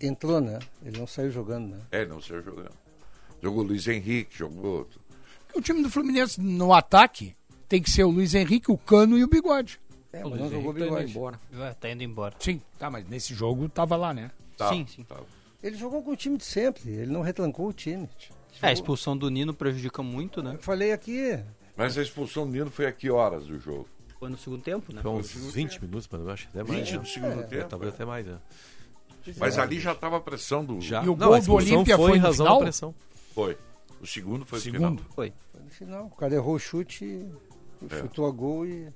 [0.00, 0.58] Entrou, né?
[0.84, 1.80] Ele não saiu jogando, né?
[1.90, 2.72] É, não saiu jogando.
[3.40, 4.88] Jogou Luiz Henrique, jogou.
[5.54, 7.34] O time do Fluminense no ataque
[7.68, 9.80] tem que ser o Luiz Henrique, o Cano e o bigode.
[10.12, 11.10] É, O Luiz não jogou Henrique tá indo bigode.
[11.10, 11.40] embora.
[11.70, 12.34] É, tá indo embora.
[12.38, 14.30] Sim, tá, mas nesse jogo tava lá, né?
[14.56, 15.04] Tá, Sim, sim.
[15.04, 15.16] tá.
[15.62, 18.08] Ele jogou com o time de sempre, ele não retrancou o time.
[18.60, 20.54] É, a expulsão do Nino prejudica muito, né?
[20.54, 21.38] Eu falei aqui,
[21.76, 23.88] Mas a expulsão do Nino foi a que horas do jogo?
[24.18, 25.02] Foi no segundo tempo, né?
[25.02, 26.24] Foi uns 20 minutos, mano.
[26.26, 26.78] Eu acho até mais.
[26.80, 26.98] 20 né?
[26.98, 27.68] do segundo É, tempo.
[27.68, 28.38] Talvez até mais, né?
[29.38, 30.80] Mas ali já estava a pressão do.
[30.80, 31.02] Já.
[31.04, 32.58] E o gol do Olímpia foi foi em no razão final?
[32.58, 32.94] da pressão.
[33.34, 33.58] Foi.
[34.00, 34.98] O segundo foi o Segundo.
[35.02, 35.12] final.
[35.14, 35.32] Foi.
[35.52, 36.06] foi no final.
[36.06, 37.24] O cara errou o chute,
[37.90, 38.00] É.
[38.00, 38.88] chutou a gol e.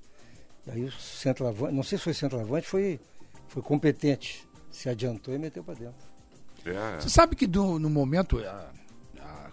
[0.66, 3.00] e aí o centroavante, não sei se foi centroavante, foi,
[3.48, 4.44] foi competente.
[4.70, 5.94] Se adiantou e meteu para dentro.
[6.64, 8.68] É, Você sabe que do- no momento, ah,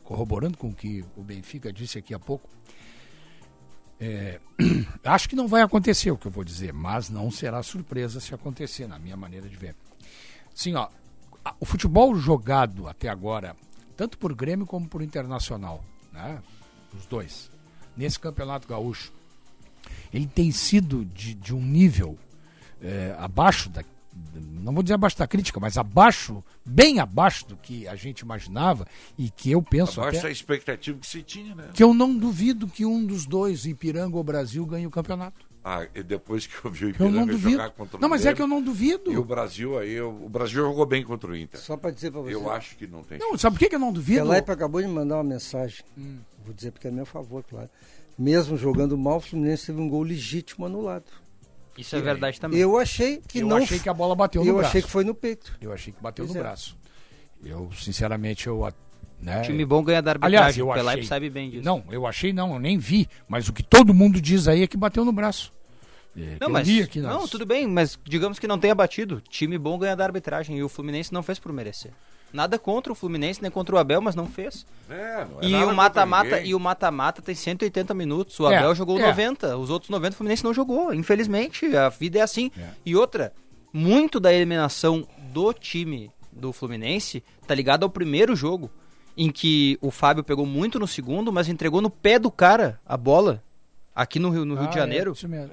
[0.03, 2.49] corroborando com o que o Benfica disse aqui há pouco,
[3.99, 4.39] é,
[5.03, 8.33] acho que não vai acontecer o que eu vou dizer, mas não será surpresa se
[8.33, 9.75] acontecer, na minha maneira de ver.
[10.53, 10.89] Sim, ó,
[11.59, 13.55] o futebol jogado até agora,
[13.95, 16.41] tanto por Grêmio como por Internacional, né,
[16.93, 17.49] os dois,
[17.95, 19.11] nesse campeonato gaúcho,
[20.13, 22.17] ele tem sido de, de um nível
[22.81, 23.83] é, abaixo da.
[24.61, 28.87] Não vou dizer abaixo da crítica, mas abaixo, bem abaixo do que a gente imaginava
[29.17, 31.69] e que eu penso Abaixo até, da expectativa que se tinha, né?
[31.73, 35.45] que eu não duvido que um dos dois, Ipiranga ou Brasil, ganhe o campeonato.
[35.65, 37.51] Ah, e depois que eu vi o Eu não Ipiranga duvido.
[37.51, 39.11] jogar contra o Não, mas é que eu não duvido.
[39.11, 41.59] E o Brasil aí, eu- o Brasil jogou bem contra o Inter.
[41.59, 42.33] Só para dizer para você.
[42.35, 43.17] Eu acho que não tem.
[43.19, 44.21] Não, sabe por que, que eu não duvido?
[44.23, 45.83] Pelaipe acabou de me mandar uma mensagem.
[46.45, 47.69] Vou dizer porque é a meu favor, claro.
[48.17, 51.05] Mesmo jogando mal, o Fluminense teve um gol legítimo anulado.
[51.77, 52.59] Isso é verdade também.
[52.59, 53.57] Eu achei que eu não.
[53.57, 54.69] achei que a bola bateu no eu braço.
[54.69, 55.55] achei que foi no peito.
[55.59, 56.43] Eu achei que bateu Pois no é.
[56.43, 56.77] braço.
[57.43, 58.71] Eu, sinceramente, eu.
[59.19, 60.37] Né, Time bom ganha da arbitragem.
[60.37, 61.03] Aliás, eu achei.
[61.03, 61.63] sabe bem disso.
[61.63, 63.07] Não, eu achei não, eu nem vi.
[63.27, 65.51] Mas o que todo mundo diz aí é que bateu no braço.
[66.15, 69.21] É, Não, eu mas, nas- não, tudo bem, mas digamos que não tenha batido.
[69.29, 71.91] Time bom ganha da arbitragem e o Fluminense não fez por merecer.
[72.33, 74.65] Nada contra o Fluminense, nem contra o Abel, mas não fez.
[74.89, 76.49] É, não é E o mata-mata ninguém.
[76.49, 78.39] e o mata-mata tem 180 minutos.
[78.39, 79.05] O É, Abel jogou é.
[79.07, 80.91] 90, os outros 90 o Fluminense não jogou.
[80.93, 82.49] Infelizmente, a vida é assim.
[82.57, 82.69] É.
[82.85, 83.31] E outra,
[83.71, 88.71] muito da eliminação do time do Fluminense tá ligado ao primeiro jogo,
[89.15, 92.97] em que o Fábio pegou muito no segundo, mas entregou no pé do cara a
[92.97, 93.43] bola.
[93.95, 95.11] Aqui no Rio, no Rio Ah, de é, Janeiro.
[95.11, 95.51] isso mesmo.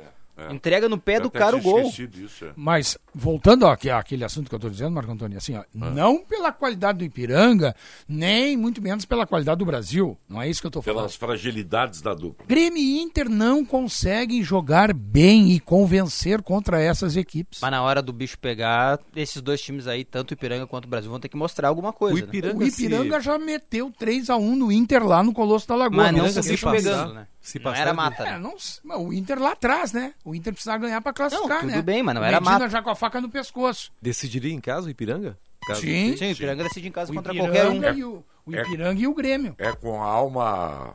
[0.49, 0.53] É.
[0.53, 1.91] Entrega no pé Eu do cara o gol.
[1.91, 2.53] disso, é.
[2.57, 6.51] Mas, voltando aqui, àquele assunto que eu estou dizendo, Marco Antônio, assim, ó, não pela
[6.53, 7.75] qualidade do Ipiranga,
[8.09, 10.17] nem muito menos pela qualidade do Brasil.
[10.29, 10.99] Não é isso que eu estou falando.
[11.01, 12.45] Pelas fragilidades da dupla.
[12.47, 17.59] Grêmio e Inter não conseguem jogar bem e convencer contra essas equipes.
[17.62, 20.89] Mas na hora do bicho pegar, esses dois times aí, tanto o Ipiranga quanto o
[20.89, 22.17] Brasil, vão ter que mostrar alguma coisa.
[22.17, 22.25] O né?
[22.29, 25.75] Ipiranga, o Ipiranga se- já meteu 3 a 1 no Inter lá no Colosso da
[25.75, 25.97] Lagoa.
[25.97, 27.27] Mas não Ipiranga com o se bicho passar- pegando, né?
[27.41, 28.23] Se não era mata.
[28.23, 28.39] É, né?
[28.39, 28.55] não,
[28.85, 30.15] mas o Inter lá atrás, né?
[30.25, 31.73] O Inter precisava ganhar pra classificar, Não, né?
[31.75, 32.69] tudo bem, mas não O era Medina mata.
[32.71, 33.91] já com a faca no pescoço.
[34.01, 35.39] Decidiria em casa o Ipiranga?
[35.67, 36.17] Caso Sim.
[36.17, 37.99] Sim, o Ipiranga decide em casa O contra Ipiranga, qualquer um.
[37.99, 39.55] e o, o É- Ipiranga e o Grêmio.
[39.59, 40.95] É com a alma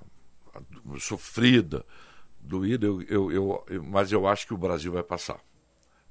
[0.99, 1.85] sofrida,
[2.39, 5.39] doída, eu, eu, eu- eu- mas eu acho que o Brasil vai passar.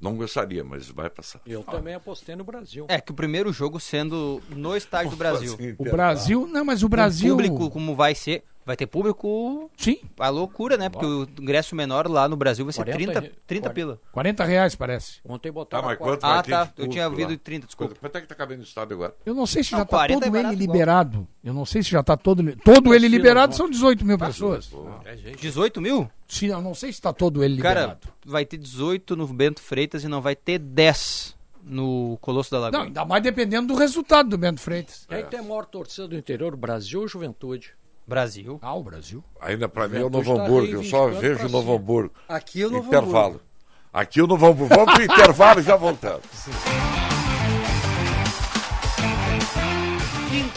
[0.00, 1.40] Não gostaria, mas vai passar.
[1.46, 2.84] Eu também apostei no Brasil.
[2.88, 5.56] É que o primeiro jogo sendo no estádio do Brasil.
[5.78, 7.30] O Brasil, não, mas o O Brasil...
[7.34, 8.44] público como vai ser.
[8.66, 9.70] Vai ter público.
[9.76, 9.98] Sim.
[10.18, 10.88] A loucura, né?
[10.88, 13.70] Porque o ingresso menor lá no Brasil vai ser 40 30, re- 30 40.
[13.74, 14.00] pila.
[14.10, 15.20] 40 reais, parece.
[15.24, 16.64] Ontem Tá, botaram mas a quatro- quanto Ah, tá.
[16.74, 17.94] de Eu tinha ouvido 30, desculpa.
[18.00, 19.14] Quanto é que tá cabendo no estado agora?
[19.26, 20.58] Eu não sei se Não, já está 40 todo é ele igual.
[20.58, 21.28] liberado.
[21.44, 24.70] Eu não sei se já está todo todo ele liberado são 18 mil pessoas.
[25.04, 25.36] É, gente.
[25.42, 26.10] 18 mil?
[26.26, 28.08] Se, eu não sei se está todo ele Cara, liberado.
[28.24, 32.78] vai ter 18 no Bento Freitas e não vai ter 10 no Colosso da Lagoa.
[32.80, 35.06] Não, ainda mais dependendo do resultado do Bento Freitas.
[35.08, 37.72] Quem tem a maior torcida do interior, Brasil ou Juventude?
[38.06, 38.58] Brasil.
[38.62, 39.24] Ah, o Brasil.
[39.40, 41.74] Ainda pra mim é o Novo Hamburgo, eu só vejo o Novo.
[41.74, 42.12] Hamburgo.
[42.28, 43.26] Aqui é o Novo Intervalo.
[43.26, 43.44] Hamburgo.
[43.92, 44.74] Aqui o Novo Hamburgo.
[44.74, 46.24] Vamos pro intervalo e já voltamos.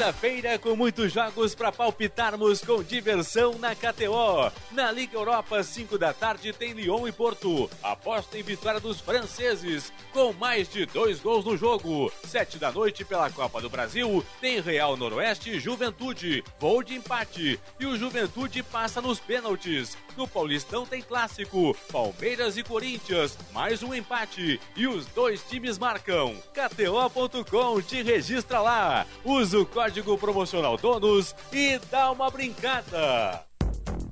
[0.08, 4.50] Quinta-feira com muitos jogos para palpitarmos com diversão na KTO.
[4.72, 7.70] Na Liga Europa, 5 da tarde, tem Lyon e Porto.
[7.84, 12.10] Aposta em vitória dos franceses, com mais de dois gols no jogo.
[12.24, 16.42] 7 da noite pela Copa do Brasil, tem Real Noroeste e Juventude.
[16.58, 17.60] Voo de empate.
[17.78, 19.98] E o Juventude passa nos pênaltis.
[20.16, 21.76] No Paulistão tem clássico.
[21.92, 23.38] Palmeiras e Corinthians.
[23.52, 24.60] Mais um empate.
[24.74, 26.34] E os dois times marcam.
[26.54, 29.06] KTO.com te registra lá.
[29.26, 33.44] Usa o código promocional DONOS e dá uma brincada.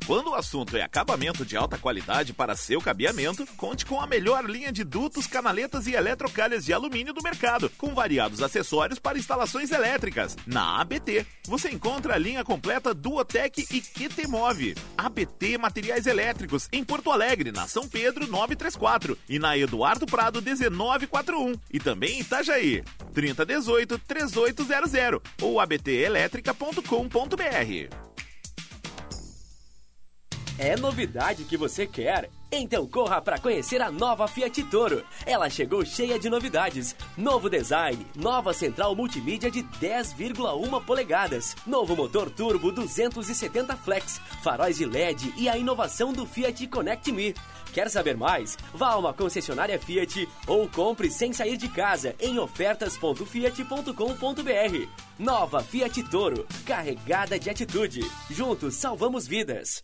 [0.05, 4.47] Quando o assunto é acabamento de alta qualidade para seu cabeamento, conte com a melhor
[4.47, 9.71] linha de dutos, canaletas e eletrocalhas de alumínio do mercado, com variados acessórios para instalações
[9.71, 10.37] elétricas.
[10.45, 14.75] Na ABT, você encontra a linha completa Duotec e QTMove.
[14.95, 21.55] ABT Materiais Elétricos, em Porto Alegre, na São Pedro 934 e na Eduardo Prado 1941.
[21.73, 28.24] E também em Itajaí, 3018 3800 ou abtelétrica.com.br.
[30.57, 32.29] É novidade que você quer?
[32.49, 35.03] Então corra para conhecer a nova Fiat Toro.
[35.25, 36.95] Ela chegou cheia de novidades.
[37.17, 44.85] Novo design, nova central multimídia de 10,1 polegadas, novo motor turbo 270 flex, faróis de
[44.85, 47.35] LED e a inovação do Fiat Connect Me.
[47.73, 48.57] Quer saber mais?
[48.73, 54.87] Vá a uma concessionária Fiat ou compre sem sair de casa em ofertas.fiat.com.br.
[55.19, 58.09] Nova Fiat Toro, carregada de atitude.
[58.29, 59.83] Juntos salvamos vidas.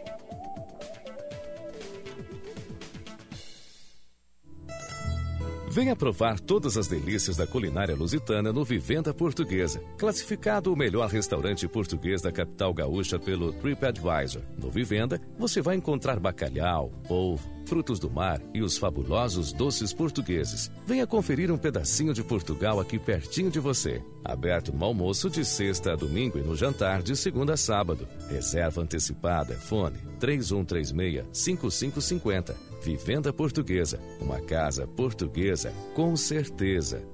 [5.71, 9.81] Venha provar todas as delícias da culinária lusitana no Vivenda Portuguesa.
[9.97, 14.41] Classificado o melhor restaurante português da capital gaúcha pelo TripAdvisor.
[14.57, 20.69] No Vivenda, você vai encontrar bacalhau, polvo, frutos do mar e os fabulosos doces portugueses.
[20.85, 24.03] Venha conferir um pedacinho de Portugal aqui pertinho de você.
[24.25, 28.05] Aberto no almoço de sexta a domingo e no jantar de segunda a sábado.
[28.29, 29.55] Reserva antecipada.
[29.55, 32.70] Fone 3136-5550.
[32.81, 33.99] Vivenda Portuguesa.
[34.19, 37.07] Uma casa portuguesa com certeza.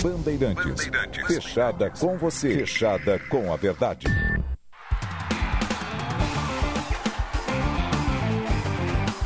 [0.00, 0.88] Bandeirantes.
[1.26, 2.58] Fechada com você.
[2.58, 4.06] Fechada com a verdade.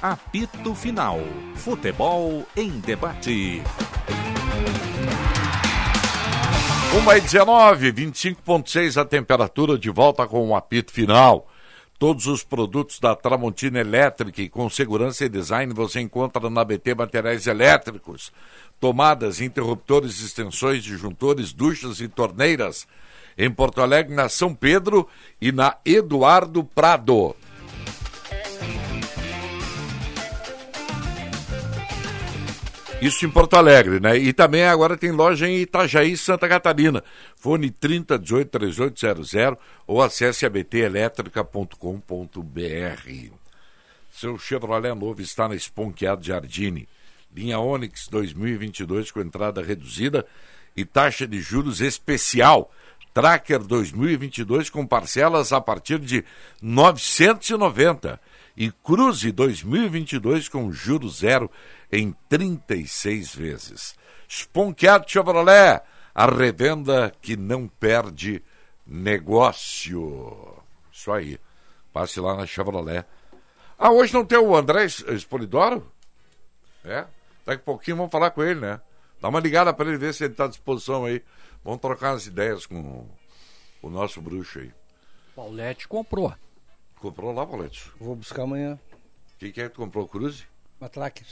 [0.01, 1.21] Apito Final.
[1.55, 3.63] Futebol em debate.
[6.93, 11.47] 1 e 19, 25,6 a temperatura, de volta com o apito final.
[12.03, 17.47] Todos os produtos da Tramontina Elétrica com segurança e design você encontra na BT Materiais
[17.47, 18.33] Elétricos.
[18.81, 22.89] Tomadas, interruptores, extensões, disjuntores, duchas e torneiras.
[23.39, 25.09] Em Porto Alegre, na São Pedro
[25.41, 27.37] e na Eduardo Prado.
[33.03, 34.17] Isso em Porto Alegre, né?
[34.17, 37.03] E também agora tem loja em Itajaí, Santa Catarina.
[37.35, 39.59] Fone 30 18 3800
[39.89, 43.33] ou acesse abtelétrica.com.br.
[44.13, 46.89] Seu Chevrolet novo está na Esponqueado Jardine.
[47.35, 50.25] Linha Onix 2022 com entrada reduzida
[50.77, 52.71] e taxa de juros especial.
[53.13, 56.25] Tracker 2022 com parcelas a partir de
[56.63, 58.21] 990
[58.57, 61.51] e cruze 2022 com juros zero
[61.91, 63.95] em 36 vezes.
[64.29, 65.83] Sponkiat Chevrolet,
[66.15, 68.43] a revenda que não perde
[68.87, 70.57] negócio.
[70.93, 71.39] Isso aí.
[71.93, 73.05] Passe lá na Chevrolet.
[73.79, 75.87] Ah, hoje não tem o André Espolidoro?
[76.85, 77.07] É?
[77.45, 78.81] Daqui a pouquinho vamos falar com ele, né?
[79.21, 81.23] Dá uma ligada para ele ver se ele está à disposição aí.
[81.65, 83.07] Vamos trocar umas ideias com
[83.83, 84.73] o nosso bruxo aí.
[85.35, 86.35] Paulette comprou.
[87.03, 87.91] Comprou lá, Paulette?
[87.99, 88.79] Vou buscar amanhã.
[89.37, 90.07] Quem que é que tu comprou?
[90.07, 90.45] Cruze?
[90.81, 91.27] Uma Tracker.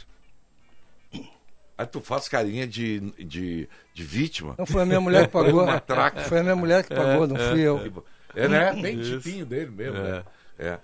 [1.79, 4.57] Aí tu faz carinha de, de, de vítima.
[4.59, 5.65] Não foi a minha mulher que pagou.
[5.83, 6.23] Traca.
[6.25, 8.05] Foi a minha mulher que pagou, não fui eu.
[8.35, 8.73] É, né?
[8.83, 9.21] Bem Isso.
[9.21, 10.25] tipinho dele mesmo, né?
[10.59, 10.79] É.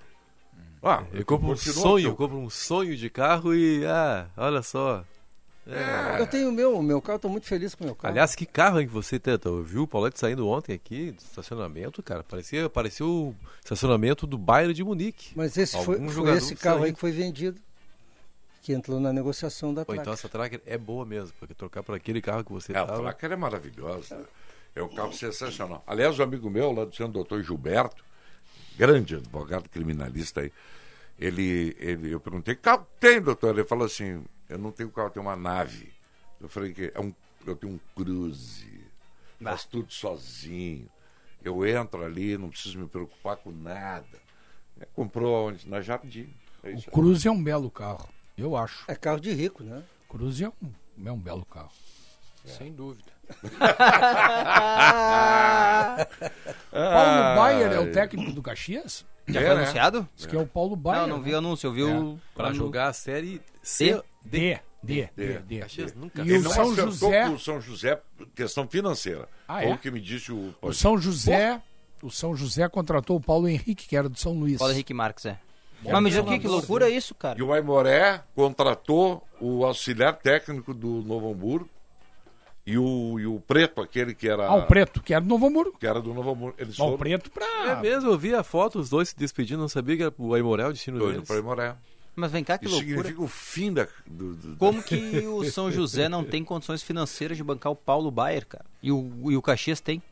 [0.81, 4.63] Ah, eu compro um sonho, teu- eu compro um sonho de carro e, ah, olha
[4.63, 5.05] só.
[5.67, 6.21] É.
[6.21, 8.13] Eu tenho o meu, meu carro, estou muito feliz com o meu carro.
[8.13, 9.37] Aliás, que carro hein, que você tem?
[9.45, 12.23] Eu vi o Paulette saindo ontem aqui do estacionamento, cara.
[12.23, 15.33] Parecia, parecia o estacionamento do Bayern de Munique.
[15.35, 17.61] Mas esse foi, Algum foi esse carro aí que foi vendido,
[18.63, 20.03] que entrou na negociação da Pô, Tracker.
[20.03, 22.87] então essa Tracker é boa mesmo, porque trocar por aquele carro que você É, a
[22.87, 23.01] tava...
[23.03, 24.25] Tracker é maravilhosa.
[24.75, 25.83] É um carro sensacional.
[25.85, 28.05] Aliás, um amigo meu, lá do centro, doutor Gilberto,
[28.77, 30.53] grande advogado criminalista aí,
[31.19, 33.55] ele, ele, eu perguntei, que carro tem, doutor?
[33.59, 35.93] Ele falou assim, eu não tenho carro, eu tenho uma nave.
[36.41, 37.13] Eu falei que é um,
[37.47, 38.85] eu tenho um cruze,
[39.43, 40.89] faz tudo sozinho.
[41.43, 44.19] Eu entro ali, não preciso me preocupar com nada.
[44.81, 45.69] É, comprou onde?
[45.69, 46.29] Na Jardim.
[46.63, 46.83] É O.
[46.91, 48.85] Cruze é um belo carro, eu acho.
[48.89, 49.83] É carro de rico, né?
[50.09, 50.73] Cruze é um,
[51.05, 51.71] é um belo carro.
[52.45, 53.11] Sem dúvida.
[56.71, 59.05] Paulo Baier é o técnico do Caxias?
[59.27, 60.09] Já foi anunciado?
[60.15, 61.03] Diz que é o Paulo Baier.
[61.09, 62.19] Não, não vi o anúncio, eu vi o.
[62.35, 64.01] Pra jogar a série C.
[64.25, 64.61] D.
[64.81, 65.09] D.
[65.11, 65.11] D.
[65.17, 65.39] D.
[65.41, 65.59] D.
[65.59, 67.27] Caxias nunca E Ele o não São acertou José.
[67.27, 68.03] com o São José,
[68.35, 69.29] questão financeira.
[69.49, 69.73] Ah, é?
[69.73, 70.55] o que me disse o...
[70.63, 71.61] O São José.
[72.01, 74.59] O São José contratou o Paulo Henrique, que era do São Luís.
[74.59, 75.39] Paulo Henrique Marques, é.
[75.83, 77.39] Mas me diz que, que loucura é isso, cara.
[77.39, 81.69] E o Aimoré contratou o auxiliar técnico do Novo Hamburgo
[82.65, 84.47] e o, e o Preto, aquele que era...
[84.47, 85.77] Ah, o Preto, que era do Novo Hamburgo.
[85.79, 86.55] Que era do Novo Hamburgo.
[86.59, 87.47] Eles Mas o foram Preto pra.
[87.73, 90.35] É mesmo, eu vi a foto, os dois se despedindo, não sabia que era o
[90.35, 91.27] Aimoré o destino doido deles.
[91.29, 91.77] para Aimoré.
[92.17, 92.97] Mas vem cá, que Isso loucura.
[92.97, 93.87] significa o fim da...
[94.07, 94.97] Do, do- Como que
[95.29, 98.65] o São José não tem condições financeiras de bancar o Paulo Baier, cara?
[98.83, 100.03] E o, e o Caxias tem?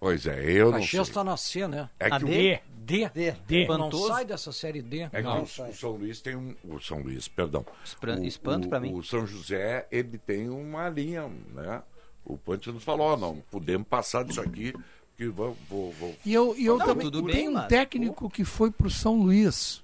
[0.00, 0.80] Pois é, eu não sei.
[0.82, 1.88] Caxias está na C, né?
[1.98, 2.60] É que A o- D?
[2.84, 3.08] D.
[3.14, 3.32] D.
[3.46, 3.66] D.
[3.68, 5.02] Não sai dessa série D.
[5.02, 6.54] É que Não, o, o São Luís tem um.
[6.64, 7.64] O São Luís, perdão.
[7.82, 8.92] Espra- O- espanto o- pra mim.
[8.92, 11.80] O São José, ele tem uma linha, né?
[12.24, 14.74] O Ponte nos falou, ó, não, podemos passar disso aqui,
[15.16, 15.56] que vou.
[15.70, 16.14] vou, vou.
[16.26, 18.90] E eu, e eu Não, também tudo tem bem, um mas- técnico que foi pro
[18.90, 19.80] São Luís.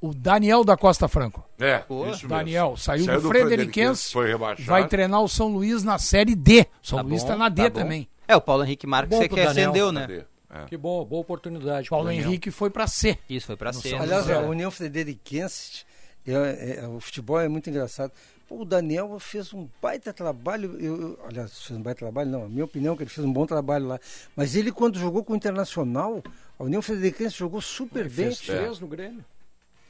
[0.00, 1.44] O Daniel da Costa Franco.
[1.58, 2.28] É, Pô, isso mesmo.
[2.28, 4.12] Daniel saiu, Saiu do do Frederiquense.
[4.12, 4.68] Foi rebaixado.
[4.68, 6.66] Vai treinar o São Luís na Série D.
[6.82, 8.08] São Tá Luís bom, tá na D tá também.
[8.28, 10.24] É, o Paulo Henrique Marques é que acendeu, né?
[10.50, 10.64] É.
[10.66, 11.90] Que boa, boa oportunidade.
[11.90, 12.26] Paulo Daniel.
[12.28, 13.18] Henrique foi pra C.
[13.28, 13.90] Isso, foi pra No ser.
[13.90, 15.84] São Aliás, a União Frederiquense,
[16.26, 18.12] é, é, o futebol é muito engraçado.
[18.48, 20.76] Pô, o Daniel fez um baita trabalho.
[20.80, 22.44] Eu, eu- aliás, fez um baita trabalho, não.
[22.44, 24.00] A minha opinião é que ele fez um bom trabalho lá.
[24.34, 26.22] Mas ele, quando jogou com o Internacional,
[26.58, 28.26] a União Frederiquense jogou super bem.
[28.34, 29.22] Fez três no Grêmio.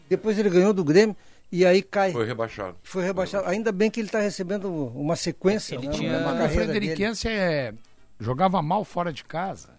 [0.08, 1.16] Depois ele ganhou do Grêmio
[1.52, 2.12] e aí cai.
[2.12, 2.76] Foi rebaixado.
[2.82, 3.46] Foi rebaixado.
[3.48, 5.74] Ainda bem que ele está recebendo uma sequência.
[5.76, 6.78] Ele né, tinha- uma O carreira dele.
[6.86, 7.74] Frederiquense é,
[8.18, 9.76] jogava mal fora de casa.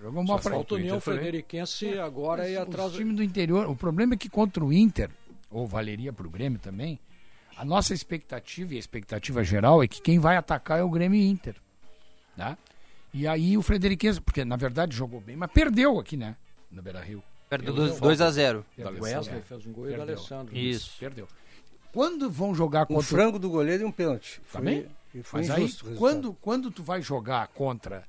[0.00, 2.92] Jogou mal fora falta a União Inter foi- Frederiquense agora e Os atrás.
[2.92, 3.66] times do interior.
[3.68, 5.10] O problema é que contra o Inter,
[5.50, 6.98] ou valeria para o Grêmio também,
[7.56, 11.18] a nossa expectativa e a expectativa geral é que quem vai atacar é o Grêmio
[11.18, 11.56] e Inter.
[12.36, 12.56] Tá?
[13.12, 16.36] E aí o Frederiquense, porque na verdade jogou bem, mas perdeu aqui, né?
[16.70, 17.20] No Beira Rio.
[17.48, 17.98] Perdeu Perdeu.
[18.00, 20.16] 2 a 0 O Wesley fez um gol e o Perdeu.
[20.16, 20.56] Alessandro.
[20.56, 20.96] Isso.
[21.00, 21.26] Perdeu.
[21.92, 24.40] Quando vão jogar Um contra o frango do goleiro e um pênalti.
[24.44, 24.86] Foi, Também?
[25.14, 28.04] e foi Mas aí, o quando, quando tu vai jogar contra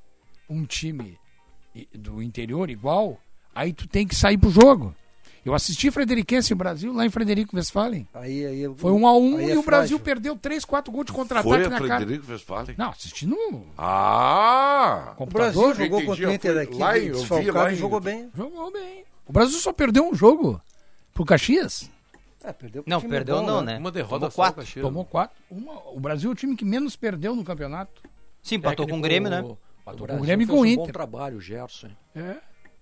[0.49, 1.17] um time
[1.93, 3.17] do interior igual,
[3.55, 4.93] aí tu tem que sair pro jogo.
[5.45, 8.05] Eu assisti Frederiquense e Brasil lá em Frederico Westphalen.
[8.13, 9.99] Aí, aí, Foi um a um aí e é o Brasil frágil.
[9.99, 11.95] perdeu 3, 4 gols de contra-ataque na cara.
[12.05, 12.75] Frederico Westphalen?
[12.77, 15.11] Não, assisti no Ah!
[15.13, 15.51] O computador.
[15.53, 17.73] Brasil eu jogou entendi, contra o Inter aqui, lá em- eu vi desfalcado lá e
[17.73, 18.29] em- jogou bem.
[18.35, 19.05] Jogou bem.
[19.29, 20.59] O Brasil só perdeu um jogo
[21.13, 21.87] pro Caxias.
[22.43, 23.77] É, perdeu pro Não, time perdeu bom, não, né?
[23.77, 24.61] Uma derrota Tomou só, quatro.
[24.63, 24.83] Caxias.
[24.83, 25.37] Tomou 4.
[25.93, 28.01] o Brasil é o time que menos perdeu no campeonato.
[28.41, 29.41] Sim, empatou com o Grêmio, né?
[29.41, 30.85] Empatou O com o Grêmio e com o um Inter.
[30.87, 31.89] bom trabalho, o Gerson.
[32.15, 32.37] É.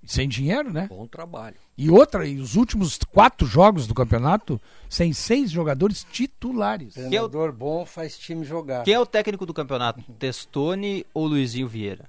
[0.05, 0.87] Sem dinheiro, né?
[0.87, 1.57] Bom trabalho.
[1.77, 6.93] E outra, e os últimos quatro jogos do campeonato, sem seis jogadores titulares.
[6.93, 8.85] Treinador bom faz time jogar.
[8.85, 10.01] Quem é o técnico do campeonato?
[10.13, 12.05] Testoni ou Luizinho Vieira?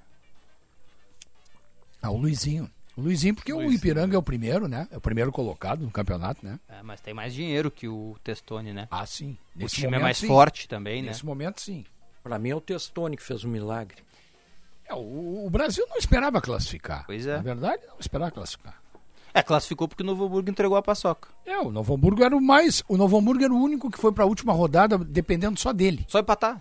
[2.00, 2.70] Ah, o Luizinho.
[2.98, 4.88] O Luizinho, porque o Ipiranga é o primeiro, né?
[4.90, 6.58] É o primeiro colocado no campeonato, né?
[6.68, 8.88] É, mas tem mais dinheiro que o Testoni, né?
[8.90, 9.38] Ah, sim.
[9.54, 10.26] O Nesse time é momento, mais sim.
[10.26, 11.10] forte também, né?
[11.10, 11.84] Nesse momento, sim.
[12.24, 14.02] Pra mim é o Testoni que fez um milagre.
[14.84, 17.04] É, o, o Brasil não esperava classificar.
[17.06, 17.36] Pois é.
[17.36, 18.82] Na verdade, não esperava classificar.
[19.32, 21.28] É, classificou porque o Novo Hamburgo entregou a paçoca.
[21.46, 22.82] É, o Novo Hamburgo era o mais.
[22.88, 26.04] O Novo Hamburgo era o único que foi pra última rodada dependendo só dele.
[26.08, 26.60] Só empatar.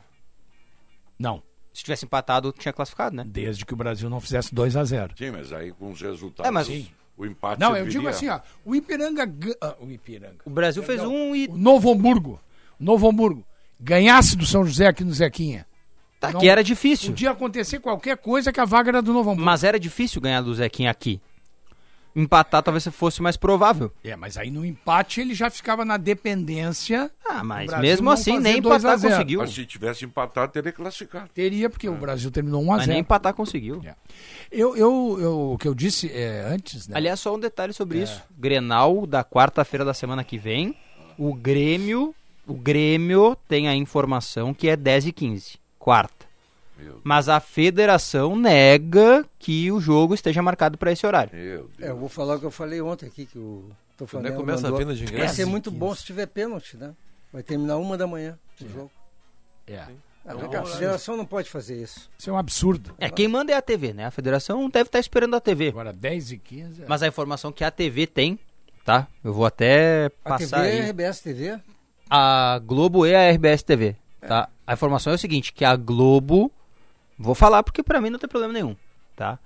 [1.17, 1.41] Não.
[1.77, 3.23] Se tivesse empatado, tinha classificado, né?
[3.23, 6.49] Desde que o Brasil não fizesse 2 a 0 Sim, mas aí com os resultados.
[6.49, 7.99] É, mas- sim, o empate Não, eu serviria.
[7.99, 8.39] digo assim, ó.
[8.65, 9.27] O Ipiranga.
[9.27, 10.37] ga- ah, o Ipiranga.
[10.43, 11.45] O Brasil fez um e.
[11.45, 12.41] O Novo Hamburgo.
[12.79, 13.45] O Novo Hamburgo.
[13.79, 15.67] Ganhasse do São José aqui no Zequinha.
[16.19, 17.09] Tá, que era difícil.
[17.11, 19.45] Podia acontecer qualquer coisa que a vaga era do Novo Hamburgo.
[19.45, 21.21] Mas era difícil ganhar do Zequinha aqui.
[22.19, 23.91] Empatar talvez fosse mais provável.
[24.03, 27.11] É, mas aí no empate ele já ficava na dependência.
[27.23, 29.13] Ah, mas mesmo não assim, nem 2 a empatar 0.
[29.13, 29.39] conseguiu.
[29.41, 31.29] Mas se tivesse empatado, teria classificado.
[31.33, 33.83] Teria, porque o Brasil terminou 1 a Mas 0 nem empatar conseguiu.
[34.51, 36.95] Eu, eu, eu- o que eu disse é, antes, né?
[36.97, 38.21] Aliás, só um detalhe sobre isso.
[38.37, 40.75] Grenal da quarta-feira da semana que vem.
[41.17, 42.15] O Grêmio.
[42.47, 45.59] O Grêmio tem a informação que é 10 e 15.
[45.77, 46.26] Quarta.
[47.03, 51.31] Mas a federação nega que o jogo esteja marcado para esse horário.
[51.33, 54.37] É, eu vou falar o que eu falei ontem aqui, que o Tofanel Quando é
[54.39, 54.79] começa a mandou.
[54.79, 56.93] venda de Vai ser muito bom se tiver pênalti, né?
[57.31, 58.91] Vai terminar uma da manhã o jogo.
[59.67, 59.85] É.
[60.25, 62.09] Ah, vem cá, a federação não pode fazer isso.
[62.17, 62.93] Isso é um absurdo.
[62.97, 64.05] É, quem manda é a TV, né?
[64.05, 65.69] A federação deve estar esperando a TV.
[65.69, 66.83] Agora 10 e 15.
[66.87, 68.37] Mas a informação que a TV tem,
[68.83, 69.07] tá?
[69.23, 70.89] Eu vou até A passar TV é aí.
[70.89, 71.59] RBS TV?
[72.09, 74.49] A Globo e a RBS TV, tá?
[74.65, 76.51] A informação é o seguinte, que a Globo,
[77.17, 78.75] vou falar porque pra mim não tem problema nenhum,
[79.15, 79.39] tá?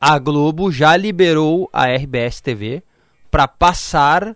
[0.00, 2.82] A Globo já liberou a RBS TV
[3.30, 4.34] pra passar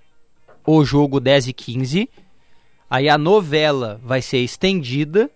[0.67, 2.11] o jogo 10 e 15.
[2.89, 5.31] Aí a novela vai ser estendida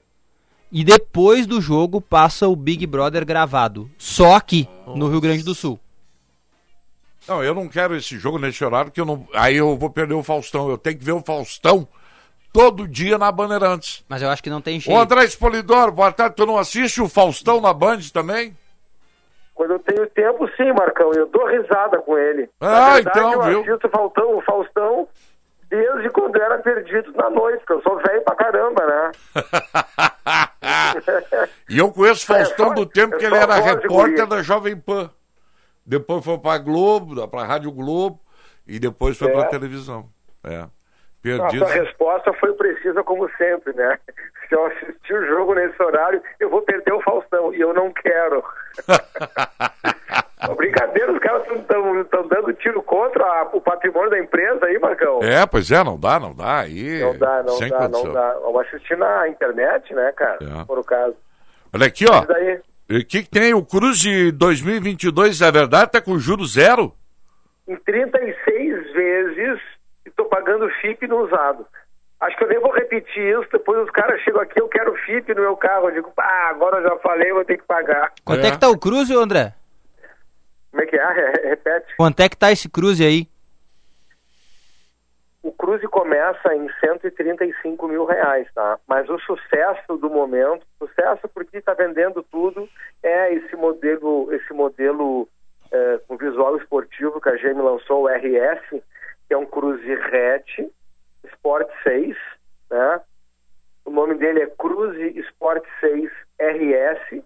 [0.70, 5.54] e depois do jogo passa o Big Brother gravado, só aqui no Rio Grande do
[5.54, 5.80] Sul.
[7.26, 9.28] Não, eu não quero esse jogo nesse horário, que eu não.
[9.34, 10.70] Aí eu vou perder o Faustão.
[10.70, 11.86] Eu tenho que ver o Faustão
[12.58, 14.04] todo dia na Bandeirantes.
[14.08, 15.00] Mas eu acho que não tem Ô jeito.
[15.00, 16.34] André Espolidoro, boa tarde.
[16.34, 18.56] Tu não assiste o Faustão na Band também?
[19.54, 21.12] Quando eu tenho tempo, sim, Marcão.
[21.14, 22.50] Eu dou risada com ele.
[22.60, 23.60] Ah, Na verdade, então, eu viu?
[23.60, 25.08] assisto o Faustão, o Faustão
[25.70, 29.10] desde quando era perdido na noite, porque eu sou velho pra caramba, né?
[31.68, 34.76] E eu conheço o Faustão É, do tempo que é ele era repórter da Jovem
[34.76, 35.10] Pan.
[35.86, 38.18] Depois foi pra Globo, pra Rádio Globo,
[38.66, 39.32] e depois foi É.
[39.32, 40.08] pra televisão.
[40.42, 40.66] É.
[41.18, 41.66] A Perdido.
[41.66, 43.98] sua resposta foi precisa como sempre, né?
[44.48, 47.92] Se eu assistir o jogo nesse horário, eu vou perder o Faustão, e eu não
[47.92, 48.42] quero.
[50.56, 55.20] Brincadeira, os caras estão dando tiro contra a- o patrimônio da empresa aí, Marcão.
[55.22, 56.60] É, pois é, não dá, não dá.
[56.60, 58.04] Aí, Não dá, não sem dá, condição.
[58.06, 58.32] não dá.
[58.40, 60.38] Vamos assistir na internet, né, cara?
[60.40, 60.64] É.
[60.64, 61.14] For o caso.
[61.74, 62.22] Olha aqui, ó.
[62.90, 63.52] O que, que tem?
[63.52, 65.90] O Cruze 2022, é verdade?
[65.92, 66.94] Tá com juro zero?
[67.68, 69.60] em 36 vezes
[70.28, 71.66] pagando FIP no usado.
[72.20, 75.34] Acho que eu nem vou repetir isso, depois os caras chegam aqui, eu quero FIP
[75.34, 75.88] no meu carro.
[75.88, 78.12] Eu digo, pá, agora eu já falei, vou ter que pagar.
[78.24, 79.54] Quanto é, que tá o cruze, André?
[80.70, 81.06] Como é que é?
[81.12, 81.94] Re- Repete.
[81.96, 83.28] Quanto é que tá esse cruze aí?
[85.42, 88.78] O cruze começa em 135 mil reais, tá?
[88.86, 92.68] Mas o sucesso do momento, sucesso porque está vendendo tudo,
[93.02, 95.28] é esse modelo, esse modelo
[95.70, 98.82] é, com visual esportivo que a GM lançou, o RS,
[99.28, 100.70] que é um cruze hatch,
[101.24, 102.16] Sport 6,
[102.70, 103.00] né?
[103.84, 106.10] O nome dele é Cruze Sport 6
[106.40, 107.22] RS,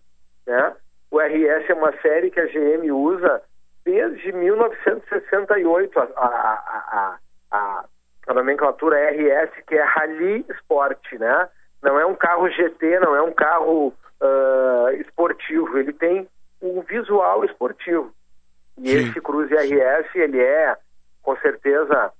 [0.46, 0.76] né?
[1.10, 3.42] O RS é uma série que a GM usa
[3.84, 7.18] desde 1968, a, a, a,
[7.50, 7.84] a,
[8.28, 11.48] a nomenclatura RS, que é Rally Sport, né?
[11.82, 16.28] Não é um carro GT, não é um carro ah, esportivo, ele tem
[16.60, 18.12] um visual esportivo.
[18.78, 20.76] E esse Cruze RS, ele é,
[21.22, 22.12] com certeza,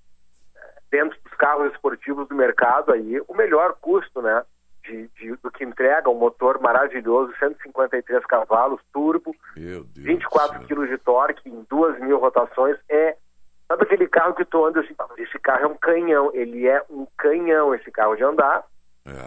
[0.91, 4.45] dentro dos carros esportivos do mercado aí, o melhor custo, né?
[4.85, 9.35] De, de- do que entrega um motor maravilhoso, 153 cavalos, turbo,
[10.03, 12.77] 24 quilos de torque em duas mil rotações.
[12.89, 13.17] É,
[13.69, 16.67] sabe aquele carro que tu anda assim, "Ah, mas esse carro é um canhão, ele
[16.67, 18.65] é um canhão esse carro de andar.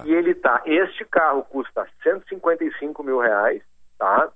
[0.06, 3.62] E ele tá, este carro custa 155 mil reais,
[3.98, 4.30] tá?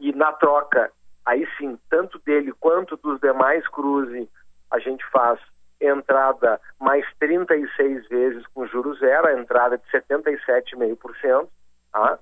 [0.00, 0.90] E na troca,
[1.28, 4.28] aí sim, tanto dele quanto dos demais Cruze,
[4.70, 5.38] a gente faz
[5.78, 11.46] entrada mais 36 vezes com juros zero, a entrada de 77,5%,
[11.92, 12.18] tá?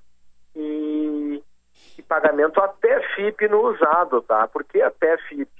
[0.57, 1.43] E,
[1.97, 4.49] e pagamento até FIP no usado, tá?
[4.49, 5.51] Porque até FIP.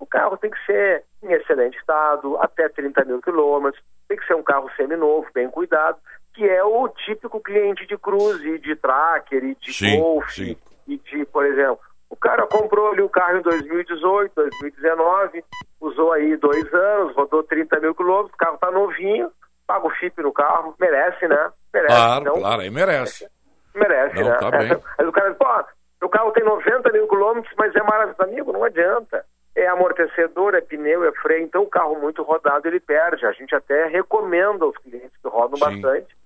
[0.00, 4.34] O carro tem que ser em excelente estado, até 30 mil quilômetros, tem que ser
[4.34, 5.98] um carro seminovo, bem cuidado,
[6.34, 10.56] que é o típico cliente de cruze, de tracker e de Sim, golf, sim.
[10.86, 11.80] e de, por exemplo,
[12.10, 15.44] o cara comprou ali o carro em 2018, 2019,
[15.80, 19.30] usou aí dois anos, rodou 30 mil quilômetros, o carro tá novinho,
[19.66, 21.50] paga o FIP no carro, merece, né?
[21.72, 21.94] Merece.
[21.94, 23.28] Claro, Então, claro, aí merece.
[23.74, 24.36] Merece, Não, né?
[24.38, 24.70] tá bem.
[24.98, 25.64] Aí o cara diz, pô,
[26.00, 28.22] meu carro tem 90 mil quilômetros, mas é maravilhoso.
[28.22, 29.24] Amigo, não adianta.
[29.54, 31.44] é amortecedor, é pneu, é freio.
[31.44, 33.26] Então, o carro muito rodado, ele perde.
[33.26, 35.80] A gente até recomenda aos clientes que rodam Sim.
[35.80, 36.16] bastante.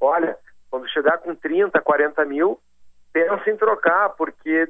[0.00, 0.36] Olha,
[0.70, 2.58] quando chegar com 30, 40 mil,
[3.12, 4.68] pensa em trocar, porque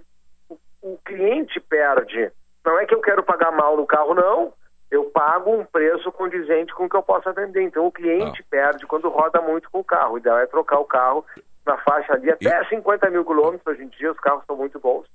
[0.83, 2.31] o, cliente perde.
[2.65, 4.53] Não é que eu quero pagar mal no carro, não.
[4.91, 7.63] Eu pago um preço condizente com o que eu possa vender.
[7.63, 10.15] Então, o cliente perde quando roda muito com o carro.
[10.15, 11.25] O ideal é trocar o carro
[11.67, 13.67] na faixa ali até 50 mil quilômetros.
[13.67, 15.07] Hoje em dia, os carros são muito bons.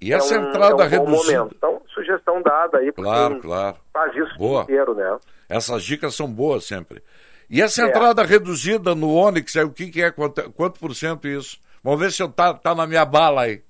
[0.00, 1.38] E essa É um- entrada é um reduzida.
[1.38, 1.54] momento.
[1.56, 3.76] Então, sugestão dada aí para Claro, claro.
[3.92, 4.62] faz isso Boa.
[4.62, 5.18] inteiro, né?
[5.48, 7.02] Essas dicas são boas sempre.
[7.48, 7.88] E essa É.
[7.88, 10.10] entrada reduzida no Onix, é o que, que é?
[10.10, 11.58] Quanto, quanto por cento isso?
[11.84, 13.62] Vamos ver se eu tá, tá na minha bala aí.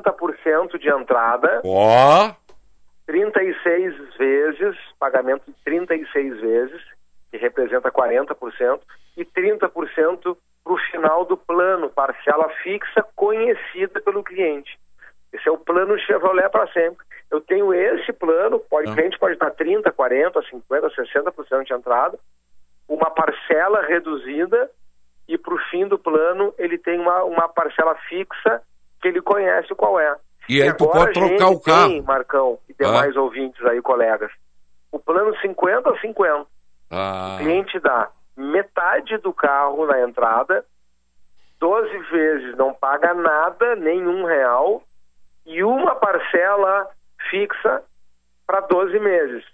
[0.00, 2.32] 30% de entrada, Ó,
[3.06, 6.82] 36 vezes, pagamento de 36 vezes,
[7.30, 8.80] que representa 40%,
[9.16, 14.78] e 30% para o final do plano, parcela fixa conhecida pelo cliente.
[15.32, 17.04] Esse é o plano Chevrolet para sempre.
[17.30, 22.18] Eu tenho esse plano, pode, o cliente pode dar 30, 40, 50, 60% de entrada,
[22.88, 24.68] uma parcela reduzida
[25.28, 28.60] e para o fim do plano ele tem uma, uma parcela fixa
[29.00, 30.16] que ele conhece qual é.
[30.48, 31.88] E aí tu pode trocar o carro.
[31.90, 34.30] Tem, Marcão e demais ouvintes aí, colegas.
[34.90, 36.46] O plano 50 a 50.
[36.90, 40.64] ah, O cliente dá metade do carro na entrada,
[41.60, 44.82] 12 vezes não paga nada, nenhum real,
[45.46, 46.88] e uma parcela
[47.30, 47.82] fixa
[48.46, 49.44] para 12 meses,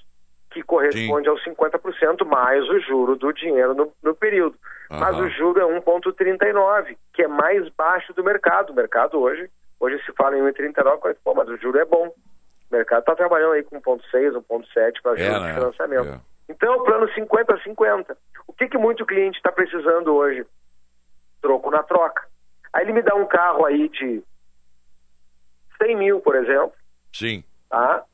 [0.51, 4.57] que corresponde aos 50% mais o juro do dinheiro no, no período.
[4.89, 8.71] Mas o juro é 1,39, que é mais baixo do mercado.
[8.71, 9.51] O mercado hoje,
[9.81, 12.09] hoje se fala em 1,39, mas, pô, mas o juro é bom.
[12.09, 15.49] O mercado está trabalhando aí com 1,6, 1,7 para É, juros né?
[15.49, 16.09] de financiamento.
[16.09, 16.21] É.
[16.49, 18.17] Então, é o plano 50 a 50.
[18.47, 20.47] O que, que muito cliente está precisando hoje?
[21.43, 22.25] Troco na troca.
[22.73, 24.23] Aí ele me dá um carro aí de
[25.83, 26.73] 100 mil, por exemplo,
[27.13, 27.43] sim.
[27.69, 28.05] tá?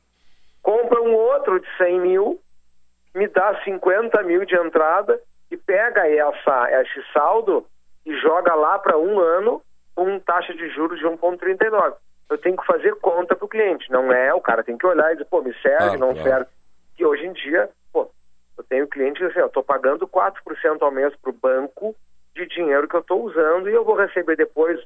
[0.63, 2.39] Compra um outro de 100 mil,
[3.13, 5.21] me dá 50 mil de entrada
[5.51, 7.65] e pega essa, esse saldo
[8.05, 9.61] e joga lá para um ano
[9.93, 11.93] com taxa de juros de 1,39.
[12.29, 14.33] Eu tenho que fazer conta para o cliente, não é?
[14.33, 16.23] O cara tem que olhar e dizer, pô, me serve, Claro, não claro.
[16.23, 16.49] serve.
[16.97, 18.09] E hoje em dia, pô,
[18.57, 20.33] eu tenho cliente que assim, eu estou pagando 4%
[20.81, 21.93] ao mês para o banco
[22.33, 24.79] de dinheiro que eu estou usando e eu vou receber depois.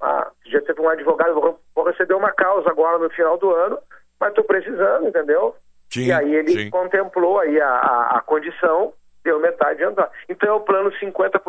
[0.00, 3.78] Ah, já teve um advogado, vou receber uma causa agora no final do ano,
[4.20, 5.54] mas estou precisando, entendeu?
[5.90, 6.70] Sim, e aí ele sim.
[6.70, 8.92] contemplou aí a, a, a condição,
[9.24, 10.10] deu metade de entrada.
[10.28, 11.40] Então é o plano 50%,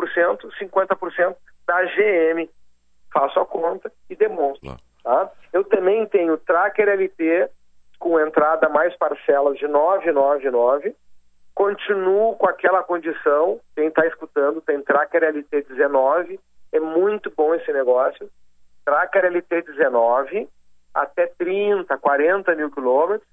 [0.60, 1.36] 50%
[1.66, 2.48] da GM.
[3.12, 4.76] Faço a conta e demonstro.
[5.02, 5.30] Tá?
[5.52, 7.50] Eu também tenho Tracker LT
[7.98, 10.94] com entrada mais parcelas de 999.
[11.54, 13.60] Continuo com aquela condição.
[13.74, 16.40] Quem está escutando tem Tracker LT 19.
[16.72, 18.30] É muito bom esse negócio.
[18.84, 20.48] Tracker LT 19
[20.94, 23.28] até 30, 40 mil quilômetros.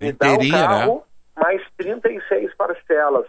[0.00, 1.02] Me dá o Inteirinha, carro né?
[1.44, 3.26] mais 36 parcelas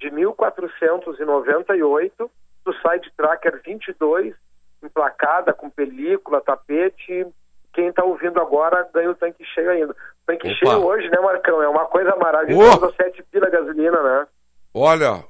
[0.00, 2.30] de 1.498
[2.64, 4.34] do site Tracker 22,
[4.82, 7.26] emplacada com película, tapete.
[7.72, 9.92] Quem está ouvindo agora ganha o tanque cheio ainda.
[9.92, 9.96] O
[10.26, 10.56] tanque Opa.
[10.56, 11.62] cheio hoje, né, Marcão?
[11.62, 12.92] É uma coisa maravilhosa, Oh!
[12.92, 14.26] 7 pila gasolina, né?
[14.72, 15.22] Olha,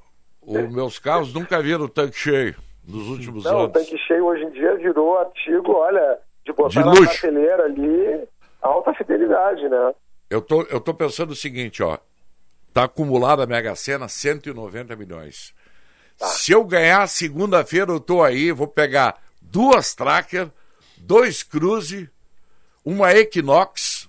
[0.43, 2.55] os meus carros nunca viram tanque cheio
[2.87, 3.73] nos últimos Não, o anos.
[3.73, 7.05] tanque cheio hoje em dia virou artigo, olha, de botar De na luxo.
[7.05, 8.29] prateleira ali,
[8.62, 9.95] alta fidelidade, né?
[10.31, 11.99] Eu tô, eu tô pensando o seguinte, ó.
[12.73, 15.55] Tá acumulada a Mega Sena 190 milhões.
[16.19, 16.27] Tá.
[16.27, 20.49] Se eu ganhar segunda-feira, eu tô aí, vou pegar duas Tracker,
[20.97, 22.11] dois Cruze,
[22.85, 24.09] uma Equinox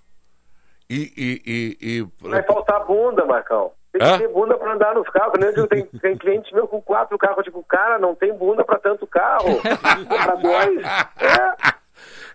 [0.89, 1.13] e.
[1.15, 3.71] e, e, e- Vai faltar bunda, Marcão.
[3.91, 5.39] Tem que ter bunda para andar nos carros.
[5.39, 5.51] né?
[5.69, 7.37] Tenho, tem cliente meu com quatro carros.
[7.37, 9.61] Eu digo, cara, não tem bunda para tanto carro.
[10.09, 10.79] Para dois.
[11.17, 11.73] É.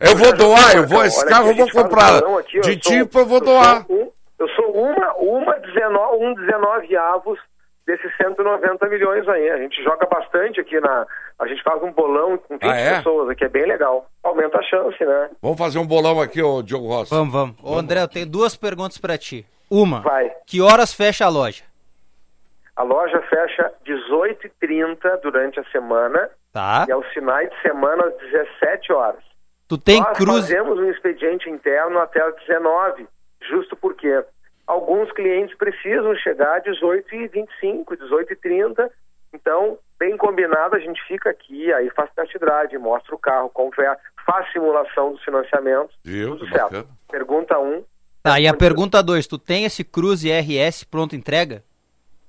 [0.00, 2.20] Eu vou doar, eu vou, esse carro eu vou comprar.
[2.20, 3.84] De eu sou- tipo eu vou doar.
[3.88, 7.38] eu sou uma, uma 19, um 19 avos
[7.86, 9.50] desses 190 milhões aí.
[9.50, 11.06] A gente joga bastante aqui na.
[11.38, 12.96] A gente faz um bolão com 20 Ah, é?
[12.96, 14.06] pessoas aqui, é bem legal.
[14.22, 15.30] Aumenta a chance, né?
[15.42, 17.10] Vamos fazer um bolão aqui, ô Diogo Rossi.
[17.14, 17.56] Vamos, vamos.
[17.62, 19.44] Ô, André, eu tenho duas perguntas pra ti.
[19.70, 20.30] Uma, Vai.
[20.46, 21.62] que horas fecha a loja?
[22.76, 26.30] A loja fecha 18h30 durante a semana.
[26.52, 26.84] Tá.
[26.88, 29.22] E aos finais de semana, às 17 horas.
[29.70, 30.52] Tu tem Nós cruze...
[30.52, 33.06] fazemos um expediente interno até às 19
[33.48, 34.22] justo porque
[34.66, 38.90] alguns clientes precisam chegar às 18h25, 18h30.
[39.32, 44.00] Então, bem combinado, a gente fica aqui, aí faz test drive, mostra o carro, conversa,
[44.26, 45.96] faz simulação dos financiamentos.
[46.04, 46.36] Viu?
[46.36, 46.62] Tudo certo.
[46.64, 46.86] bacana.
[47.08, 47.84] Pergunta 1, um,
[48.24, 51.62] Tá, e a pergunta 2, tu tem esse Cruze RS pronto entrega?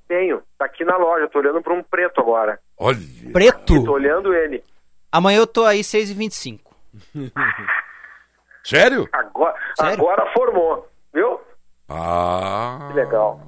[0.08, 0.44] tenho.
[0.58, 2.60] Tá aqui na loja, tô olhando para um preto agora.
[2.78, 2.98] Olha.
[3.32, 3.84] Preto?
[3.84, 4.62] Tô olhando ele.
[5.12, 6.71] Amanhã eu tô aí 6h25.
[8.64, 9.08] Sério?
[9.12, 9.94] Agora, Sério?
[9.96, 10.88] agora formou.
[11.14, 11.40] Viu?
[11.90, 12.88] Ah.
[12.90, 13.40] Que legal.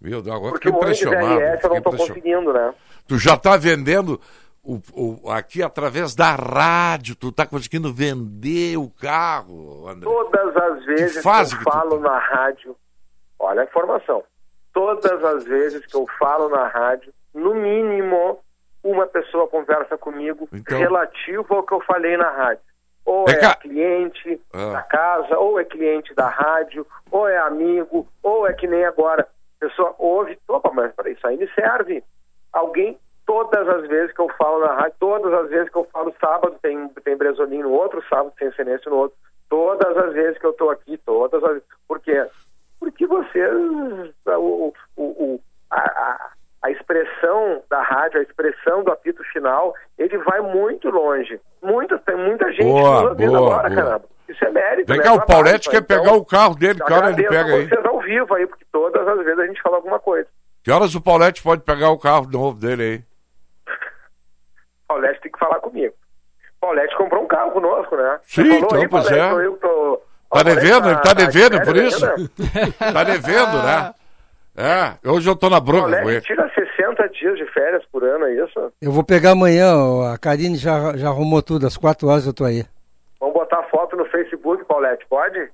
[0.00, 1.40] Meu Deus, agora Porque fiquei o ônibus impressionado.
[1.40, 1.96] RS eu não impressionado.
[2.14, 2.74] conseguindo, né?
[3.06, 4.20] Tu já tá vendendo
[4.62, 10.04] o, o- aqui através da rádio, tu tá conseguindo vender o carro, André.
[10.08, 12.76] Todas as vezes que, fase eu que tu falo na rádio,
[13.38, 14.22] olha a informação.
[14.72, 18.38] Todas as vezes que eu falo na rádio, no mínimo,
[18.82, 22.62] uma pessoa conversa comigo Então- relativo ao que eu falei na rádio.
[23.04, 23.54] Ou é cá.
[23.54, 24.72] cliente Ah.
[24.72, 29.26] da casa, ou é cliente da rádio, ou é amigo, ou é que nem agora.
[29.60, 32.04] A pessoa ouve, opa, mas peraí, isso aí me serve.
[32.52, 36.14] Alguém, todas as vezes que eu falo na rádio, todas as vezes que eu falo
[36.20, 39.16] sábado tem, tem Bresolim no outro, sábado tem Senêncio no outro,
[39.48, 42.26] todas as vezes que eu estou aqui, todas as Por quê?
[42.78, 43.52] Porque vocês,
[44.26, 45.40] o, o, o-
[45.70, 46.30] a, a,
[46.62, 51.40] a expressão da rádio, a expressão do apito final, ele vai muito longe.
[51.62, 53.82] Muito, tem muita gente Boa, ouvindo boa, agora, boa.
[53.82, 54.04] caramba.
[54.28, 54.92] Isso é mérito.
[54.92, 55.10] Vem né?
[55.10, 57.68] o Paulette quer então, pegar o carro dele, que hora ele pega aí?
[57.68, 60.28] vocês ao vivo aí, porque todas as vezes a gente fala alguma coisa.
[60.62, 63.74] Que horas o Paulette pode pegar o carro novo dele aí?
[64.86, 65.94] Paulette tem que falar comigo.
[66.60, 68.18] Paulette comprou um carro conosco, né?
[68.22, 69.46] Sim, então, aí, pois Paulette, é.
[69.46, 72.04] eu que tô- Tá devendo, ele tá devendo, de por isso?
[72.04, 72.92] ainda?
[72.92, 73.94] Tá devendo, né?
[74.60, 76.20] É, hoje eu tô na bronca ele.
[76.20, 78.72] tira 60 dias de férias por ano, é isso?
[78.82, 79.72] Eu vou pegar amanhã,
[80.12, 82.66] a Karine já, já arrumou tudo, às 4 horas eu tô aí.
[83.20, 85.48] Vamos botar foto no Facebook, Paulette, pode?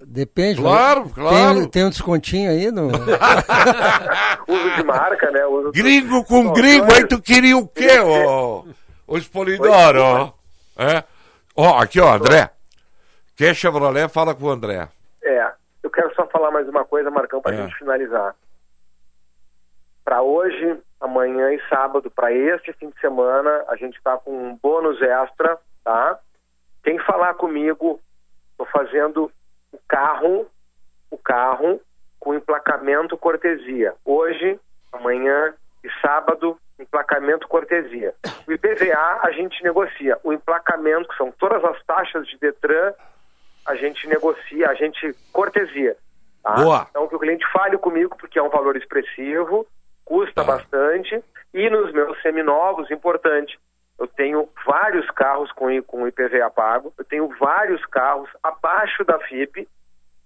[0.00, 0.58] Depende.
[0.58, 1.54] Claro, claro.
[1.60, 2.86] Tem, tem um descontinho aí no...
[4.48, 5.44] Uso de marca, né?
[5.44, 8.64] Uso Gringo com gringo, aí tu queria o quê, ô?
[9.06, 10.32] Ô Spolidoro, ó.
[10.78, 11.04] É.
[11.54, 12.48] Ó, aqui, ó, André.
[13.36, 14.88] Quer Chevrolet, fala com o André.
[15.94, 17.56] Quero só falar mais uma coisa, Marcão, pra É.
[17.56, 18.34] gente finalizar.
[20.04, 24.56] Pra hoje, amanhã e sábado, pra este fim de semana, a gente tá com um
[24.56, 26.18] bônus extra, tá?
[26.82, 28.00] Quem falar comigo,
[28.58, 29.30] tô fazendo
[29.72, 30.46] o carro,
[31.10, 31.80] o carro
[32.20, 33.94] com emplacamento cortesia.
[34.04, 34.58] Hoje,
[34.92, 38.14] amanhã e sábado, emplacamento cortesia.
[38.46, 40.18] O IPVA a gente negocia.
[40.22, 42.92] O emplacamento, que são todas as taxas de Detran,
[43.66, 45.96] a gente negocia, a gente cortesia.
[46.42, 46.54] tá?
[46.54, 46.86] Boa.
[46.90, 49.66] Então que o cliente fale comigo, porque é um valor expressivo,
[50.04, 51.22] custa bastante,
[51.52, 53.58] e nos meus seminovos, importante,
[53.98, 59.68] eu tenho vários carros com, com IPVA pago, eu tenho vários carros abaixo da FIP,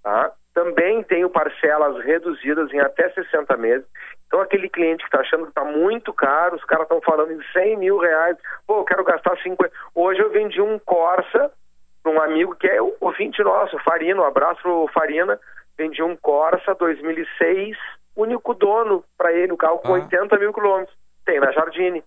[0.03, 0.33] tá?
[0.59, 3.87] também tenho parcelas reduzidas em até 60 meses.
[4.27, 7.41] Então, aquele cliente que está achando que está muito caro, os caras estão falando em
[7.53, 8.37] 100 mil reais,
[8.67, 9.73] pô, eu quero gastar 50.
[9.95, 11.53] Hoje eu vendi um Corsa
[12.09, 15.39] um amigo que é o ouvinte nosso, Farina, um abraço pro Farina.
[15.77, 17.77] Vendi um Corsa 2006,
[18.17, 19.93] único dono para ele, o carro com Ah.
[19.93, 20.97] 80 mil quilômetros.
[21.25, 22.03] Tem na Jardine.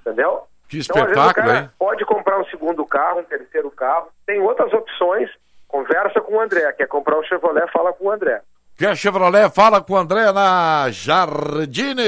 [0.00, 0.42] Entendeu?
[0.68, 1.70] Que Então, vezes, espetáculo, cara hein?
[1.78, 4.08] pode comprar um segundo carro, um terceiro carro.
[4.26, 5.28] Tem outras opções.
[5.68, 6.72] Conversa com o André.
[6.72, 8.40] Quer comprar um Chevrolet, fala com o André.
[8.78, 12.02] Quer Chevrolet, fala com o André na Jardine.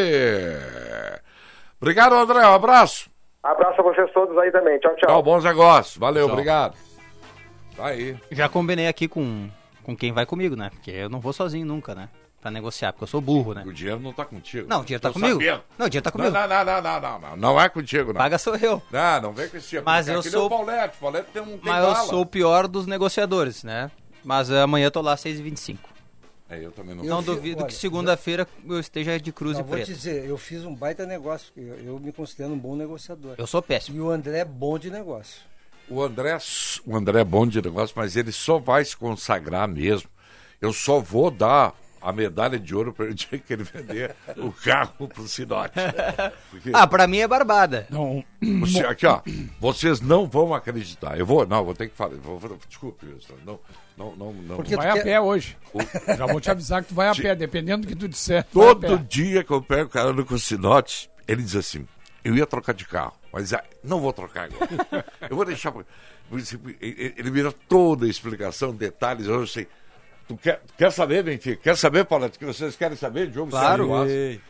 [1.81, 3.11] Obrigado, André, um abraço.
[3.43, 4.78] Abraço a vocês todos aí também.
[4.81, 5.09] Tchau, tchau.
[5.09, 5.97] Tchau, bons negócios.
[5.97, 6.32] Valeu, Tchau.
[6.32, 6.88] obrigado.
[7.79, 8.17] Tá aí.
[8.31, 9.49] Já combinei aqui com,
[9.85, 10.69] com quem vai comigo, né?
[10.71, 12.09] Porque eu não vou sozinho nunca, né?
[12.41, 13.63] Pra negociar, porque eu sou burro, né?
[13.67, 14.69] O dinheiro não tá contigo.
[14.69, 15.41] Não, o dinheiro tá Tô comigo.
[15.41, 15.63] sabendo.
[15.79, 16.31] Não, o dinheiro tá comigo.
[16.31, 17.37] Não, não, não, não, não, não.
[17.37, 18.19] Não é contigo, não.
[18.19, 18.83] Paga sou eu.
[18.93, 19.83] Não, não vem com esse tipo.
[19.85, 20.97] Mas Aquele eu é sou- o Paulette.
[20.97, 22.07] O Paulette tem um tem Mas eu bala.
[22.09, 23.91] sou o pior dos negociadores, né?
[24.25, 25.79] Mas eh, amanhã eu tô lá às 6h25.
[26.51, 27.05] É, eu também não.
[27.05, 29.85] Não Eu fi- duvido olha, que segunda-feira eu esteja de cruz Não, e vou te
[29.87, 33.35] dizer, eu fiz um baita negócio, porque eu, eu me considero um bom negociador.
[33.37, 33.97] Eu sou péssimo.
[33.97, 35.43] E o André é bom de negócio.
[35.90, 36.36] O André,
[36.85, 40.09] o André é bom de negócio, mas ele só vai se consagrar mesmo.
[40.60, 44.52] Eu só vou dar a medalha de ouro para o dia que ele vender o
[44.52, 45.74] carro pro Sinote.
[46.51, 47.86] Porque Ah, pra mim é barbada.
[47.90, 48.23] Não.
[48.60, 49.20] você- aqui, ó,
[49.59, 51.19] vocês não vão acreditar.
[51.19, 52.15] Eu vou, não, vou ter que falar.
[52.16, 53.06] Vou, vou, desculpe,
[53.44, 53.59] não,
[53.97, 54.62] não, não, não.
[54.62, 55.56] Tu vai a pé hoje.
[56.16, 58.44] Já vou te avisar que tu vai a pé, dependendo do que tu disser.
[58.52, 61.86] Todo dia que eu pego o cara no Cocinote, ele diz assim:
[62.23, 65.05] eu ia trocar de carro, mas ah, não vou trocar agora.
[65.29, 65.73] eu vou deixar.
[66.81, 69.27] Ele me dá toda a explicação, detalhes.
[69.27, 69.67] Eu sei.
[70.27, 71.63] Tu quer, quer saber, Benfica?
[71.63, 72.29] Quer saber, Paulo?
[72.29, 73.51] Que vocês querem saber, Diogo?
[73.51, 73.89] Claro.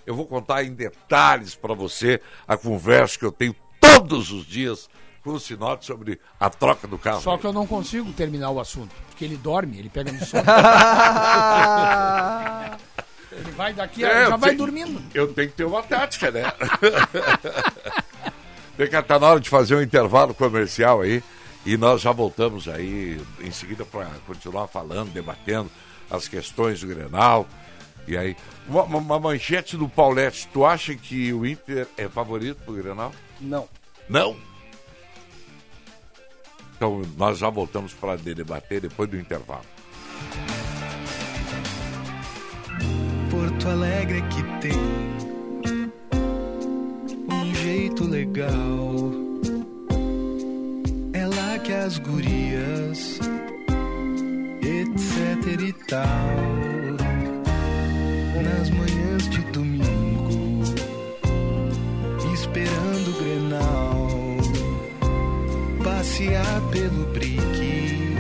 [0.05, 4.91] Eu vou contar em detalhes para você a conversa que eu tenho todos os dias
[5.23, 7.21] com o Sinote sobre a troca do carro.
[7.21, 8.93] Só que eu não consigo terminar o assunto.
[9.09, 10.43] Porque ele dorme, ele pega no sono.
[13.33, 15.03] ele vai daqui, É, já vai tenho- dormindo.
[15.15, 16.43] Eu tenho que ter uma tática, né?
[18.79, 21.21] Pegar, tá na hora de fazer um intervalo comercial aí.
[21.67, 25.69] E nós já voltamos aí em seguida para continuar falando, debatendo
[26.09, 27.45] as questões do Grenal.
[28.07, 28.37] E aí,
[28.69, 33.13] uma, uma manchete do Paulete, tu acha que o Inter é favorito pro Grenal?
[33.41, 33.69] Não.
[34.09, 34.37] Não?
[36.77, 39.67] Então, nós já voltamos para debater depois do intervalo.
[43.29, 45.18] Porto Alegre é que tem
[47.79, 49.13] jeito legal.
[51.13, 53.21] É lá que as gurias,
[54.61, 56.35] etc e tal,
[58.43, 60.63] nas manhãs de domingo,
[62.35, 64.09] esperando o grenal,
[65.85, 68.17] passear pelo brique,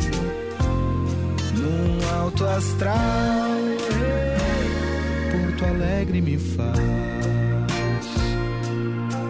[1.57, 3.59] num alto astral.
[5.33, 7.18] Porto Alegre me faz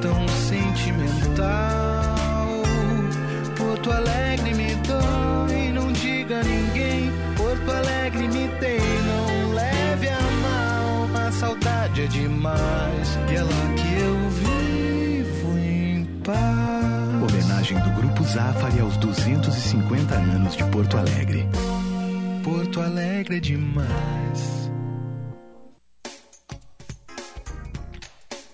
[0.01, 1.49] tão sentimental.
[3.57, 7.12] Porto Alegre me dói, não diga a ninguém.
[7.37, 11.27] Porto Alegre me tem, não leve a mal.
[11.27, 17.31] A saudade é demais, e é lá que eu vivo em paz.
[17.31, 21.49] Homenagem do Grupo Zafari aos 250 anos de Porto Alegre.
[22.43, 24.57] Porto Alegre é demais.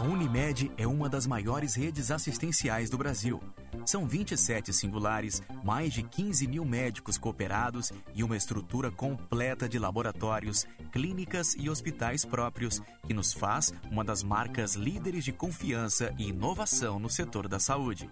[0.00, 3.38] A Unimed é uma das maiores redes assistenciais do Brasil.
[3.84, 10.66] São 27 singulares, mais de 15 mil médicos cooperados e uma estrutura completa de laboratórios,
[10.90, 16.98] clínicas e hospitais próprios, que nos faz uma das marcas líderes de confiança e inovação
[16.98, 18.08] no setor da saúde.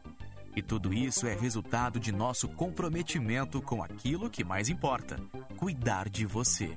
[0.54, 5.16] E tudo isso é resultado de nosso comprometimento com aquilo que mais importa:
[5.56, 6.76] cuidar de você.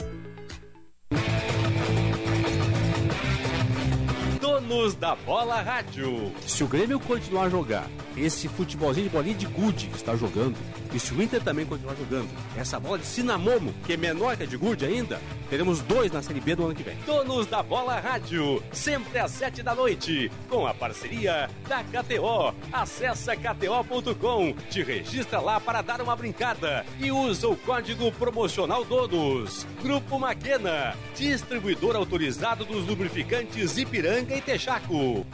[4.71, 6.31] Donos da Bola Rádio.
[6.47, 10.55] Se o Grêmio continuar a jogar esse futebolzinho de bolinha de gude que está jogando,
[10.93, 14.43] e se o Inter também continuar jogando essa bola de Cinamomo, que é menor que
[14.43, 15.19] a de gude ainda,
[15.49, 16.97] teremos dois na Série B do ano que vem.
[17.05, 22.53] Donos da Bola Rádio, sempre às sete da noite, com a parceria da KTO.
[22.71, 29.65] Acesse kto.com, te registra lá para dar uma brincada e usa o código promocional Donos.
[29.81, 35.25] Grupo Maquena, distribuidor autorizado dos lubrificantes Ipiranga e Texaco.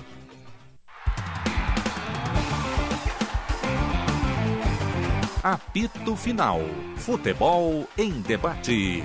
[5.48, 6.60] Apito Final.
[6.98, 9.02] Futebol em debate.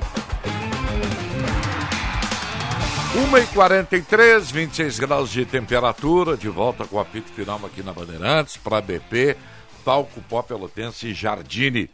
[3.31, 8.81] 1h43, 26 graus de temperatura, de volta com o apito final aqui na Bandeirantes, para
[8.81, 9.37] BP,
[9.85, 11.89] Talco Pó Pelotense e Jardine.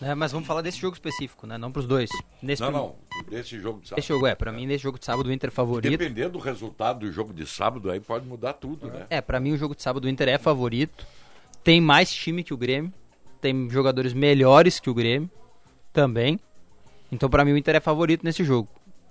[0.00, 1.56] é, mas vamos falar desse jogo específico, né?
[1.56, 2.10] Não pros dois.
[2.42, 2.96] Nesse não, não.
[3.30, 3.98] Desse jogo de sábado.
[3.98, 4.34] Esse jogo, é.
[4.34, 5.90] Pra mim, nesse jogo de sábado, o Inter é favorito.
[5.90, 8.90] Dependendo do resultado do jogo de sábado, aí pode mudar tudo, é.
[8.90, 9.06] né?
[9.08, 11.06] É, pra mim, o jogo de sábado, o Inter é favorito.
[11.64, 12.92] Tem mais time que o Grêmio.
[13.40, 15.30] Tem jogadores melhores que o Grêmio
[15.92, 16.38] também.
[17.10, 18.68] Então, pra mim, o Inter é favorito nesse jogo.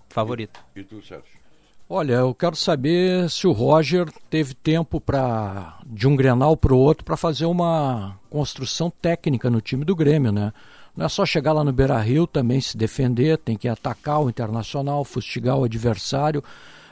[0.10, 0.60] Favorito.
[0.76, 1.45] E, e tu, Sérgio?
[1.88, 6.80] Olha, eu quero saber se o Roger teve tempo para de um Grenal para o
[6.80, 10.52] outro para fazer uma construção técnica no time do Grêmio, né?
[10.98, 15.06] Não é só chegar lá no Beira-Rio também se defender, tem que atacar o Internacional,
[15.06, 16.44] fustigar o adversário.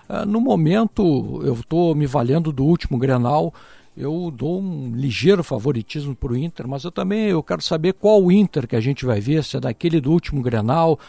[0.07, 3.51] Ah, no momento, eu estou me valendo do último Grenal,
[3.97, 8.21] eu dou um ligeiro favoritismo para o Inter, mas eu também eu quero saber qual
[8.21, 10.99] o Inter que a gente vai ver, se é daquele do último Grenal,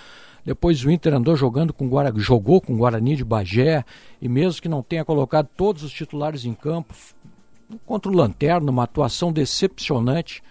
[0.44, 3.84] depois o Inter andou jogando com Guara, jogou com o Guarani de Bagé
[4.20, 6.94] e mesmo que não tenha colocado todos os titulares em campo,
[7.86, 10.42] contra o Lanterna, uma atuação decepcionante.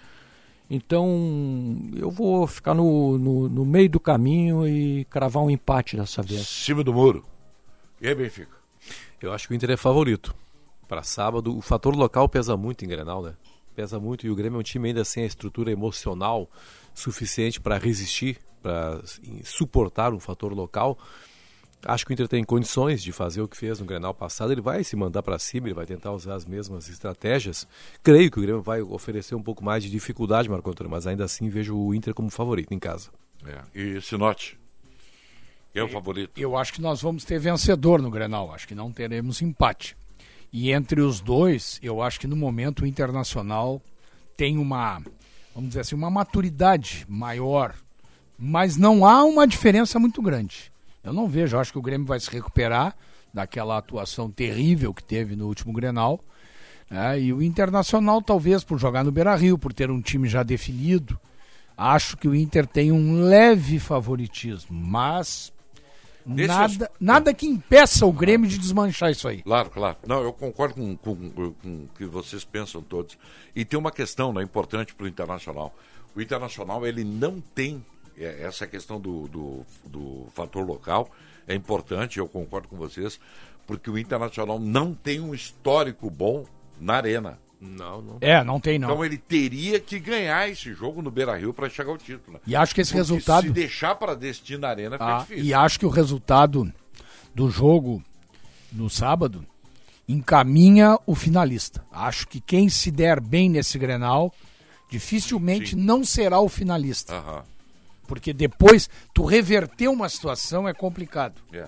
[0.68, 6.24] Então eu vou ficar no, no, no meio do caminho e cravar um empate dessa
[6.24, 6.48] vez.
[6.48, 7.24] Cima do muro.
[8.02, 8.58] E aí, Benfica?
[9.22, 10.36] Eu acho que o Inter é favorito.
[10.88, 13.36] Para sábado, o fator local pesa muito em Grenal, né?
[13.76, 16.50] Pesa muito e o Grêmio é um time ainda sem a estrutura emocional
[16.94, 19.02] suficiente para resistir para
[19.44, 20.98] suportar um fator local.
[21.86, 24.54] Acho que o Inter tem condições de fazer o que fez no Grenal passado.
[24.54, 27.68] Ele vai se mandar para cima, ele vai tentar usar as mesmas estratégias.
[28.02, 31.26] Creio que o Grêmio vai oferecer um pouco mais de dificuldade, Marco Antônio, mas ainda
[31.26, 33.10] assim vejo o Inter como favorito em casa.
[33.46, 33.80] É.
[33.80, 34.58] E Sinote?
[35.76, 36.40] É o favorito?
[36.40, 38.54] Eu acho que nós vamos ter vencedor no Grenal.
[38.54, 39.98] Acho que não teremos empate.
[40.54, 43.82] E entre os dois, eu acho que no momento o Internacional
[44.38, 45.02] tem uma,
[45.54, 47.76] vamos dizer assim, uma maturidade maior
[48.38, 50.72] mas não há uma diferença muito grande.
[51.04, 52.96] Eu não vejo, eu acho que o Grêmio vai se recuperar
[53.34, 56.24] daquela atuação terrível que teve no último Grenal.
[56.90, 57.22] Né?
[57.22, 61.20] E o Internacional, talvez por jogar no Beira Rio, por ter um time já definido,
[61.76, 65.52] acho que o Inter tem um leve favoritismo, mas
[66.26, 69.42] nada, nada que impeça o Grêmio de desmanchar isso aí.
[69.42, 69.98] Claro, claro.
[70.08, 73.18] Não, eu concordo com, com, com o que vocês pensam todos.
[73.56, 75.74] E tem uma questão né, importante para o Internacional.
[76.16, 77.84] O Internacional ele não tem
[78.18, 81.10] essa questão do, do, do fator local
[81.48, 83.20] é importante, eu concordo com vocês,
[83.68, 86.46] porque o Internacional não tem um histórico bom
[86.80, 87.40] na arena.
[87.60, 88.18] Não, não.
[88.20, 88.90] É, não tem não.
[88.90, 92.40] Então ele teria que ganhar esse jogo no Beira-Rio para chegar ao título.
[92.46, 95.46] E acho que esse Porque resultado se deixar para destino na arena fica Ah, difícil.
[95.46, 96.72] e acho que o resultado
[97.34, 98.04] do jogo
[98.72, 99.46] no sábado
[100.08, 101.86] encaminha o finalista.
[101.90, 104.34] Acho que quem se der bem nesse Grenal
[104.90, 107.16] dificilmente não será o finalista.
[107.16, 107.44] Aham.
[108.14, 111.42] Porque depois tu reverter uma situação é complicado.
[111.52, 111.68] É.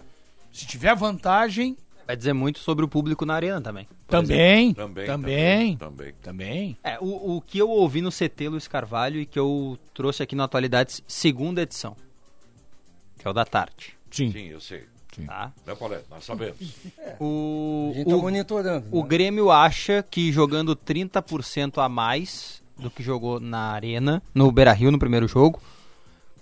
[0.52, 1.76] Se tiver vantagem,
[2.08, 3.88] Vai dizer muito sobre o público na arena também.
[4.08, 6.78] também, também, também, também, também.
[6.84, 10.36] É, o, o que eu ouvi no CT Luiz Carvalho e que eu trouxe aqui
[10.36, 11.98] no Atualidades, segunda edição.
[13.18, 13.98] Que é o da tarde.
[14.12, 14.32] Sim.
[14.32, 14.84] Sim, eu sei.
[15.26, 15.52] Tá?
[15.66, 16.06] Né, Paulette?
[16.10, 16.58] Nós sabemos.
[17.20, 19.08] O, A gente tá o- monitorando, O né?
[19.08, 25.00] Grêmio acha que jogando 30% a mais do que jogou na Arena, no Beira-Rio no
[25.00, 25.60] primeiro jogo,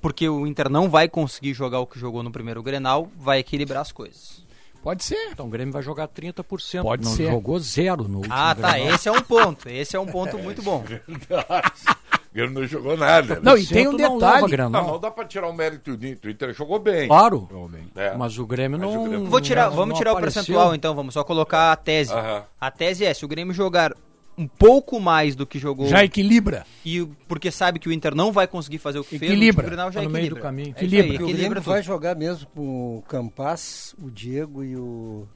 [0.03, 3.81] porque o Inter não vai conseguir jogar o que jogou no primeiro Grenal, vai equilibrar
[3.81, 4.43] as coisas.
[4.83, 5.29] Pode ser.
[5.31, 6.81] Então o Grêmio vai jogar 30%.
[6.83, 7.31] Pode não ser.
[7.31, 8.93] jogou zero no último Ah, tá, Grenal.
[8.95, 9.69] esse é um ponto.
[9.69, 10.83] Esse é um ponto muito bom.
[12.35, 13.35] Ele não jogou nada.
[13.35, 13.41] né?
[13.43, 14.35] Não, e tem um não detalhe.
[14.35, 14.71] leva Grenal.
[14.83, 16.29] Não, não dá para tirar o mérito do Inter.
[16.29, 17.07] O Inter jogou bem.
[17.07, 17.47] Claro.
[17.95, 18.13] É.
[18.17, 19.07] Mas o Grêmio o não.
[19.07, 20.41] Grêmio- Vou tirar, não- vamos não tirar o apareceu.
[20.41, 22.11] percentual então, vamos só colocar a tese.
[22.11, 22.43] Aham.
[22.59, 23.93] A tese é, se o Grêmio jogar
[24.37, 26.65] um pouco mais do que jogou Já equilibra.
[26.85, 29.63] e porque sabe que o Inter não vai conseguir fazer o que fez Equilibra.
[29.63, 30.39] último Grenal, já Tá no meio equilibra.
[30.39, 30.67] do caminho.
[30.69, 31.11] É isso aí, Equilibra.
[31.11, 35.27] O equilibra Grêmio vai jogar mesmo com o Campas, o Diego e o.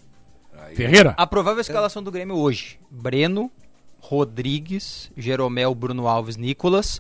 [0.76, 1.14] Ferreira?
[1.18, 3.52] A provável escalação do Grêmio hoje: Breno,
[4.00, 7.00] Rodrigues, Jeromel, Bruno Alves, Nicolas,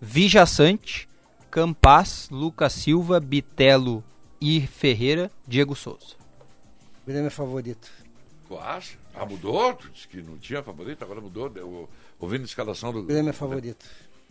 [0.00, 1.08] Vijaçante,
[1.50, 4.02] Campas, Lucas Silva, Bitelo
[4.40, 6.16] e Ferreira, Diego Souza.
[7.04, 7.88] O Grêmio é favorito.
[8.48, 8.96] Tu acha?
[9.20, 9.74] Ah, mudou?
[9.74, 11.50] Tu disse que não tinha favorito, agora mudou.
[11.54, 11.88] Eu,
[12.20, 13.02] ouvindo a escalação do.
[13.02, 13.84] Grêmio é favorito.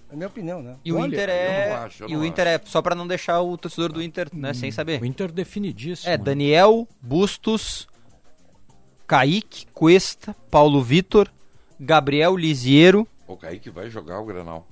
[0.09, 0.77] É minha opinião, né?
[0.85, 1.73] E o Olha, Inter é.
[1.73, 4.71] acho, e o Inter é, só pra não deixar o torcedor do Inter né, sem
[4.71, 5.01] saber.
[5.01, 6.09] O Inter definidíssimo.
[6.09, 7.87] É, Daniel, Bustos,
[9.05, 11.29] Kaique, Cuesta, Paulo Vitor,
[11.77, 13.05] Gabriel Lisiero.
[13.27, 14.65] O Kaique vai jogar o Granal.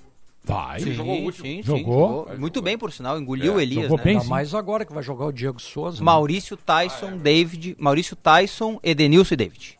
[0.44, 0.80] Vai.
[0.80, 1.46] Ele jogou o último.
[1.46, 2.30] sim, sim, Jogou.
[2.38, 3.84] Muito bem, por sinal, engoliu É, o Elias.
[3.84, 4.04] jogou né?
[4.04, 4.12] bem.
[4.14, 4.30] Ainda sim.
[4.30, 5.98] mais agora que vai jogar o Diego Souza.
[5.98, 6.04] né?
[6.04, 7.76] Maurício Tyson, David.
[7.80, 9.80] Maurício Tyson, Edenilson e David.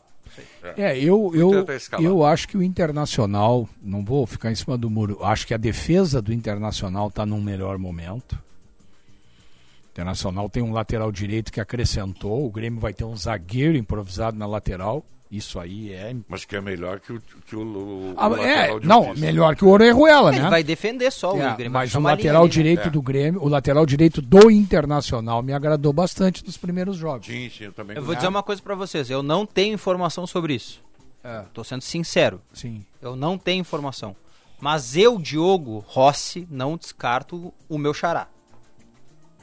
[0.76, 1.66] É, eu, eu,
[2.00, 5.56] eu acho que o Internacional, não vou ficar em cima do muro, acho que a
[5.56, 8.32] defesa do Internacional está num melhor momento.
[8.32, 14.36] O Internacional tem um lateral direito que acrescentou, o Grêmio vai ter um zagueiro improvisado
[14.36, 15.04] na lateral.
[15.30, 16.14] Isso aí é.
[16.28, 19.68] Mas que é melhor que o, que o, o Ah, é, não, melhor que o
[19.68, 20.38] Orejuela, né?
[20.38, 21.72] Ele vai defender só o É, Grêmio.
[21.72, 22.52] mas o lateral ali, né?
[22.52, 22.90] direito É.
[22.90, 27.26] do Grêmio, o lateral direito do Internacional me agradou bastante nos primeiros jogos.
[27.26, 27.96] Sim, sim, eu também.
[27.96, 29.10] Eu vou dizer uma coisa pra vocês.
[29.10, 30.80] Eu não tenho informação sobre isso.
[31.24, 32.40] É, Tô sendo sincero.
[32.52, 32.84] sim.
[33.02, 34.14] Eu não tenho informação.
[34.60, 38.28] Mas eu, Diogo Rossi, não descarto o meu xará.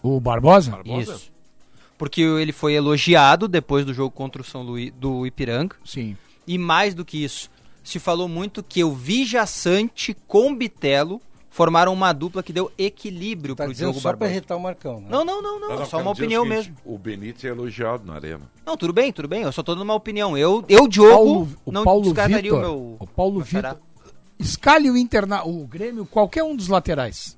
[0.01, 0.80] O Barbosa?
[0.85, 1.31] Isso.
[1.98, 5.76] Porque ele foi elogiado depois do jogo contra o São Luís do Ipiranga.
[5.86, 6.18] Sim.
[6.45, 7.49] E mais do que isso,
[7.84, 13.56] se falou muito que o Vija Sante com Bitelo formaram uma dupla que deu equilíbrio
[13.56, 14.32] Tá pro Diogo só para Barbosa.
[14.32, 15.07] irritar o Marcão, né?
[15.10, 16.76] Não, não, não, não, é só quero uma dizer o opinião seguinte, mesmo.
[16.84, 18.41] O Benítez é elogiado na arena.
[18.65, 19.44] Não, tudo bem, tudo bem.
[19.44, 20.36] Eu só tô dando uma opinião.
[20.36, 22.98] Eu, eu Diogo, Paulo- o não Paulo descartaria Vitor, o meu.
[22.99, 23.41] o Paulo.
[23.41, 23.78] Vitor.
[24.40, 27.38] Escalhe o Interna o Grêmio, qualquer um dos laterais.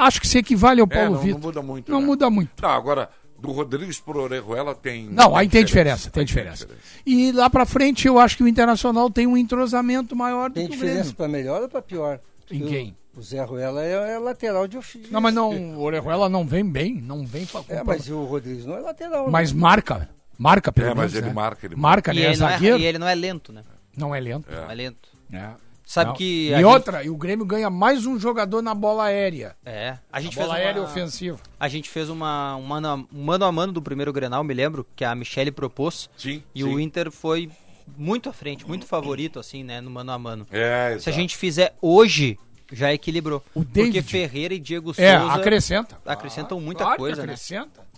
[0.00, 1.34] Acho que se equivale ao É, Paulo não, Vitor.
[1.40, 1.92] não muda muito.
[1.92, 2.06] Não né?
[2.06, 2.62] muda muito.
[2.62, 3.08] Não, agora,
[3.38, 5.06] do Rodrigues pro Orejuela tem.
[5.08, 6.68] Não, aí tem diferença, tem diferença.
[7.06, 10.66] E lá pra frente eu acho que o Internacional tem um entrosamento maior do Tem
[10.66, 11.14] que o diferença Grêmio.
[11.16, 12.20] para melhor ou para pior?
[12.50, 12.96] Em O- quem?
[13.16, 15.08] O Zé Ruela é, é lateral de ofício.
[15.12, 18.64] Não, mas não, o Orejuela não vem bem, não vem pra É, mas o Rodrigues
[18.64, 19.24] não é lateral.
[19.26, 19.30] né?
[19.32, 20.08] Mas marca,
[20.38, 21.32] marca pelo É, mas menos, ele né?
[21.32, 22.20] marca, ele marca, E né?
[22.26, 22.78] ele, não é, zagueiro.
[22.78, 23.62] e ele não é lento, né?
[23.96, 24.48] Não é lento.
[24.50, 25.08] Não é lento.
[25.32, 25.48] É.
[25.90, 26.14] Sabe Não.
[26.16, 26.50] que.
[26.52, 29.56] E gente- outra, e o Grêmio ganha mais um jogador na bola aérea.
[29.66, 29.96] É.
[30.12, 30.88] A gente A bola fez aérea uma...
[30.88, 31.40] ofensiva.
[31.58, 34.54] A gente fez uma, um, mano a, um mano a mano do primeiro Grenal, me
[34.54, 36.08] lembro, que a Michele propôs.
[36.16, 36.44] Sim.
[36.54, 36.68] E sim.
[36.72, 37.50] o Inter foi
[37.98, 40.46] muito à frente, muito favorito, assim, né, no mano a mano.
[40.52, 41.12] É, Se a exato.
[41.16, 42.38] gente fizer hoje,
[42.72, 43.42] já equilibrou.
[43.52, 44.02] Porque David.
[44.08, 45.98] Ferreira e Diego Souza É, acrescenta.
[46.06, 47.32] acrescentam muita Claro que coisa, né?
[47.32, 47.89] acrescenta.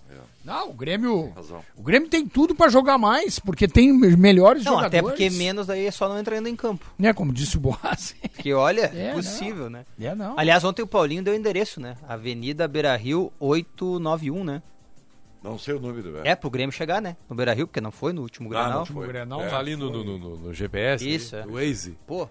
[0.45, 1.33] Não, o Grêmio.
[1.77, 4.99] O Grêmio tem tudo pra jogar mais, porque tem melhores Não, jogadores.
[4.99, 6.85] até porque menos daí é só não entrando em campo.
[6.99, 8.15] Né, como disse o Boas.
[8.33, 9.85] Porque olha, É, possível, né?
[10.01, 10.37] É, não.
[10.37, 11.97] Aliás, ontem o Paulinho deu o endereço, né?
[12.09, 14.63] Avenida Beira Rio 891, né?
[15.45, 16.27] Não sei o número, velho.
[16.27, 17.17] É, pro Grêmio chegar, né?
[17.29, 18.79] No Beira Rio, porque não foi no último Ah, Grenal.
[18.81, 19.07] não foi.
[19.07, 19.49] Grenal, É.
[19.49, 21.47] Tá ali no, no, no- no GPS, Isso, ali, é.
[21.47, 21.97] no Waze.
[22.07, 22.29] Pô,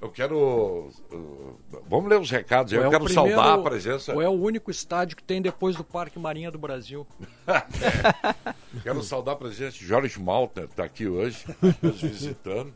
[0.00, 0.90] Eu quero.
[1.12, 1.58] uh,
[1.88, 2.72] vamos ler os recados.
[2.72, 4.14] Eu é quero primeiro- saudar a presença.
[4.14, 7.06] Ou é o único estádio que tem depois do Parque Marinha do Brasil.
[8.82, 11.44] Quero saudar a presença de Jorge Malta, que está aqui hoje,
[11.82, 12.72] nos visitando.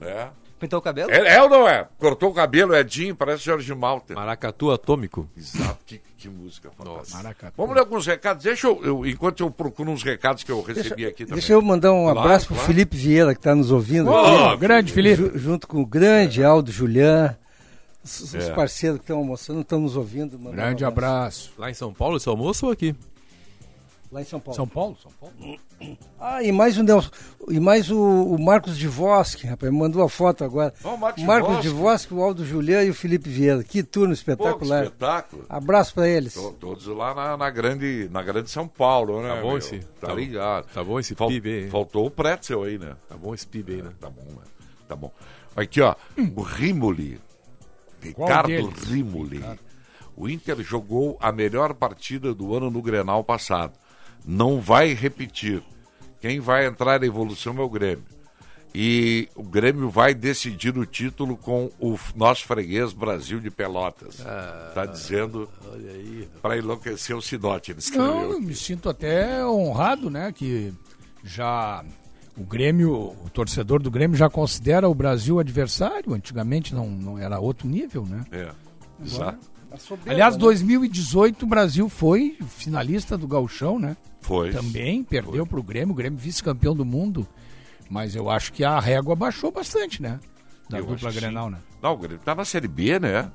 [0.00, 0.30] Né?
[0.66, 1.10] Pintou o cabelo?
[1.10, 1.86] É, é ou não é?
[1.98, 4.14] Cortou o cabelo, Edinho, parece Jorge Malta.
[4.14, 5.28] Maracatu Atômico.
[5.36, 7.16] Exato, que, que música fantástica.
[7.16, 7.54] Maracatu.
[7.56, 8.44] Vamos ler alguns recados.
[8.44, 11.34] Deixa eu, eu- enquanto eu procuro uns recados que eu recebi aqui também.
[11.38, 12.66] Deixa eu mandar um Claro, abraço pro claro.
[12.66, 14.10] Felipe Vieira, que está nos ouvindo.
[14.10, 14.16] Ô,
[14.48, 14.56] aqui.
[14.58, 15.16] grande Felipe.
[15.16, 17.36] Ju- junto com o grande Aldo Julian.
[18.04, 18.52] Os, os É.
[18.52, 20.38] parceiros que estão almoçando estão nos ouvindo.
[20.38, 21.52] mandar um Grande abraço.
[21.58, 22.94] Lá em São Paulo, esse almoço ou aqui?
[24.12, 24.56] Lá em São Paulo.
[24.56, 24.96] São Paulo?
[25.02, 25.34] São Paulo?
[26.20, 27.10] Ah, e mais o Nelson,
[27.48, 30.72] e mais o, o Marcos de Vosque, rapaz, me mandou a foto agora.
[30.84, 33.62] Ó, o Marcos Marcos de Vosque, o Aldo Julian e o Felipe Vieira.
[33.64, 34.84] Que turno Pô, que espetacular.
[34.84, 35.44] espetáculo.
[35.48, 36.34] Abraço para eles.
[36.34, 39.34] Tô- Todos lá na, na grande, na grande São Paulo, né?
[39.34, 39.58] Tá bom meu?
[39.58, 40.66] esse- Tá tá- ligado.
[40.72, 41.70] tá bom esse Fal- PIB aí.
[41.70, 42.96] Faltou o Pretzel aí, né?
[43.08, 43.90] Tá bom esse PIB aí, né?
[44.00, 44.42] Tá bom, né?
[44.88, 45.12] Tá bom.
[45.56, 45.94] Aqui, ó,
[46.36, 47.20] o Rimoli.
[48.00, 48.68] Ricardo?
[48.86, 49.42] Rimoli.
[50.16, 53.72] O Inter jogou a melhor partida do ano no Grenal passado.
[54.26, 55.62] Não vai repetir.
[56.20, 58.04] Quem vai entrar na evolução é o Grêmio.
[58.74, 64.18] E o Grêmio vai decidir o título com o nosso freguês Brasil de Pelotas.
[64.74, 66.28] tá dizendo Olha aí.
[66.42, 70.30] para enlouquecer o Sinote, ele Não, eu me sinto até honrado, né?
[70.30, 70.74] Que
[71.24, 71.82] já
[72.36, 76.12] o Grêmio, o torcedor do Grêmio já considera o Brasil adversário.
[76.12, 78.26] Antigamente não, não era outro nível, né?
[78.30, 78.50] É,
[79.02, 79.38] exato.
[79.72, 80.40] A soberba, Aliás, né?
[80.40, 83.96] 2018 o Brasil foi finalista do Gauchão, né?
[84.26, 84.50] Foi.
[84.50, 87.28] Também perdeu para o Grêmio, o Grêmio vice-campeão do mundo.
[87.88, 90.18] Mas eu acho que a régua baixou bastante, né?
[90.68, 91.52] Da Eu dupla Grenal, sim.
[91.52, 91.58] né?
[91.80, 93.30] Não, o Grêmio tá na Série B, né?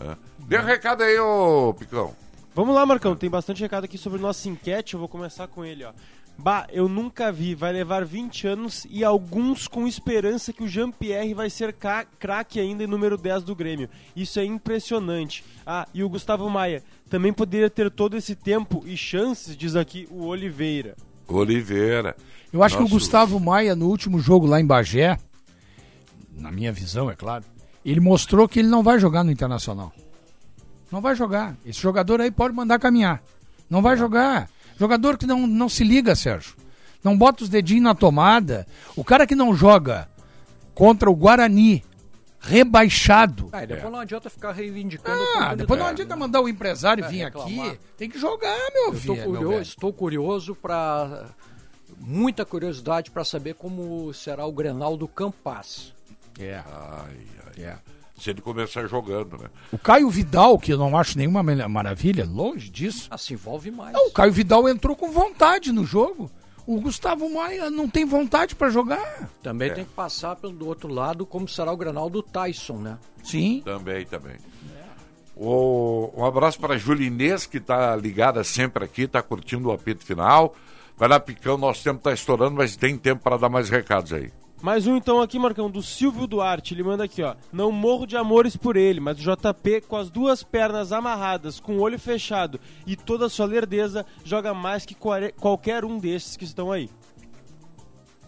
[0.00, 0.16] É.
[0.40, 2.12] Dê um recado aí, ô Picão.
[2.56, 3.14] Vamos lá, Marcão.
[3.14, 4.94] Tem bastante recado aqui sobre nossa enquete.
[4.94, 5.92] Eu vou começar com ele, ó.
[6.38, 7.54] Bah, eu nunca vi.
[7.54, 11.74] Vai levar 20 anos e alguns com esperança que o Jean-Pierre vai ser
[12.18, 13.88] craque ainda em número 10 do Grêmio.
[14.16, 15.44] Isso é impressionante.
[15.64, 16.82] Ah, e o Gustavo Maia.
[17.08, 20.96] Também poderia ter todo esse tempo e chances, diz aqui o Oliveira.
[21.28, 22.16] Oliveira.
[22.52, 25.18] Eu acho que Nosso- o Gustavo Maia, no último jogo lá em Bagé,
[26.36, 27.44] na minha visão, é claro,
[27.84, 29.92] ele mostrou que ele não vai jogar no Internacional.
[30.90, 31.56] Não vai jogar.
[31.64, 33.22] Esse jogador aí pode mandar caminhar.
[33.70, 34.50] Não vai jogar.
[34.82, 36.56] Jogador que não, não se liga, Sérgio.
[37.04, 38.66] Não bota os dedinhos na tomada.
[38.96, 40.08] O cara que não joga
[40.74, 41.84] contra o Guarani,
[42.40, 43.48] rebaixado.
[43.52, 45.22] Ah, depois não adianta ficar reivindicando.
[45.38, 46.20] Ah, depois não adianta né?
[46.20, 47.68] mandar o empresário É, vir reclamar.
[47.68, 47.78] aqui.
[47.96, 49.30] Tem que jogar, meu Eu estou filho.
[49.30, 51.26] meu curioso, estou curioso para
[52.00, 55.94] muita curiosidade para saber como será o Grenal do Campas.
[56.40, 56.60] É.
[56.66, 57.16] Ai,
[57.68, 57.74] ai.
[58.22, 59.48] Se ele começar jogando, né?
[59.72, 63.08] O Caio Vidal, que eu não acho nenhuma maravilha, longe disso.
[63.10, 63.92] Ah, se envolve mais.
[63.92, 66.30] Não, o Caio Vidal entrou com vontade no jogo.
[66.64, 69.28] O Gustavo Maia não tem vontade pra jogar.
[69.42, 69.74] Também É.
[69.74, 72.96] tem que passar pelo outro lado como será o Grenal do Tyson, né?
[73.24, 73.60] Sim.
[73.64, 74.36] Também, também.
[75.34, 80.04] O- um abraço para a Julinês, que está ligada sempre aqui, está curtindo o apito
[80.04, 80.54] final.
[80.96, 84.30] Vai lá, Picão, nosso tempo está estourando, mas tem tempo para dar mais recados aí.
[84.62, 86.72] Mais um então aqui, Marcão, do Silvio Duarte.
[86.72, 87.34] Ele manda aqui, ó.
[87.52, 91.78] Não morro de amores por ele, mas o JP, com as duas pernas amarradas, com
[91.78, 96.44] o olho fechado e toda a sua lerdeza, joga mais que qualquer um desses que
[96.44, 96.88] estão aí.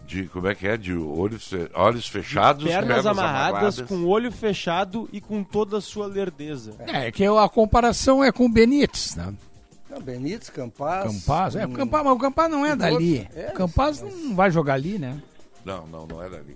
[0.05, 0.75] De, como é que é?
[0.75, 6.05] De olhos, olhos fechados, pernas, amarradas, com o olho fechado e com toda a sua
[6.05, 6.75] lerdeza.
[6.79, 9.33] É, que a comparação é com o Benítez, né?
[9.89, 11.11] Não, Benítez, Campaz.
[11.11, 13.27] Campaz, é, hum, o Campaz, mas o Campaz não é dali.
[13.33, 15.17] É, o Campaz não vai jogar ali, né?
[15.65, 16.55] Não, não, não é dali.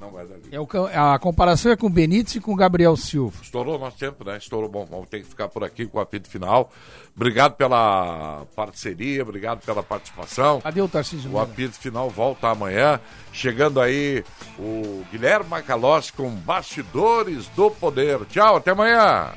[0.00, 0.42] Não é dali.
[0.50, 3.36] É o, a comparação é com o Benítez e com o Gabriel Silva.
[3.42, 4.36] Estourou nosso tempo, né?
[4.38, 4.68] Estourou.
[4.68, 6.70] Bom, vamos ter que ficar por aqui com o apito final.
[7.14, 10.60] Obrigado pela parceria, obrigado pela participação.
[10.60, 11.30] Cadê o Tarcísio?
[11.32, 13.00] O apito final volta amanhã.
[13.32, 14.24] Chegando aí
[14.58, 18.24] o Guilherme Macalossi com Bastidores do Poder.
[18.26, 19.32] Tchau, até amanhã.